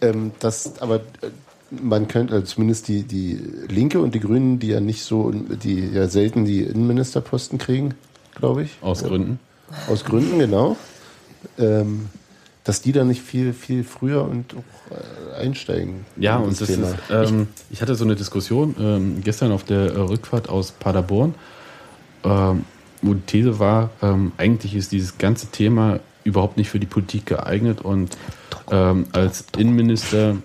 [0.01, 1.01] ähm, das, aber äh,
[1.71, 3.33] man könnte, also zumindest die, die
[3.67, 7.95] Linke und die Grünen, die ja nicht so, die ja selten die Innenministerposten kriegen,
[8.35, 8.77] glaube ich.
[8.81, 9.39] Aus Gründen.
[9.89, 10.77] Aus Gründen, genau.
[11.57, 12.09] Ähm,
[12.63, 14.72] dass die da nicht viel, viel früher und auch
[15.39, 16.05] einsteigen.
[16.17, 16.89] Ja, und das Thema.
[16.89, 21.35] ist, ähm, ich hatte so eine Diskussion ähm, gestern auf der äh, Rückfahrt aus Paderborn,
[22.23, 22.65] ähm,
[23.01, 27.25] wo die These war, ähm, eigentlich ist dieses ganze Thema überhaupt nicht für die Politik
[27.25, 28.17] geeignet und
[28.71, 30.37] ähm, als Innenminister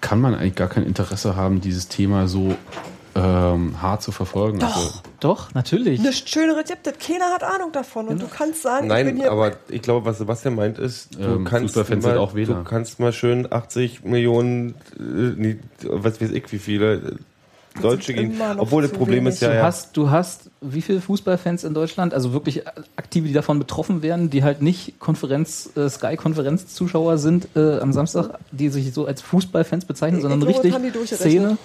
[0.00, 2.54] kann man eigentlich gar kein Interesse haben, dieses Thema so
[3.16, 4.62] ähm, hart zu verfolgen.
[4.62, 4.90] Also,
[5.20, 6.00] Doch, natürlich.
[6.28, 6.98] Schöneres gibt es.
[6.98, 8.08] Keiner hat Ahnung davon.
[8.08, 9.32] Und du kannst sagen, ich bin Nein, hier.
[9.32, 12.64] aber ich glaube, was Sebastian meint ist, du Ähm, kannst Fußballfans mal, sind auch du
[12.64, 15.56] kannst mal schön 80 Millionen, äh,
[15.88, 17.00] was weiß ich, wie viele äh,
[17.80, 18.40] Deutsche gehen.
[18.58, 19.34] Obwohl das Problem wenig.
[19.34, 22.62] ist ja, Du ja hast, du hast wie viele Fußballfans in Deutschland, also wirklich
[22.96, 28.38] aktive, die davon betroffen werden, die halt nicht Konferenz, äh, Sky-Konferenzzuschauer sind äh, am Samstag,
[28.50, 30.74] die sich so als Fußballfans bezeichnen, Ich sondern richtig.
[31.06, 31.58] Szene.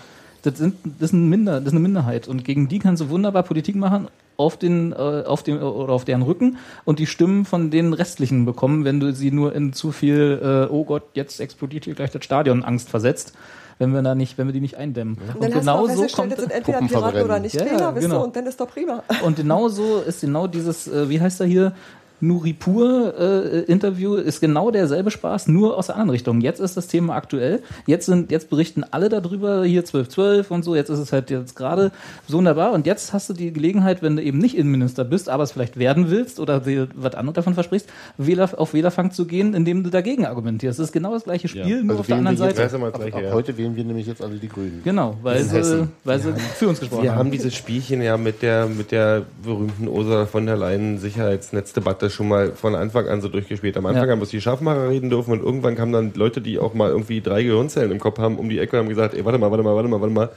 [0.43, 3.09] Das, sind, das, ist ein Minder, das ist eine Minderheit und gegen die kannst du
[3.09, 4.07] wunderbar Politik machen
[4.37, 8.45] auf den, äh, auf dem oder auf deren Rücken und die Stimmen von den restlichen
[8.45, 12.11] bekommen, wenn du sie nur in zu viel, äh, oh Gott, jetzt explodiert hier gleich
[12.11, 13.33] das Stadion Angst versetzt,
[13.77, 15.17] wenn wir da nicht, wenn wir die nicht eindämmen.
[15.17, 17.23] und dann Und genau so kommt das sind entweder Piraten verbrennen.
[17.23, 18.23] oder nicht Ja, ja, Wähler, wisst genau.
[18.23, 19.03] und dann ist doch prima.
[19.23, 21.73] Und genau so ist genau dieses, äh, wie heißt er hier,
[22.21, 26.41] Nuripur-Interview, ist genau derselbe Spaß, nur aus der anderen Richtung.
[26.41, 27.61] Jetzt ist das Thema aktuell.
[27.85, 30.75] Jetzt sind, jetzt berichten alle darüber, hier 1212 und so.
[30.75, 31.91] Jetzt ist es halt jetzt gerade
[32.27, 32.73] so wunderbar.
[32.73, 35.77] Und jetzt hast du die Gelegenheit, wenn du eben nicht Innenminister bist, aber es vielleicht
[35.77, 37.87] werden willst oder dir was anderes davon versprichst,
[38.17, 40.79] Wähler, auf Wählerfang zu gehen, indem du dagegen argumentierst.
[40.79, 41.81] Das ist genau das gleiche Spiel, Ja.
[41.81, 42.85] nur Also auf der anderen wir Seite.
[42.85, 43.31] ab, ab ja.
[43.33, 44.81] heute wählen wir nämlich jetzt alle die Grünen.
[44.83, 47.19] Genau, weil sie, weil sie für uns gesprochen Wir haben.
[47.19, 52.27] haben dieses Spielchen ja mit der, mit der berühmten Ursula von der Leyen Sicherheitsnetzdebatte schon
[52.27, 53.75] mal von Anfang an so durchgespielt.
[53.77, 54.11] Am Anfang Ja.
[54.11, 57.21] haben bloß die Scharfmacher reden dürfen und irgendwann kamen dann Leute, die auch mal irgendwie
[57.21, 59.63] drei Gehirnzellen im Kopf haben, um die Ecke und haben gesagt, ey, warte mal, warte
[59.63, 60.29] mal, warte mal, warte mal,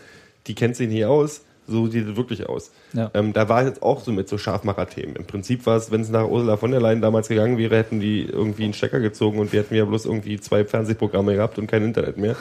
[0.47, 1.43] die kennt sich nicht aus.
[1.67, 2.71] So sieht es wirklich aus.
[2.93, 3.11] Ja.
[3.15, 5.17] Ähm, da war jetzt auch so mit so Scharfmacher-Themen.
[5.17, 8.01] Im Prinzip war es, wenn es nach Ursula von der Leyen damals gegangen wäre, hätten
[8.01, 11.67] die irgendwie einen Stecker gezogen und wir hätten ja bloß irgendwie zwei Fernsehprogramme gehabt und
[11.67, 12.37] kein Internet mehr.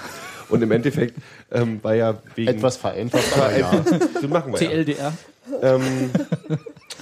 [0.49, 1.15] Und im Endeffekt
[1.53, 2.49] ähm, war ja wegen...
[2.49, 3.85] Etwas vereinfacht, aber ja.
[4.22, 4.69] so machen wir ja.
[4.69, 5.14] TLDR.
[5.61, 6.09] Ähm,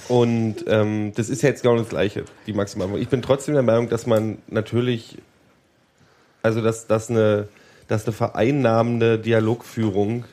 [0.08, 2.98] und ähm, das ist ja jetzt genau das Gleiche, die Maximalung.
[2.98, 5.18] Ich bin trotzdem der Meinung, dass man natürlich,
[6.42, 7.48] also dass, dass, eine,
[7.88, 10.24] dass eine vereinnahmende Dialogführung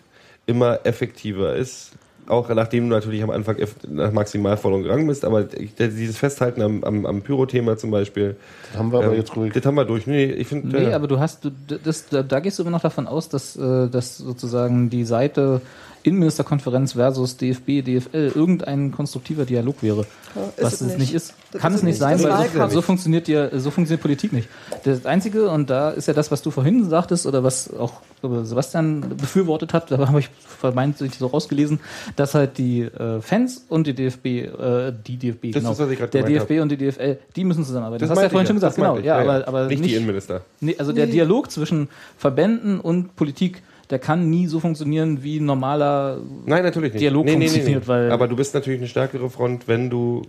[0.46, 1.92] immer effektiver ist
[2.30, 3.58] auch nachdem du natürlich am Anfang
[3.88, 8.36] nach Maximalforderung gegangen bist, aber dieses Festhalten am, am, am Pyro-Thema zum Beispiel.
[8.70, 9.52] Das haben wir aber ähm, jetzt ruhig.
[9.54, 10.06] Das haben wir durch.
[10.06, 10.68] Nee, ich finde.
[10.68, 11.50] Nee, äh, aber du hast, du,
[11.84, 15.62] das, da, da gehst du immer noch davon aus, dass, äh, dass sozusagen die Seite
[16.04, 20.06] Innenministerkonferenz versus DFB, DFL irgendein konstruktiver Dialog wäre.
[20.36, 21.00] Ja, was es nicht.
[21.00, 21.34] nicht ist.
[21.52, 22.00] Das Kann ist es nicht nicht.
[22.00, 24.48] sein, Das weil so, so funktioniert dir, so funktioniert Politik nicht.
[24.84, 29.18] Das Einzige, und da ist ja das, was du vorhin sagtest, oder was auch Sebastian
[29.18, 31.80] befürwortet hat, da habe ich vermeintlich so rausgelesen,
[32.16, 35.90] dass halt die äh, Fans und die DFB, äh, die DFB, Das genau, ist, was
[35.90, 38.02] ich gerade der DFB und die DFL, die müssen zusammenarbeiten.
[38.02, 38.98] Das, hast du ja vorhin schon ja, gesagt, das genau.
[38.98, 39.48] Ja, ja, aber, ja.
[39.48, 40.42] aber Nicht die Innenminister.
[40.60, 45.46] Nee, also der Dialog zwischen Verbänden und Politik, der kann nie so funktionieren, wie ein
[45.46, 47.02] normaler Nein, natürlich nicht.
[47.02, 47.88] Dialog Nee, nee, nee, funktioniert, nee.
[47.88, 50.22] weil Aber du bist natürlich eine stärkere Front, wenn du,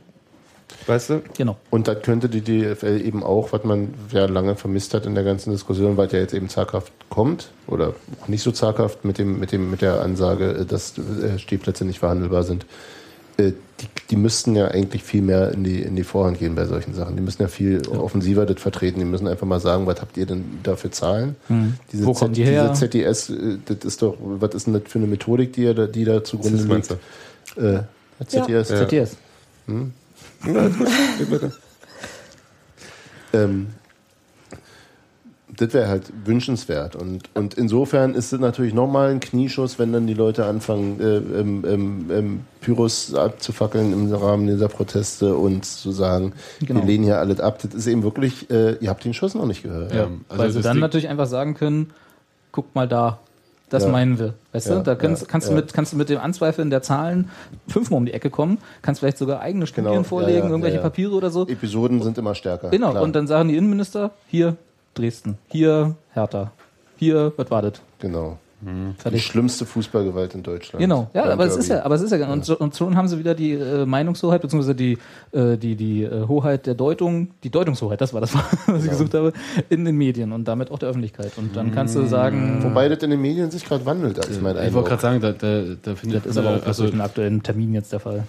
[0.87, 1.23] weißt du?
[1.37, 1.57] genau.
[1.69, 5.25] Und da könnte die DFL eben auch, was man ja lange vermisst hat in der
[5.25, 9.39] ganzen Diskussion, weil der jetzt eben zaghaft kommt oder auch nicht so zaghaft mit dem
[9.39, 12.65] mit dem mit der Ansage, äh, dass äh, Stehplätze nicht verhandelbar sind.
[13.41, 16.67] Äh, Die, die müssten ja eigentlich viel mehr in die in die Vorhand gehen bei
[16.67, 17.17] solchen Sachen.
[17.17, 18.99] Die müssen ja viel offensiver das vertreten.
[18.99, 21.35] Die müssen einfach mal sagen, was habt ihr denn dafür Zahlen?
[21.49, 21.75] Mhm.
[21.91, 22.69] Diese, Wo kommen die her?
[22.69, 25.73] diese ZDS, äh, das ist doch, was ist denn das für eine Methodik, die, ihr
[25.75, 26.91] da- die da zugrunde liegt?
[27.57, 27.85] Äh,
[28.27, 28.69] ZDS.
[28.69, 28.77] Ja.
[28.87, 29.17] ZDS.
[30.47, 30.55] Ja,
[31.31, 31.53] weiter.
[33.33, 33.69] Ähm,
[35.61, 36.97] das wäre halt wünschenswert.
[36.97, 41.17] Und, und insofern ist es natürlich nochmal ein Knieschuss, wenn dann die Leute anfangen, äh,
[41.17, 46.81] ähm, ähm, ähm, Pyros abzufackeln im Rahmen dieser Proteste und zu sagen, Genau.
[46.81, 47.59] wir lehnen hier alles ab.
[47.63, 49.95] Das ist eben wirklich, äh, ihr habt den Schuss noch nicht gehört.
[49.95, 51.91] Ja, also weil sie dann natürlich einfach sagen können,
[52.53, 53.19] guck mal da,
[53.69, 53.91] das Ja.
[53.91, 54.35] meinen wir.
[54.53, 55.51] Weißt Ja, du, da kannst, ja, kannst.
[55.51, 57.29] Du mit, kannst du mit dem Anzweifeln der Zahlen
[57.69, 60.77] fünfmal um die Ecke kommen, kannst vielleicht sogar eigene Studien Genau, vorlegen, ja, ja, irgendwelche
[60.77, 60.89] ja, ja.
[60.89, 61.47] Papiere oder so.
[61.47, 62.71] Episoden sind immer stärker.
[62.71, 63.03] Genau, klar.
[63.03, 64.57] und dann sagen die Innenminister, hier
[64.95, 66.53] Dresden, hier Hertha,
[66.97, 67.75] hier, was war das?
[67.99, 68.39] Genau.
[68.63, 69.25] Die Fertig.
[69.25, 70.83] schlimmste Fußballgewalt in Deutschland.
[70.83, 72.95] Genau, ja, Beim aber es ist ja, aber es ist ja, und, so, und schon
[72.95, 74.99] haben sie wieder die äh, Meinungshoheit, beziehungsweise die,
[75.33, 78.35] äh, die, die äh, Hoheit der Deutung, die Deutungshoheit, das war das,
[78.67, 79.33] was ich gesucht habe,
[79.71, 81.33] in den Medien und damit auch der Öffentlichkeit.
[81.39, 84.57] Und dann kannst du sagen, Wobei das in den Medien sich gerade wandelt, als mein
[84.57, 84.75] Ich Eindruck.
[84.75, 87.01] wollte gerade sagen, da, da, da findet das ist aber auch äh, also, durch den
[87.01, 88.25] aktuellen Termin jetzt der Fall.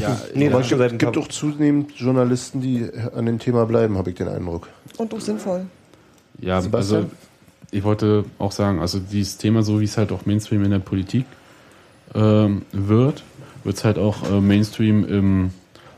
[0.00, 3.38] Ja, Nee, es schon seit ein gibt, paar gibt auch zunehmend Journalisten, die an dem
[3.38, 4.68] Thema bleiben, habe ich den Eindruck.
[4.96, 5.66] Und auch sinnvoll.
[6.40, 7.02] Ja, Sebastian?
[7.04, 7.10] also
[7.70, 10.78] ich wollte auch sagen, also dieses Thema, so wie es halt auch Mainstream in der
[10.78, 11.24] Politik
[12.14, 13.22] ähm, wird,
[13.64, 15.50] wird es halt auch äh, Mainstream im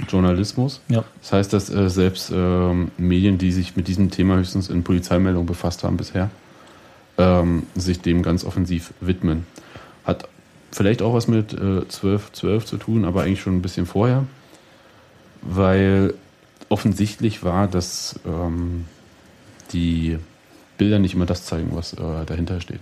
[0.08, 0.80] Journalismus.
[0.88, 1.04] Ja.
[1.20, 5.46] Das heißt, dass äh, selbst ähm, Medien, die sich mit diesem Thema höchstens in Polizeimeldungen
[5.46, 6.30] befasst haben bisher,
[7.18, 9.46] ähm, sich dem ganz offensiv widmen.
[10.70, 14.24] Vielleicht auch was mit äh, 12, 12 zu tun, aber eigentlich schon ein bisschen vorher,
[15.42, 16.14] weil
[16.68, 18.84] offensichtlich war, dass ähm,
[19.72, 20.18] die
[20.76, 22.80] Bilder nicht immer das zeigen, was äh, dahinter steht.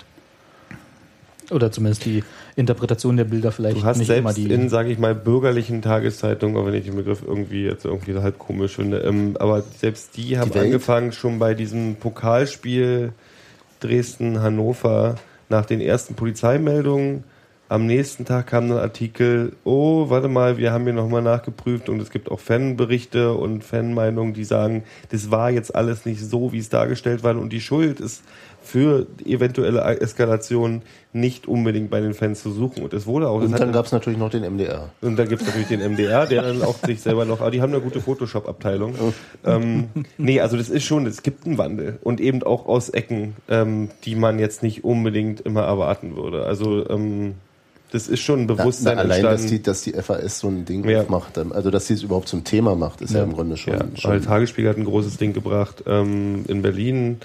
[1.50, 2.24] Oder zumindest die
[2.56, 4.52] Interpretation der Bilder vielleicht Du hast nicht immer selbst die.
[4.52, 8.38] in, sage ich mal, bürgerlichen Tageszeitungen, auch wenn ich den Begriff irgendwie jetzt irgendwie halb
[8.38, 10.64] komisch finde, ähm, aber selbst die haben Welt?
[10.64, 13.12] angefangen schon bei diesem Pokalspiel
[13.80, 15.16] Dresden-Hannover
[15.48, 17.22] nach den ersten Polizeimeldungen.
[17.68, 22.00] Am nächsten Tag kam ein Artikel, oh, warte mal, wir haben hier nochmal nachgeprüft und
[22.00, 26.58] es gibt auch Fanberichte und Fanmeinungen, die sagen, das war jetzt alles nicht so, wie
[26.58, 28.22] es dargestellt war und die Schuld ist
[28.62, 30.82] für eventuelle Eskalationen
[31.12, 32.82] nicht unbedingt bei den Fans zu suchen.
[32.82, 33.40] Und es wurde auch.
[33.40, 34.90] Und dann gab es natürlich noch den MDR.
[35.00, 37.62] und dann gibt es natürlich den MDR, der dann auch sich selber noch, aber die
[37.62, 38.94] haben eine gute Photoshop-Abteilung.
[39.44, 39.88] ähm,
[40.18, 43.90] nee, also das ist schon, es gibt einen Wandel und eben auch aus Ecken, ähm,
[44.04, 46.44] die man jetzt nicht unbedingt immer erwarten würde.
[46.44, 47.36] Also ähm,
[47.96, 50.66] das ist schon ein Na, Bewusstsein na, allein, dass die, dass die FAS so ein
[50.66, 51.04] Ding Ja.
[51.08, 53.72] macht, also dass sie es überhaupt zum Thema macht, ist ja, im Grunde schon.
[53.72, 57.18] ja, schon weil Tagesspiegel hat ein großes Ding gebracht ähm, in Berlin.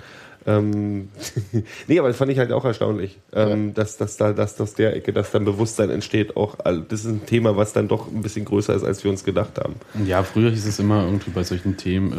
[0.48, 1.10] Ähm,
[1.88, 4.96] nee, aber das fand ich halt auch erstaunlich, ähm, dass, dass da, dass aus der
[4.96, 6.36] Ecke, dass dann Bewusstsein entsteht.
[6.38, 9.24] Auch das ist ein Thema, was dann doch ein bisschen größer ist, als wir uns
[9.24, 9.76] gedacht haben.
[10.06, 12.16] Ja, früher hieß es immer irgendwie bei solchen Themen, äh,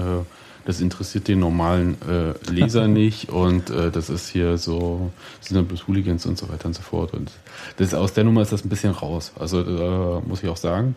[0.65, 5.57] das interessiert den normalen äh, Leser nicht und äh, das ist hier so, das sind
[5.57, 7.13] ja bloß Hooligans und so weiter und so fort.
[7.15, 7.31] Und
[7.77, 9.33] das, aus der Nummer ist das ein bisschen raus.
[9.39, 10.95] Also da muss ich auch sagen.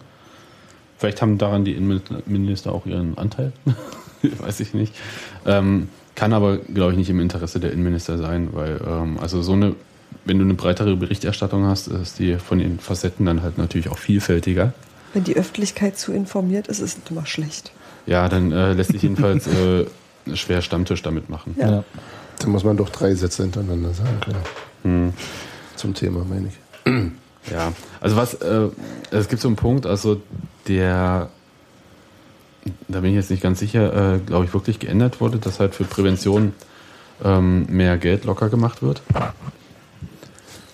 [0.97, 3.51] Vielleicht haben daran die Innenminister auch ihren Anteil.
[4.39, 4.93] Weiß ich nicht.
[5.45, 9.51] Ähm, kann aber, glaube ich, nicht im Interesse der Innenminister sein, weil ähm, also so
[9.51, 9.75] eine,
[10.23, 13.97] wenn du eine breitere Berichterstattung hast, ist die von den Facetten dann halt natürlich auch
[13.97, 14.73] vielfältiger.
[15.13, 17.71] Wenn die Öffentlichkeit zu informiert ist, ist es immer schlecht.
[18.05, 19.85] Ja, dann äh, lässt sich jedenfalls äh,
[20.35, 21.55] schwer Stammtisch damit machen.
[21.57, 21.69] Ja.
[21.69, 21.83] ja.
[22.39, 24.41] Da muss man doch drei Sätze hintereinander sagen, klar.
[24.83, 25.13] Hm.
[25.75, 26.91] Zum Thema, meine ich.
[27.51, 28.69] Ja, also was, äh,
[29.11, 30.19] es gibt so einen Punkt, also
[30.67, 31.29] der,
[32.87, 35.75] da bin ich jetzt nicht ganz sicher, äh, glaube ich, wirklich geändert wurde, dass halt
[35.75, 36.53] für Prävention
[37.23, 39.03] ähm, mehr Geld locker gemacht wird.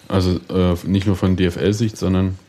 [0.08, 2.40] Also äh, nicht nur von DFL-Sicht, sondern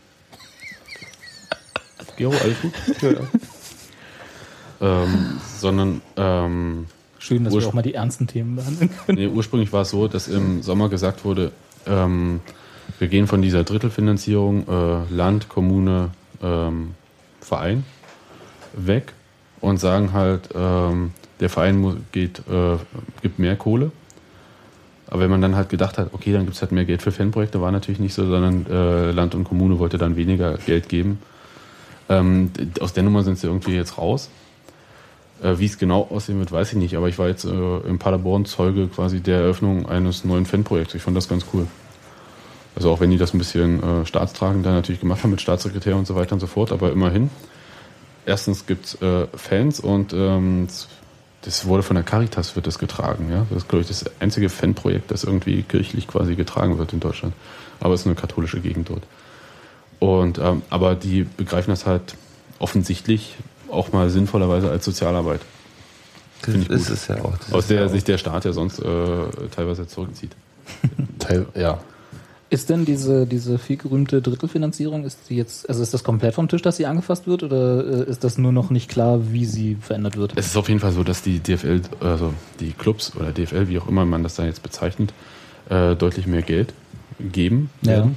[2.16, 2.72] Gero, alles gut?
[4.82, 6.86] ähm, sondern ähm,
[7.18, 9.18] Schön, dass wir auch mal die ernsten Themen behandeln können.
[9.18, 11.52] Nee, ursprünglich war es so, dass im Sommer gesagt wurde,
[11.86, 12.40] ähm,
[12.98, 16.10] wir gehen von dieser Drittelfinanzierung äh, Land, Kommune,
[16.42, 16.94] ähm,
[17.40, 17.84] Verein
[18.74, 19.12] weg
[19.60, 22.76] und sagen halt, ähm, der Verein geht, äh,
[23.22, 23.92] gibt mehr Kohle.
[25.06, 27.12] Aber wenn man dann halt gedacht hat, okay, dann gibt es halt mehr Geld für
[27.12, 31.18] Fanprojekte, war natürlich nicht so, sondern äh, Land und Kommune wollte dann weniger Geld geben.
[32.08, 32.50] Ähm,
[32.80, 34.30] aus der Nummer sind sie irgendwie jetzt raus.
[35.42, 37.98] Äh, Wie es genau aussehen wird, weiß ich nicht, aber ich war jetzt äh, in
[37.98, 40.94] Paderborn Zeuge quasi der Eröffnung eines neuen Fanprojekts.
[40.94, 41.66] Ich fand das ganz cool.
[42.74, 45.96] Also auch wenn die das ein bisschen äh, staatstragend dann natürlich gemacht haben mit Staatssekretär
[45.96, 47.30] und so weiter und so fort, aber immerhin.
[48.24, 50.68] Erstens gibt es äh, Fans und ähm,
[51.42, 53.28] das wurde von der Caritas wird das getragen.
[53.30, 53.46] Ja?
[53.50, 57.34] Das ist, glaube ich, das einzige Fanprojekt, das irgendwie kirchlich quasi getragen wird in Deutschland.
[57.80, 59.02] Aber es ist eine katholische Gegend dort.
[59.98, 62.14] Und, ähm, aber die begreifen das halt
[62.60, 63.36] offensichtlich
[63.72, 65.40] auch mal sinnvollerweise als Sozialarbeit.
[66.42, 66.96] Das Finde ich ist gut.
[66.96, 67.36] es ja auch.
[67.38, 68.84] Das Aus ja der auch- sich der Staat ja sonst äh,
[69.54, 70.32] teilweise zurückzieht.
[71.18, 71.80] Teil, ja.
[72.50, 76.48] Ist denn diese, diese viel gerühmte Drittelfinanzierung, ist die jetzt, also ist das komplett vom
[76.48, 79.76] Tisch, dass sie angefasst wird oder äh, ist das nur noch nicht klar, wie sie
[79.80, 80.34] verändert wird?
[80.36, 83.78] Es ist auf jeden Fall so, dass die DFL, also die Clubs oder DFL, wie
[83.78, 85.14] auch immer man das dann jetzt bezeichnet,
[85.70, 86.74] äh, deutlich mehr Geld
[87.20, 88.16] geben werden.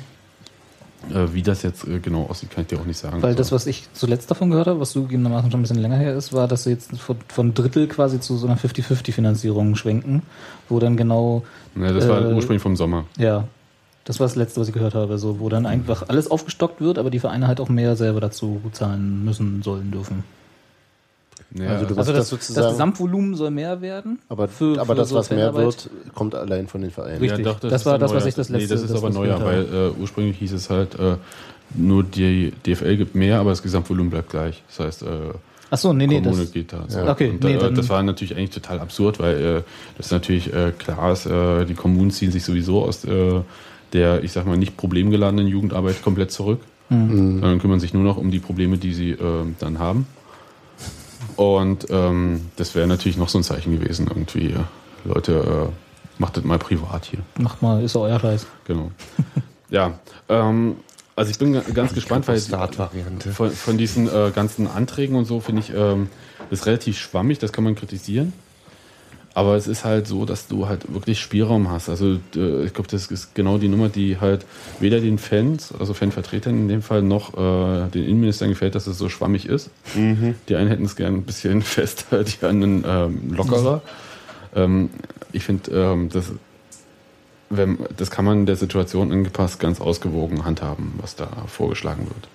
[1.14, 3.22] Äh, wie das jetzt äh, genau aussieht, kann ich dir auch nicht sagen.
[3.22, 6.16] Weil das, was ich zuletzt davon gehört habe, was zugegebenermaßen schon ein bisschen länger her
[6.16, 10.24] ist, war, dass sie jetzt von, von Drittel quasi zu so einer 50-50-Finanzierung schwenken,
[10.70, 11.44] wo dann genau,
[11.76, 13.06] ne, das war äh, ursprünglich vom Sommer.
[13.18, 13.46] ja,
[14.06, 17.00] das war das Letzte, was ich gehört habe, so, wo dann einfach alles aufgestockt wird,
[17.00, 20.24] aber die Vereine halt auch mehr selber dazu zahlen müssen, sollen, dürfen.
[21.58, 24.20] Ja, Also du Also das das, das Gesamtvolumen soll mehr werden.
[24.30, 27.20] Aber, für- aber für das, so was mehr wird, kommt allein von den Vereinen.
[27.20, 27.46] Richtig.
[27.46, 29.08] Ja, doch, Das ist war das, was ich das Nee, letzte- das ist das, aber
[29.08, 31.16] was ich neuer, gehört weil äh, ursprünglich hieß es halt, äh,
[31.76, 34.64] nur die DFL gibt mehr, aber das Gesamtvolumen bleibt gleich.
[34.68, 35.08] Das heißt, äh,
[35.72, 36.84] Ach so, nee, nee, Kommune das, geht da.
[36.88, 37.00] So.
[37.00, 37.12] Ja.
[37.12, 39.62] Okay, und, nee, äh, das war natürlich eigentlich total absurd, weil äh,
[39.98, 43.42] das natürlich äh, klar ist, äh, die Kommunen ziehen sich sowieso aus äh,
[43.94, 46.60] der, ich sag mal, nicht problemgeladenen Jugendarbeit komplett zurück,
[46.90, 47.40] Mhm.
[47.40, 49.18] sondern kümmern sich nur noch um die Probleme, die sie äh,
[49.60, 50.06] dann haben.
[51.36, 54.56] Und ähm, das wäre natürlich noch so ein Zeichen gewesen, irgendwie,
[55.04, 57.20] Leute, äh, macht das mal privat hier.
[57.38, 58.46] macht mal, ist euer Scheiß.
[58.66, 58.92] Genau.
[59.70, 59.94] ja,
[60.30, 60.78] ähm,
[61.16, 63.32] also ich bin ga- ganz gespannt, weil Start-Variante.
[63.32, 66.10] von, von diesen äh, ganzen Anträgen und so finde ich ähm,
[66.50, 68.34] das ist relativ schwammig, das kann man kritisieren.
[69.36, 71.90] Aber es ist halt so, dass du halt wirklich Spielraum hast.
[71.90, 74.46] Also äh, ich glaube, das ist genau die Nummer, die halt
[74.80, 78.98] weder den Fans, also Fanvertretern in dem Fall, noch äh, den Innenministern gefällt, dass es
[78.98, 79.72] so schwammig ist.
[80.48, 83.82] Die einen hätten es gern ein bisschen fester, die anderen ähm, lockerer.
[84.56, 84.90] Ähm,
[85.34, 86.32] ich finde, ähm, das,
[87.50, 92.30] wenn, das kann man der Situation angepasst ganz ausgewogen handhaben, was da vorgeschlagen wird.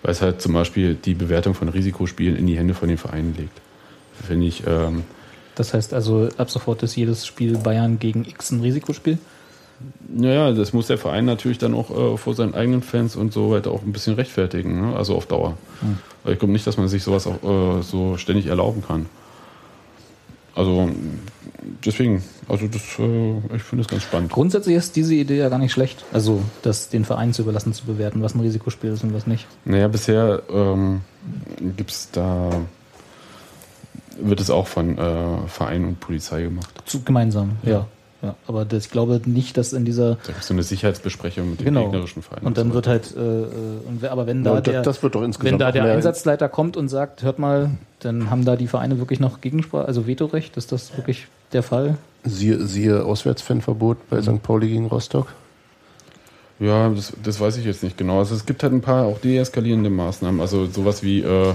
[0.00, 3.34] Weil es halt zum Beispiel die Bewertung von Risikospielen in die Hände von den Vereinen
[3.36, 3.60] legt.
[4.26, 5.04] Finde ich, ähm,
[5.60, 9.18] Das heißt also, ab sofort ist jedes Spiel Bayern gegen X ein Risikospiel.
[10.08, 13.50] naja, das muss der Verein natürlich dann auch äh, vor seinen eigenen Fans und so
[13.50, 14.96] weiter auch ein bisschen rechtfertigen, ne?
[14.96, 15.58] also auf Dauer.
[16.24, 19.04] Weil ich glaube nicht, dass man sich sowas auch äh, so ständig erlauben kann.
[20.54, 20.88] Also
[21.84, 24.32] deswegen, also das, äh, ich finde das ganz spannend.
[24.32, 26.06] Grundsätzlich ist diese Idee ja gar nicht schlecht.
[26.10, 29.46] Also, das den Verein zu überlassen, zu bewerten, was ein Risikospiel ist und was nicht.
[29.66, 31.02] Naja, bisher ähm,
[31.76, 32.50] gibt es da,
[34.20, 36.70] wird es auch von äh, Verein und Polizei gemacht.
[36.86, 37.86] Zu, gemeinsam, ja.
[38.22, 38.34] ja.
[38.46, 40.16] Aber das, ich glaube nicht, dass in dieser.
[40.16, 41.84] Da gibt es so eine Sicherheitsbesprechung mit dem Genau.
[41.84, 42.42] gegnerischen Verein.
[42.44, 43.44] Und dann wird halt, äh, äh,
[43.86, 45.84] und wer, aber wenn da Ja, das- der, das wird doch insgesamt wenn da der
[45.84, 50.06] Einsatzleiter kommt und sagt, hört mal, dann haben da die Vereine wirklich noch Gegensprache, also
[50.06, 51.96] Vetorecht, ist das wirklich der Fall?
[52.24, 54.42] Siehe, siehe Auswärtsfanverbot bei St.
[54.42, 55.28] Pauli gegen Rostock.
[56.58, 58.18] Ja, das, das weiß ich jetzt nicht genau.
[58.18, 60.42] Also es gibt halt ein paar auch deeskalierende Maßnahmen.
[60.42, 61.54] Also sowas wie äh,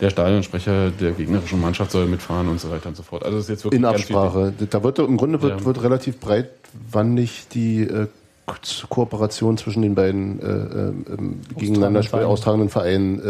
[0.00, 3.24] der Stadionsprecher der gegnerischen Mannschaft soll mitfahren und so weiter und so fort.
[3.24, 4.52] Also es ist jetzt wirklich In Absprache.
[4.70, 5.64] Da wird im Grunde wird, Ja.
[5.66, 8.06] wird relativ breitwandig die äh,
[8.46, 8.56] Ko-
[8.88, 12.26] Kooperation zwischen den beiden äh, äh, ähm, gegeneinander Vereinen.
[12.26, 13.20] austragenden Vereinen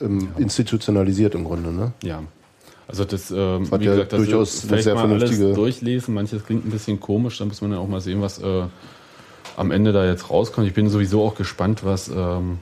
[0.00, 1.70] äh, ähm, institutionalisiert im Grunde.
[1.72, 1.92] Ne?
[2.02, 2.22] Ja.
[2.88, 5.30] Also das, ähm, Hat wie ja gesagt, das durchaus ist eine vielleicht sehr mal alles
[5.30, 6.14] vernünftige- durchlesen.
[6.14, 8.62] Manches klingt ein bisschen komisch, da muss man ja auch mal sehen, was äh,
[9.56, 10.66] am Ende da jetzt rauskommt.
[10.66, 12.58] Ich bin sowieso auch gespannt, was, ähm,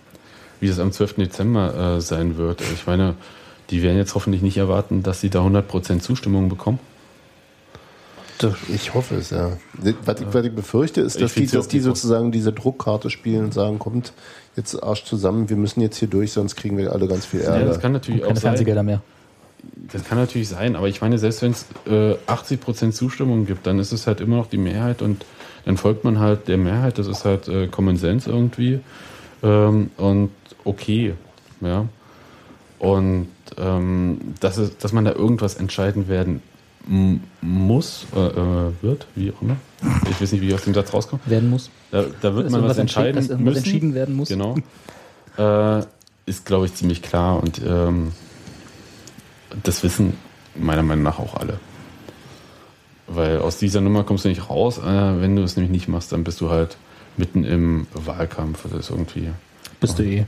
[0.60, 1.14] wie das am 12.
[1.16, 2.62] Dezember äh, sein wird.
[2.72, 3.14] Ich meine,
[3.70, 6.78] die werden jetzt hoffentlich nicht erwarten, dass sie da 100% Zustimmung bekommen.
[8.69, 9.53] Ich hoffe es, ja.
[10.05, 13.09] Was ich, was ich befürchte, ist, Ich dass die, ja dass die sozusagen diese Druckkarte
[13.09, 14.12] spielen und sagen, kommt
[14.57, 17.51] jetzt Arsch zusammen, wir müssen jetzt hier durch, sonst kriegen wir alle ganz viel Ja,
[17.55, 17.66] Ärger.
[17.66, 18.43] das kann natürlich Keine auch sein.
[18.51, 19.03] Fernsehgelder mehr.
[19.93, 23.78] Das kann natürlich sein, aber ich meine, selbst wenn es äh, 80% Zustimmung gibt, dann
[23.78, 25.24] ist es halt immer noch die Mehrheit und
[25.65, 26.99] dann folgt man halt der Mehrheit.
[26.99, 28.81] Das ist halt äh, Common Sense irgendwie
[29.43, 30.31] ähm, und
[30.65, 31.15] okay,
[31.62, 31.86] ja.
[32.78, 33.28] Und
[33.59, 36.43] ähm, dass, es, dass man da irgendwas entscheiden werden
[37.40, 39.56] muss, äh, äh, wird, wie auch immer.
[40.10, 41.22] Ich weiß nicht, wie ich aus dem Satz rauskomme.
[41.26, 41.70] Werden muss.
[41.90, 43.56] Da, da wird Dass man was entscheiden dass müssen.
[43.56, 44.28] entschieden werden muss.
[44.28, 44.56] Genau.
[45.36, 45.82] Äh,
[46.26, 48.12] ist, glaube ich, ziemlich klar und ähm,
[49.64, 50.16] das wissen
[50.55, 51.59] meiner Meinung nach auch alle.
[53.09, 54.78] Weil aus dieser Nummer kommst du nicht raus.
[54.78, 56.76] Äh, wenn du es nämlich nicht machst, dann bist du halt
[57.16, 58.62] mitten im Wahlkampf.
[58.62, 59.31] Das ist irgendwie.
[59.81, 60.26] Bist du eh.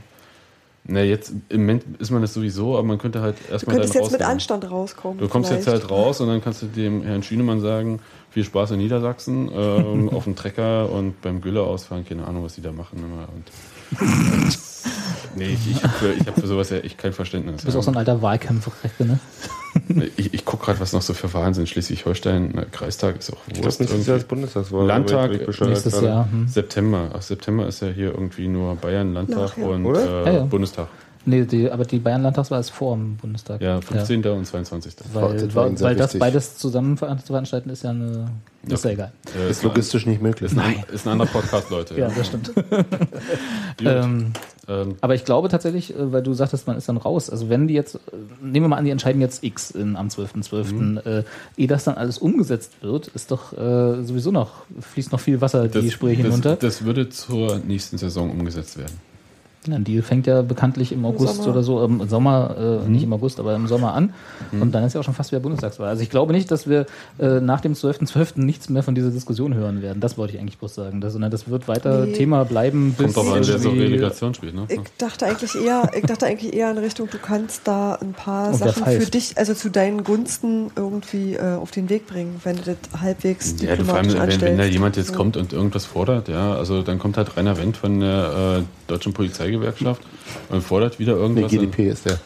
[0.89, 3.95] Na, jetzt im Moment ist man das sowieso, aber man könnte halt Du erstmal könntest
[3.95, 4.31] dann jetzt mit rausnehmen.
[4.31, 5.17] Anstand rauskommen.
[5.19, 5.83] Du kommst jetzt vielleicht.
[5.83, 7.99] halt raus und dann kannst du dem Herrn Schünemann sagen,
[8.29, 12.55] viel Spaß in Niedersachsen, ähm, auf dem Trecker und beim Gülle ausfahren, keine Ahnung, was
[12.55, 13.27] die da machen immer.
[13.33, 14.53] Und
[15.35, 17.61] nee, ich, ich habe für, ich hab für sowas ja echt kein Verständnis.
[17.61, 19.19] Du bist auch so ein alter Wahlkämpfer-Recke, ne?
[20.17, 21.69] Ich, ich gucke gerade, was noch so für Wahlen sind.
[21.69, 24.85] Schleswig-Holstein, na, Kreistag ist auch Ich glaube, nächstes Jahr ist Bundestagswahl.
[24.85, 25.31] Landtag,
[25.61, 26.01] Nächstes.
[26.01, 26.27] Jahr.
[26.31, 26.47] Hm.
[26.47, 27.11] September.
[27.15, 29.69] Ach, September ist ja hier irgendwie nur Bayern, Landtag Nachher.
[29.69, 30.43] und äh, Ja, ja.
[30.45, 30.87] Bundestag.
[31.29, 33.61] Nee, die, aber die Bayern-Landtagswahl ist vor dem Bundestag.
[33.61, 34.25] Ja, 15.
[34.27, 34.95] und 22.
[35.11, 38.29] Weil, Das weil, weil das beides zusammen ver- zu veranstalten ist ja eine.
[38.65, 39.11] Ist ja egal.
[39.37, 40.51] Äh, Ist logistisch nicht möglich.
[40.53, 41.99] Ist ein, ist ein anderer Podcast, Leute.
[41.99, 42.51] Ja, das stimmt.
[43.83, 44.33] Ähm,
[44.69, 47.29] Ähm, aber ich glaube tatsächlich, äh, weil du sagtest, man ist dann raus.
[47.29, 47.99] Also wenn die jetzt, äh,
[48.41, 50.97] nehmen wir mal an, die entscheiden jetzt X in, am 12.12., Mhm.
[51.05, 51.23] äh,
[51.55, 55.67] ehe das dann alles umgesetzt wird, ist doch äh, sowieso noch, fließt noch viel Wasser
[55.67, 56.57] die Spree hinunter.
[56.57, 58.93] Das, das würde zur nächsten Saison umgesetzt werden.
[59.83, 61.49] Die fängt ja bekanntlich im August Sommer.
[61.49, 62.91] oder so, im Sommer, äh, Mhm.
[62.91, 64.13] nicht im August, aber im Sommer an.
[64.51, 65.89] Und dann ist ja auch schon fast wieder Bundestagswahl.
[65.89, 66.85] Also ich glaube nicht, dass wir
[67.19, 68.41] äh, nach dem 12.12.
[68.43, 69.99] nichts mehr von dieser Diskussion hören werden.
[69.99, 71.01] Das wollte ich eigentlich bloß sagen.
[71.01, 72.13] Das, sondern das wird weiter Nee.
[72.13, 74.63] Thema bleiben, bis Kommt doch an, so Relegation spielt, ne?
[74.69, 78.49] Ich dachte eigentlich eher, ich dachte eigentlich eher in Richtung, du kannst da ein paar
[78.49, 82.55] Und Sachen für dich, also zu deinen Gunsten irgendwie äh, auf den Weg bringen, wenn
[82.57, 84.41] du das halbwegs Ja, du, vor allem, diplomatisch wenn, anstellst.
[84.51, 87.77] wenn da jemand jetzt kommt und irgendwas fordert, ja, also dann kommt halt Rainer Wendt
[87.77, 89.13] von der äh, Deutschen
[89.57, 90.01] Polizeigewerkschaft
[90.49, 91.51] und fordert wieder Nee, irgendwas.
[91.51, 92.19] GDP ist der.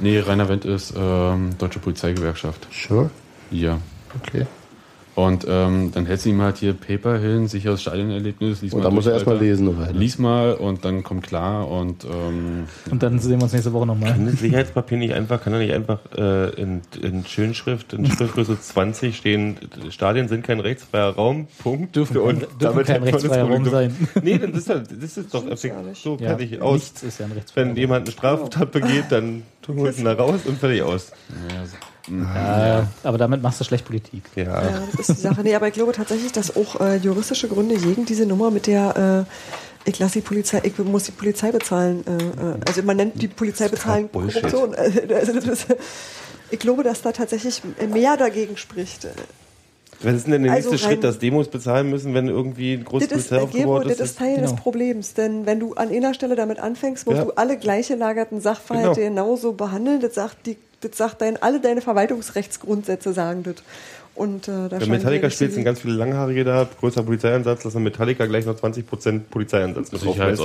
[0.00, 2.66] nee, Rainer Wendt ist ähm, Deutsche Polizeigewerkschaft.
[2.72, 3.10] Sure.
[3.50, 3.78] Ja.
[4.22, 4.46] Okay.
[5.18, 8.84] Und ähm, dann hält sie ihm halt hier Paper hin, sicheres Stadionerlebnis, lies Und mal
[8.84, 9.76] da muss er erstmal lesen.
[9.92, 13.84] Lies mal und dann kommt klar und ähm, Und dann sehen wir uns nächste Woche
[13.86, 14.12] nochmal.
[14.12, 18.60] Kann das Sicherheitspapier nicht einfach, kann er nicht einfach äh, in, in Schönschrift, in Schriftgröße
[18.60, 19.56] 20 stehen,
[19.90, 21.96] Stadien sind kein rechtsfreier Raum, Punkt.
[21.96, 23.96] Dürfen kein- Und dürfen damit kein das rechtsfreier Raum sein.
[24.22, 25.42] Nee, das ist, halt- das ist doch
[25.94, 26.74] so Ja, fertig aus.
[26.74, 30.42] nichts ist ja ein rechtsfreier Wenn jemand eine Straftat begeht, dann holt ihn da raus
[30.46, 31.10] und fertig aus.
[31.52, 31.76] ja, so-
[32.10, 34.22] Ja, aber damit machst du schlecht Politik.
[34.34, 34.44] Ja.
[34.44, 35.42] Ja, das ist die Sache.
[35.42, 39.26] Nee, aber ich glaube tatsächlich, dass auch äh, juristische Gründe gegen diese Nummer mit der
[39.26, 42.04] äh, ich lasse die Polizei, ich muss die Polizei bezahlen.
[42.06, 44.10] Äh, äh, also man nennt die Polizei bezahlen.
[44.12, 44.74] Korruption.
[45.14, 45.66] Also das,
[46.50, 49.06] ich glaube, dass da tatsächlich mehr dagegen spricht.
[50.02, 52.84] Was ist denn der Also nächste rein- Schritt, dass Demos bezahlen müssen, wenn irgendwie ein
[52.84, 54.00] großes Das ist, Polizei äh, aufgebaut das ist?
[54.00, 54.50] ist Teil Genau.
[54.50, 55.14] des Problems.
[55.14, 57.24] Denn wenn du an einer Stelle damit anfängst, musst Ja.
[57.24, 59.08] du alle gleich gelagerten Sachverhalte Genau.
[59.24, 60.00] genauso behandeln.
[60.00, 63.56] Das sagt, die, das sagt dein, alle deine Verwaltungsrechtsgrundsätze sagen das.
[64.18, 67.82] Und, äh, da Wenn scheinen Metallica spielt, sind ganz viele Langhaarige da, größer Polizeieinsatz, lassen
[67.82, 70.16] Metallica gleich noch 20% Polizeieinsatz mit drauf.
[70.18, 70.40] Das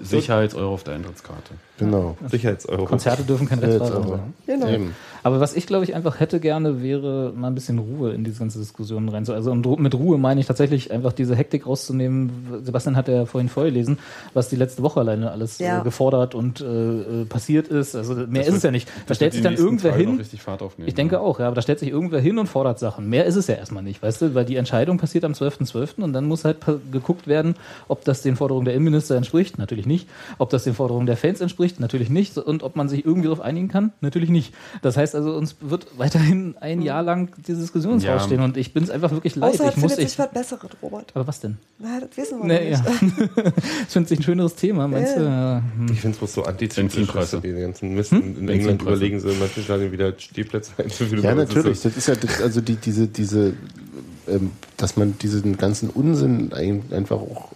[0.00, 1.52] ist Sicherheitseuro, auf der Eintrittskarte.
[1.78, 2.16] Genau.
[2.28, 2.84] Sicherheitseuro.
[2.86, 3.86] Konzerte dürfen kein aber.
[3.86, 4.20] sein.
[4.46, 4.68] Genau.
[4.68, 4.94] Eben.
[5.22, 8.38] Aber was ich, glaube ich, einfach hätte gerne, wäre mal ein bisschen Ruhe in diese
[8.38, 9.28] ganze Diskussion rein.
[9.28, 12.30] Also mit Ruhe meine ich tatsächlich einfach diese Hektik rauszunehmen.
[12.62, 13.98] Sebastian hat ja vorhin vorgelesen,
[14.32, 15.80] was die letzte Woche alleine alles Ja.
[15.80, 17.94] äh, gefordert und äh, äh, passiert ist.
[17.94, 18.88] Also mehr Das ist es wird- ja nicht.
[19.06, 20.16] Da stellt sich dann irgendwer Tage hin.
[20.16, 20.88] richtig Fahrt aufnehmen.
[20.88, 23.09] Ich denke auch, ja, aber da stellt sich irgendwer hin und fordert Sachen.
[23.10, 26.02] Mehr ist es ja erstmal nicht, weißt du, weil die Entscheidung passiert am 12.12.
[26.02, 26.58] und dann muss halt
[26.92, 27.56] geguckt werden,
[27.88, 30.08] ob das den Forderungen der Innenminister entspricht, natürlich nicht.
[30.38, 32.38] Ob das den Forderungen der Fans entspricht, natürlich nicht.
[32.38, 34.54] Und ob man sich irgendwie darauf einigen kann, natürlich nicht.
[34.82, 38.20] Das heißt also, uns wird weiterhin ein Jahr lang diese Diskussion Ja.
[38.20, 39.54] Stehen und ich bin es einfach wirklich leid.
[39.54, 41.10] Außerhalb Ich muss findet ich, sich was Besseres, Robert.
[41.14, 41.56] aber was denn?
[41.78, 42.92] Na, das wissen wir Nee, noch ja.
[43.02, 43.16] nicht.
[43.86, 45.22] Ich finde sich ein schöneres Thema, meinst du?
[45.22, 45.62] Ja.
[45.76, 45.86] Hm.
[45.92, 46.56] Ich finde es bloß so dass
[47.42, 48.12] die ganzen Mist.
[48.12, 51.24] In England überlegen sie in manchen Stadien wieder Stehplätze einzuführen.
[51.30, 51.80] Ja, natürlich.
[51.82, 53.54] Das ist ja das, also die, diese, diese,
[54.28, 57.50] ähm, dass man diesen ganzen Unsinn ein, einfach auch,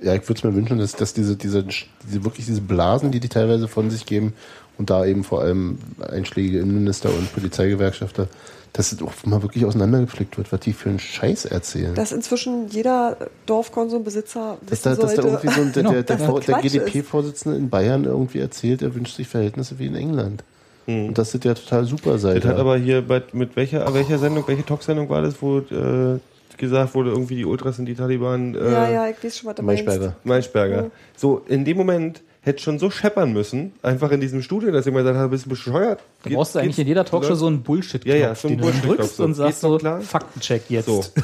[0.00, 3.20] ja, ich würde es mir wünschen, dass, dass diese, diese, diese, wirklich diese Blasen, die
[3.20, 4.34] die teilweise von sich geben
[4.78, 8.28] und da eben vor allem einschlägige Innenminister und Polizeigewerkschafter,
[8.74, 11.94] dass es auch mal wirklich auseinandergepflegt wird, was die für einen Scheiß erzählen.
[11.94, 16.02] Dass inzwischen jeder Dorfkonsumbesitzer Dass wissen da, dass da irgendwie so ein, der, Genau, der,
[16.02, 16.62] der, dass das der ist.
[16.72, 20.42] GDP-Vorsitzende in Bayern irgendwie erzählt, er wünscht sich Verhältnisse wie in England.
[20.86, 21.08] Hm.
[21.08, 22.34] Und das ist ja total super sei.
[22.38, 26.18] Das hat aber hier bei, mit welcher, welcher Sendung, welche Talksendung war das, wo äh,
[26.56, 28.54] gesagt wurde, irgendwie die Ultras sind die Taliban?
[28.54, 29.84] Äh, ja, ja, ich weiß schon, was du meinst.
[29.86, 30.16] Maischberger.
[30.24, 30.82] Maischberger.
[30.84, 30.90] Ja.
[31.16, 35.06] So, in dem Moment hätte schon so scheppern müssen, einfach in diesem Studio, dass jemand
[35.06, 36.00] sagt, bist du bescheuert?
[36.22, 38.66] Da brauchst du eigentlich in jeder Talkshow so einen Bullshit-Knopf, Ja, ja, so einen den
[38.66, 39.24] du dann Bullshit-Knopf, drückst so.
[39.24, 40.00] und sagst so, klar?
[40.02, 40.86] Faktencheck jetzt.
[40.86, 41.02] So.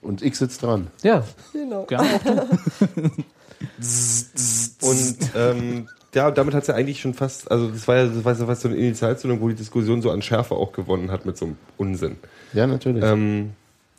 [0.00, 0.86] Und ich sitze dran.
[1.02, 1.84] Ja, Genau.
[1.84, 2.40] gerne auch du.
[4.88, 8.24] Und ähm, ja, damit hat es ja eigentlich schon fast, also das war ja das
[8.24, 11.26] war ja fast so eine Initialzündung, wo die Diskussion so an Schärfe auch gewonnen hat
[11.26, 12.16] mit so einem Unsinn.
[12.52, 13.04] Ja, natürlich.
[13.04, 13.50] Ähm,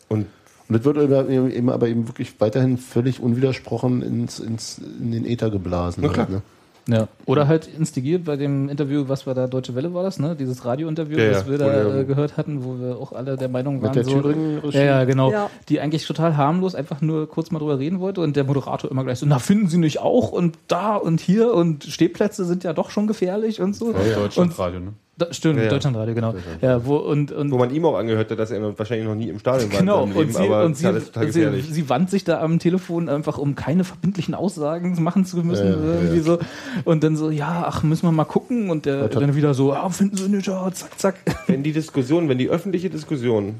[0.07, 0.25] und
[0.67, 5.25] Und das wird aber eben, aber eben wirklich weiterhin völlig unwidersprochen ins, ins, in den
[5.25, 6.03] Äther geblasen.
[6.03, 6.27] Na klar.
[6.27, 6.41] Halt, ne?
[6.89, 7.07] Ja.
[7.25, 10.35] Oder halt instigiert bei dem Interview, was war da, Deutsche Welle war das, ne?
[10.35, 13.47] Dieses Radiointerview, Ja, ja, was wir da äh, gehört hatten, wo wir auch alle der
[13.47, 15.49] Meinung Mit waren, der so, ja, ja, genau, Ja.
[15.69, 19.03] die eigentlich total harmlos einfach nur kurz mal drüber reden wollte und der Moderator immer
[19.03, 22.73] gleich so, na finden Sie nicht auch und da und hier und Stehplätze sind ja
[22.73, 23.85] doch schon gefährlich und so.
[23.87, 24.93] Und, Deutschlandradio, ne?
[25.31, 25.69] Stimmt, Ja.
[25.69, 26.35] Deutschlandradio, genau.
[26.61, 29.29] Ja, wo und, und wo man ihm auch angehört hat, dass er wahrscheinlich noch nie
[29.29, 30.91] im Stadion war Genau, und, sie, aber und sie,
[31.29, 35.67] sie, sie wand sich da am Telefon einfach, um keine verbindlichen Aussagen machen zu müssen.
[35.67, 36.23] Ja, ja, irgendwie ja.
[36.23, 36.39] so.
[36.85, 38.69] Und dann so, ja, ach, müssen wir mal gucken.
[38.69, 41.15] Und der dann wieder so, ah, finden Sie nicht, ja, zack, zack.
[41.47, 43.55] wenn die Diskussion, wenn die öffentliche Diskussion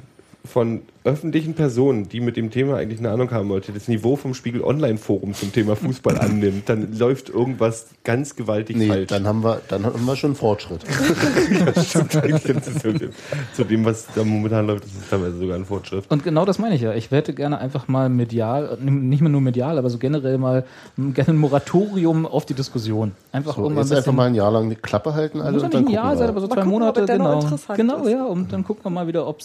[0.46, 4.34] von öffentlichen Personen, die mit dem Thema eigentlich eine Ahnung haben wollte, das Niveau vom
[4.34, 9.08] Spiegel Online Forum zum Thema Fußball annimmt, dann läuft irgendwas ganz gewaltig Nee, falsch.
[9.08, 10.82] dann haben wir, dann haben wir schon Fortschritt.
[11.76, 13.10] das stimmt zu dem,
[13.54, 16.06] zu dem, was da momentan läuft, das ist teilweise sogar ein Fortschritt.
[16.10, 16.94] Und genau das meine ich ja.
[16.94, 20.64] Ich hätte gerne einfach mal medial, nicht mehr nur medial, aber so generell mal
[20.98, 23.14] gerne ein Moratorium auf die Diskussion.
[23.32, 25.54] Einfach So, um mal ein jetzt einfach mal ein Jahr lang die Klappe halten alle
[25.54, 27.40] muss ja und nicht ein Jahr sein, aber so Mal zwei gucken, Monate, genau.
[27.42, 28.12] interessant Genau, ist.
[28.12, 28.26] ja.
[28.26, 29.40] Und dann gucken wir mal wieder, ob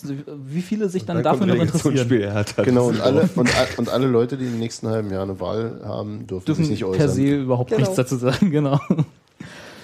[0.47, 2.33] wie viele sich dann, Dann dafür kommt noch interessieren.
[2.33, 2.63] Hertha.
[2.63, 5.23] Genau, Das und ist alle, auch- und, und alle Leute, die im nächsten halben Jahr
[5.23, 6.99] eine Wahl haben, dürfen, Dürfen sich nicht äußern.
[6.99, 7.81] per se überhaupt Genau.
[7.81, 8.81] nichts dazu sagen, genau.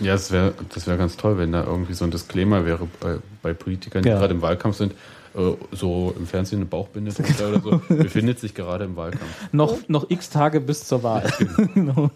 [0.00, 3.16] Ja, das wäre das wär ganz toll, wenn da irgendwie so ein Disclaimer wäre bei,
[3.42, 4.18] bei Politikern, die Ja.
[4.18, 4.92] gerade im Wahlkampf sind,
[5.34, 5.40] äh,
[5.72, 7.12] so im Fernsehen eine Bauchbinde
[7.48, 9.30] oder so, befindet sich gerade im Wahlkampf.
[9.52, 11.30] noch, noch x Tage bis zur Wahl.
[11.74, 12.10] Genau.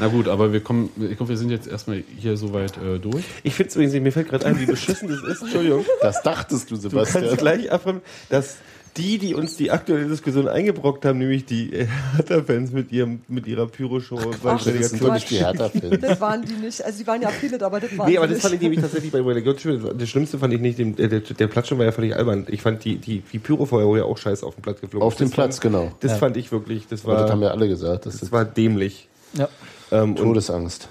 [0.00, 3.24] Na gut, aber wir kommen, ich glaube, wir sind jetzt erstmal hier soweit äh, durch.
[3.42, 5.82] Ich finde es übrigens, mir fällt gerade ein, wie beschissen das ist, Entschuldigung.
[6.02, 7.24] Das dachtest du, Du Sebastian.
[7.24, 8.56] kannst gleich abräumen, dass
[8.98, 13.46] die, die uns die aktuelle Diskussion eingebrockt haben, nämlich die äh, Hertha-Fans mit, ihrem, mit
[13.46, 14.16] ihrer Pyro-Show.
[14.42, 16.00] bei Ach, das sind doch nicht die Hertha-Fans.
[16.00, 16.84] Das waren die nicht.
[16.84, 19.12] Also die waren ja viele, aber das waren Nee, aber das fand ich nämlich tatsächlich
[19.12, 19.96] bei Relegationsspielen.
[19.98, 22.46] Das Schlimmste fand ich nicht, dem, der, der Platz schon war ja völlig albern.
[22.50, 25.06] Ich fand die, die, die Pyrofeuer wurde ja auch scheiße auf den Platz geflogen.
[25.06, 25.92] Auf dem Platz, fand, genau.
[26.00, 26.18] Das Ja.
[26.18, 28.06] fand ich wirklich, das Aber das war, haben ja alle gesagt.
[28.06, 29.08] Das das war dämlich.
[29.34, 29.48] Ja.
[29.92, 30.88] Ähm, und, Todesangst.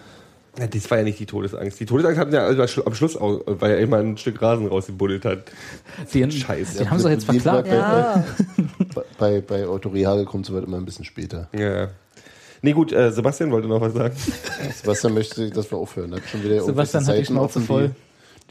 [0.59, 1.79] Ja, das war ja nicht die Todesangst.
[1.79, 5.25] Die Todesangst hatten ja also am Schluss, auch, weil er immer ein Stück Rasen rausgebuddelt
[5.25, 5.43] hat.
[6.13, 6.79] Den, Scheiße.
[6.79, 7.67] Den haben sie doch jetzt verklagt.
[7.69, 8.23] bei- Ja,
[8.95, 11.49] Bei, bei, bei Otto Rehagel kommt sowas immer ein bisschen später.
[11.57, 11.89] Ja.
[12.63, 14.15] Nee, gut, äh, Sebastian wollte noch was sagen.
[14.81, 16.15] Sebastian möchte, dass wir aufhören.
[16.15, 17.89] Hat schon wieder Sebastian hat die Schnauze voll.
[17.89, 17.93] Die,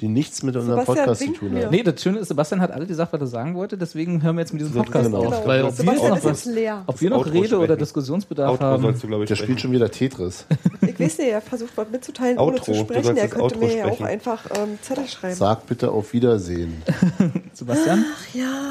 [0.01, 1.71] die nichts mit unserem Sebastian Podcast zu tun haben.
[1.71, 4.37] Nee, das Schöne ist, Sebastian hat alle die gesagt, was er sagen wollte, deswegen hören
[4.37, 5.25] wir jetzt mit diesem Podcast Genau.
[5.25, 5.47] auf.
[5.47, 6.49] Weil ob wir noch was,
[6.87, 7.77] ob wir noch Rede oder.
[7.77, 8.83] Diskussionsbedarf Outro haben.
[8.83, 10.45] sollst du, glaube ich, Der spielt schon wieder Tetris.
[10.83, 12.65] ich weiß nicht, er versucht was mitzuteilen, ohne Outro.
[12.65, 13.17] zu Du sprechen.
[13.17, 15.35] Er könnte Outro mir ja auch einfach ähm, Zettel schreiben.
[15.35, 16.83] Sag bitte auf Wiedersehen.
[17.55, 18.05] Sebastian?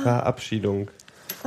[0.04, 0.90] Verabschiedung.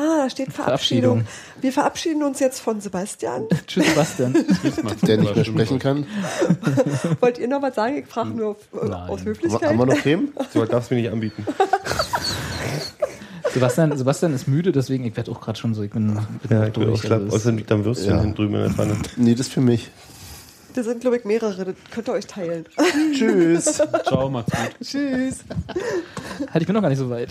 [0.01, 1.25] Ah, da steht Verabschiedung.
[1.61, 3.49] Wir verabschieden uns jetzt von Sebastian.
[3.66, 4.33] Tschüss, Sebastian.
[5.03, 6.07] Der nicht mehr sprechen kann.
[7.20, 7.97] Wollt ihr noch was sagen?
[7.99, 9.70] Ich frage nur äh, aus Höflichkeit.
[9.70, 10.33] haben wir noch Themen?
[10.55, 11.45] So darfst du mir nicht anbieten.
[13.53, 16.66] Sebastian, Sebastian ist müde, deswegen, ich werde auch gerade schon so, ich bin, bin Ja,
[16.66, 17.01] ich bin durch.
[17.01, 17.23] schlapp.
[17.23, 18.25] Also es- Außerdem liegt da ein Würstchen Ja.
[18.35, 18.97] drüben in der Pfanne.
[19.16, 19.91] Nee, das ist für mich.
[20.75, 21.65] Das sind, glaube ich, mehrere.
[21.65, 22.66] Das könnt ihr euch teilen.
[23.12, 23.81] Tschüss.
[24.07, 24.87] Ciao, macht's gut.
[24.87, 25.39] Tschüss.
[26.53, 27.31] halt, ich bin noch gar nicht so weit.